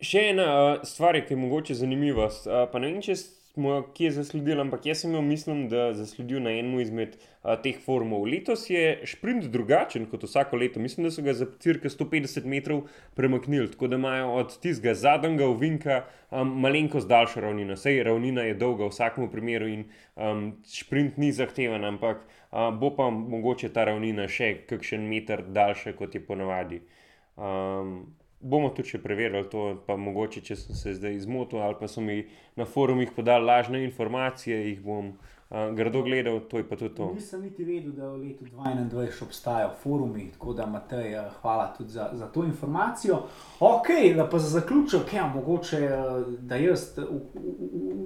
še 0.02 0.26
ena 0.32 0.46
uh, 0.50 0.86
stvar, 0.86 1.18
ki 1.26 1.34
je 1.34 1.40
mogoče 1.40 1.76
zanimiva. 1.78 2.28
Uh, 2.28 2.64
pa 2.72 2.82
ne 2.82 2.92
vem, 2.92 3.02
če 3.04 3.16
smo 3.52 3.70
jo 3.70 3.82
kje 3.94 4.10
zasledili, 4.10 4.60
ampak 4.60 4.86
jaz 4.86 5.00
sem 5.00 5.14
jo 5.14 5.22
mislim, 5.22 5.68
da 5.68 5.94
zasledil 5.94 6.42
na 6.42 6.52
enem 6.54 6.80
izmed 6.80 7.16
uh, 7.16 7.56
teh 7.62 7.80
forumov. 7.84 8.22
Letos 8.30 8.68
je 8.70 9.00
šprint 9.10 9.48
drugačen 9.50 10.06
kot 10.10 10.22
vsako 10.22 10.56
leto. 10.56 10.80
Mislim, 10.80 11.04
da 11.04 11.10
so 11.10 11.22
ga 11.22 11.34
za 11.34 11.46
cirka 11.58 11.88
150 11.88 12.46
metrov 12.46 12.84
premaknili, 13.14 13.70
tako 13.70 13.88
da 13.90 13.98
imajo 13.98 14.30
od 14.42 14.54
tistega 14.60 14.94
zadnjega 14.94 15.48
ovinka 15.48 16.04
um, 16.30 16.54
malenkost 16.60 17.08
daljšo 17.08 17.40
ravnino. 17.40 17.76
Sej 17.76 18.02
ravnina 18.06 18.46
je 18.46 18.54
dolga 18.54 18.86
v 18.86 18.94
vsakem 18.94 19.30
primeru 19.30 19.68
in 19.68 19.84
um, 20.14 20.52
šprint 20.70 21.18
ni 21.18 21.32
zahteven, 21.32 21.84
ampak 21.84 22.22
uh, 22.22 22.70
bo 22.78 22.94
pa 22.96 23.10
mogoče 23.10 23.72
ta 23.74 23.88
ravnina 23.90 24.28
še 24.28 24.54
kakšen 24.70 25.10
meter 25.10 25.42
daljša, 25.50 25.96
kot 25.98 26.14
je 26.14 26.22
ponavadi. 26.26 26.82
Um, 27.36 28.19
bomo 28.40 28.70
tudi 28.72 28.94
še 28.94 29.02
preverili 29.02 29.44
to, 29.52 29.74
pa 29.86 29.96
mogoče, 30.00 30.40
če 30.44 30.56
sem 30.56 30.76
se 30.76 30.94
zdaj 30.96 31.18
izmotil 31.18 31.60
ali 31.60 31.76
pa 31.80 31.88
so 31.88 32.00
mi 32.00 32.24
na 32.56 32.64
forumih 32.64 33.12
podali 33.16 33.44
lažne 33.44 33.84
informacije, 33.84 34.56
jih 34.70 34.80
bom 34.80 35.12
uh, 35.12 35.68
grdo 35.76 36.02
gledal, 36.02 36.40
to 36.48 36.58
je 36.58 36.68
pa 36.68 36.76
tudi 36.80 36.94
to. 36.96 37.10
Nisem 37.14 37.42
niti 37.44 37.64
vedel, 37.64 37.92
da 37.92 38.08
v 38.08 38.22
letu 38.24 38.48
2021 38.48 39.16
še 39.16 39.24
obstajajo 39.28 39.72
forumi, 39.82 40.30
tako 40.32 40.56
da 40.56 40.66
Matej, 40.66 41.14
eh, 41.14 41.30
hvala 41.42 41.70
tudi 41.76 41.92
za, 41.92 42.10
za 42.16 42.30
to 42.32 42.44
informacijo. 42.48 43.22
Ok, 43.60 43.92
da 44.16 44.28
pa 44.30 44.38
za 44.38 44.54
zaključek, 44.60 45.12
ja, 45.14 45.26
mogoče 45.28 45.80
eh, 45.84 46.36
da 46.40 46.60
jaz 46.60 46.94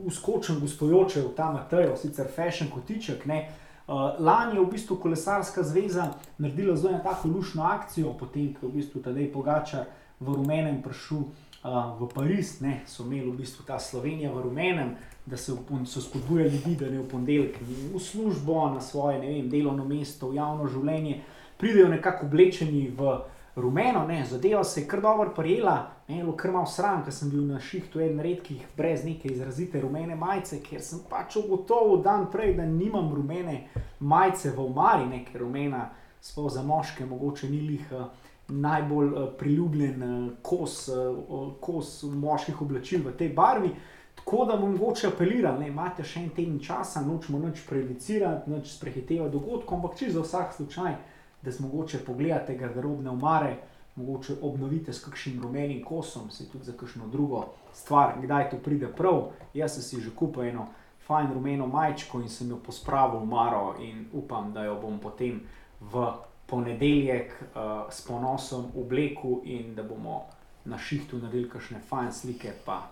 uskočim 0.05 0.59
gostujoče 0.61 1.29
v 1.29 1.35
ta 1.37 1.53
Matej, 1.55 1.93
sicer 2.01 2.33
fashion 2.35 2.73
kotiček. 2.75 3.27
Ne. 3.31 3.45
Uh, 3.85 4.17
lani 4.17 4.55
je 4.57 4.63
v 4.63 4.71
bistvu 4.73 4.97
Kolesarska 4.97 5.61
zveza 5.63 6.07
naredila 6.41 6.73
zelo 6.73 6.95
eno 6.95 7.03
tako 7.05 7.29
lušno 7.29 7.67
akcijo, 7.69 8.15
potem 8.17 8.55
ko 8.57 8.65
je 8.65 8.71
v 8.71 8.77
bistvu 8.79 9.03
Tadej 9.05 9.27
Pogačar 9.33 9.85
v 10.25 10.37
rumenem 10.41 10.83
prišel 10.83 11.19
uh, 11.19 12.01
v 12.01 12.09
Pariz, 12.15 12.61
ne, 12.61 12.81
so 12.87 13.05
imeli 13.05 13.31
v 13.31 13.37
bistvu 13.45 13.65
ta 13.67 13.79
Slovenija 13.79 14.33
v 14.33 14.43
rumenem, 14.49 14.97
da 15.27 15.37
se 15.37 15.53
so 15.85 16.01
spodbujali 16.01 16.51
ljudi, 16.51 16.77
da 16.77 16.91
ne 16.91 16.99
v 16.99 17.09
ponedeljek 17.09 17.61
v 17.95 18.01
službo, 18.01 18.71
na 18.75 18.81
svoje 18.81 19.21
vem, 19.21 19.49
delovno 19.49 19.85
mesto, 19.85 20.29
v 20.29 20.37
javno 20.37 20.69
življenje, 20.69 21.21
pridejo 21.57 21.89
nekako 21.89 22.27
oblečeni 22.27 22.89
v 22.97 23.15
rumeno, 23.57 24.07
ne, 24.07 24.25
zadeva 24.27 24.65
se 24.65 24.81
je 24.81 24.89
kar 24.89 25.01
dobro 25.01 25.31
prijela, 25.37 25.91
ne, 26.09 26.21
bilo 26.21 26.37
kar 26.37 26.53
malo 26.53 26.67
sram, 26.67 27.05
ker 27.05 27.13
sem 27.15 27.31
bil 27.31 27.45
na 27.47 27.61
šihtu 27.61 28.01
eden 28.01 28.21
redkih 28.21 28.67
brez 28.77 29.05
neke 29.05 29.29
izrazite 29.29 29.81
rumene 29.81 30.17
majice, 30.17 30.61
ker 30.63 30.83
sem 30.83 31.01
pač 31.11 31.37
ugotovil 31.37 32.03
dan 32.03 32.27
prej, 32.33 32.57
da 32.59 32.67
nimam 32.67 33.13
rumene 33.15 33.69
majice 34.01 34.51
v 34.57 34.67
omari, 34.67 35.07
ne, 35.09 35.25
ker 35.25 35.41
rumena 35.41 35.89
sploh 36.25 36.51
za 36.53 36.63
moške 36.63 37.07
mogoče 37.07 37.51
ni 37.51 37.61
lih. 37.61 37.93
eh, 37.93 38.05
Najbolj 38.49 39.13
uh, 39.13 39.29
priljubljen 39.39 40.03
uh, 40.03 40.33
kos, 40.43 40.89
uh, 40.89 41.53
kos 41.61 42.03
moških 42.03 42.63
oblačil 42.63 43.05
v 43.07 43.17
tej 43.17 43.33
barvi. 43.33 43.71
Tako 44.15 44.45
da 44.45 44.57
bom 44.57 44.73
mogoče 44.73 45.09
apeliral, 45.09 45.59
da 45.59 45.67
imate 45.67 46.05
še 46.05 46.23
en 46.23 46.31
teden 46.37 46.61
časa, 46.63 47.03
nočemo 47.05 47.39
nič 47.43 47.65
prejudicirati, 47.69 48.51
nič 48.51 48.77
prehitevati 48.81 49.33
dogodkov, 49.33 49.79
ampak 49.79 49.99
čisto 49.99 50.21
za 50.21 50.23
vsak 50.25 50.55
slučaj, 50.57 50.95
da 51.43 51.53
si 51.53 51.63
mogoče 51.63 52.05
pogledate 52.07 52.57
garderobne 52.57 53.11
omare, 53.11 53.57
mogoče 53.97 54.39
obnovite 54.43 54.93
s 54.93 55.05
kakšnim 55.05 55.43
rumenim 55.43 55.85
kosom, 55.85 56.31
se 56.31 56.49
tudi 56.49 56.65
za 56.65 56.73
kakšno 56.73 57.09
drugo 57.09 57.45
stvar, 57.73 58.15
kdaj 58.23 58.51
to 58.51 58.59
pride 58.65 58.89
prav. 58.97 59.31
Jaz 59.55 59.75
sem 59.75 59.83
si 59.83 60.01
že 60.01 60.15
kupil 60.15 60.49
eno 60.49 60.69
fajn 61.07 61.33
rumeno 61.35 61.67
majčko 61.67 62.21
in 62.21 62.29
sem 62.29 62.49
jo 62.51 62.57
pospravil 62.57 63.21
v 63.21 63.23
omaro 63.23 63.75
in 63.79 64.07
upam, 64.13 64.53
da 64.53 64.65
jo 64.65 64.79
bom 64.81 64.99
potem 64.99 65.43
v 65.81 66.07
ponedeljek 66.47 67.33
uh, 67.33 67.61
s 67.91 68.07
ponosom 68.07 68.71
oblekel 68.77 69.41
in 69.45 69.75
da 69.75 69.83
bomo 69.83 70.25
na 70.65 70.79
šihtu 70.79 71.19
naredili 71.19 71.49
kakšne 71.51 71.81
fajn 71.89 72.13
slike, 72.13 72.53
pa 72.65 72.83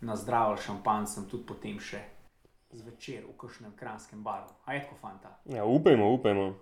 nazdravili 0.00 0.58
šampancem 0.66 1.24
tudi 1.30 1.46
potem 1.46 1.80
še 1.80 2.00
zvečer 2.72 3.24
v 3.28 3.36
kakšnem 3.36 3.72
kranskem 3.76 4.22
baru. 4.22 4.48
A 4.64 4.74
je 4.74 4.84
tako 4.84 4.96
fanta. 5.00 5.32
Ja, 5.44 5.64
upajmo, 5.64 6.12
upajmo. 6.14 6.54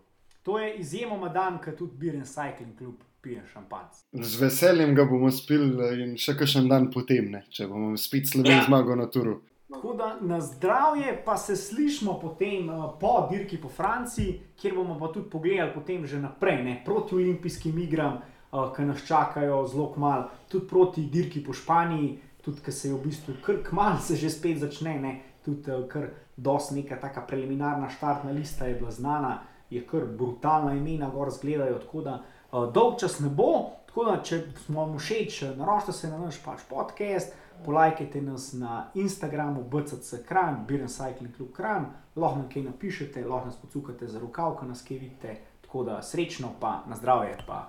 To 0.43 0.59
je 0.59 0.74
izjemoma 0.77 1.28
dan, 1.28 1.59
ko 1.59 1.70
tudi 1.77 1.97
Biren 1.97 2.24
Cycling 2.24 2.78
Club 2.78 2.95
pije 3.20 3.43
šampanc. 3.53 3.99
Z 4.12 4.40
veseljem 4.40 4.95
ga 4.95 5.05
bomo 5.05 5.31
spili 5.31 5.74
in 6.03 6.16
še 6.16 6.36
kakšen 6.39 6.69
dan 6.70 6.90
potem, 6.95 7.31
ne, 7.31 7.43
če 7.51 7.66
bomo 7.69 7.97
spet 7.97 8.31
Slovenci 8.31 8.53
Ja. 8.57 8.65
zmagali 8.66 8.99
na 9.03 9.07
turu. 9.11 9.40
Tako 9.69 9.93
da 9.95 10.16
na 10.20 10.40
zdravje, 10.40 11.23
pa 11.24 11.36
se 11.36 11.57
slišmo 11.57 12.19
potem 12.20 12.69
uh, 12.69 12.90
po 13.01 13.28
dirki 13.31 13.61
po 13.61 13.69
Franciji, 13.69 14.40
kjer 14.57 14.74
bomo 14.74 14.99
pa 14.99 15.12
tudi 15.12 15.31
pogledali 15.31 15.74
potem 15.74 16.07
že 16.07 16.20
naprej, 16.20 16.62
ne, 16.65 16.82
proti 16.85 17.15
olimpijskim 17.15 17.78
igram, 17.78 18.20
uh, 18.53 18.73
ki 18.77 18.82
nas 18.82 19.05
čakajo 19.07 19.66
zelo 19.66 19.93
kmalo, 19.93 20.31
tudi 20.49 20.69
proti 20.69 21.05
dirki 21.12 21.45
po 21.45 21.53
Španiji, 21.53 22.19
tudi 22.45 22.65
ki 22.65 22.73
se 22.73 22.89
je 22.89 22.95
v 22.95 23.03
bistvu 23.05 23.35
kar 23.45 23.61
kmalo 23.69 24.01
se 24.01 24.16
že 24.16 24.31
spet 24.31 24.59
začne, 24.59 24.99
ne, 25.01 25.20
tudi 25.45 25.70
uh, 25.70 25.85
kar 25.89 26.09
dosti 26.36 26.81
neka 26.81 26.97
taka 26.97 27.20
preliminarna 27.20 27.89
štartna 27.89 28.31
lista 28.31 28.66
je 28.66 28.74
bila 28.74 28.90
znana. 28.90 29.39
je 29.70 29.86
kar 29.86 30.01
brutalna 30.19 30.73
imena, 30.74 31.11
gor 31.11 31.31
zgledajo. 31.31 31.78
Tako 31.78 32.01
da 32.01 32.23
uh, 32.53 32.73
dolg 32.73 33.01
čas 33.01 33.20
ne 33.20 33.28
bo. 33.28 33.70
Tako 33.86 34.05
da, 34.05 34.23
če 34.23 34.43
smo 34.65 34.81
vam 34.81 34.99
všeč, 34.99 35.43
naročite 35.57 35.93
se 35.93 36.09
na 36.09 36.19
naš 36.19 36.43
pač 36.45 36.61
podcast, 36.69 37.32
polajkajte 37.64 38.22
nas 38.22 38.52
na 38.52 38.90
Instagramu, 38.94 39.64
BCC 39.64 40.24
Kran, 40.28 40.64
Biren 40.66 40.89
Cycling 40.89 41.36
Club 41.36 41.52
Kran, 41.52 41.86
lahko 42.16 42.39
nam 42.39 42.48
kaj 42.52 42.62
napišete, 42.62 43.24
lahko 43.24 43.47
nas 43.47 43.56
pocukate 43.56 44.09
za 44.09 44.20
rokav, 44.20 44.56
ko 44.56 44.66
nas 44.66 44.85
kaj 44.89 44.98
vidite. 44.98 45.36
Tako 45.60 45.85
da 45.85 46.02
srečno, 46.02 46.48
pa 46.60 46.82
na 46.89 46.97
zdravje, 46.97 47.36
pa 47.47 47.68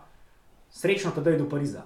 srečno, 0.69 1.11
da 1.11 1.29
je 1.29 1.39
do 1.39 1.49
Pariza. 1.49 1.81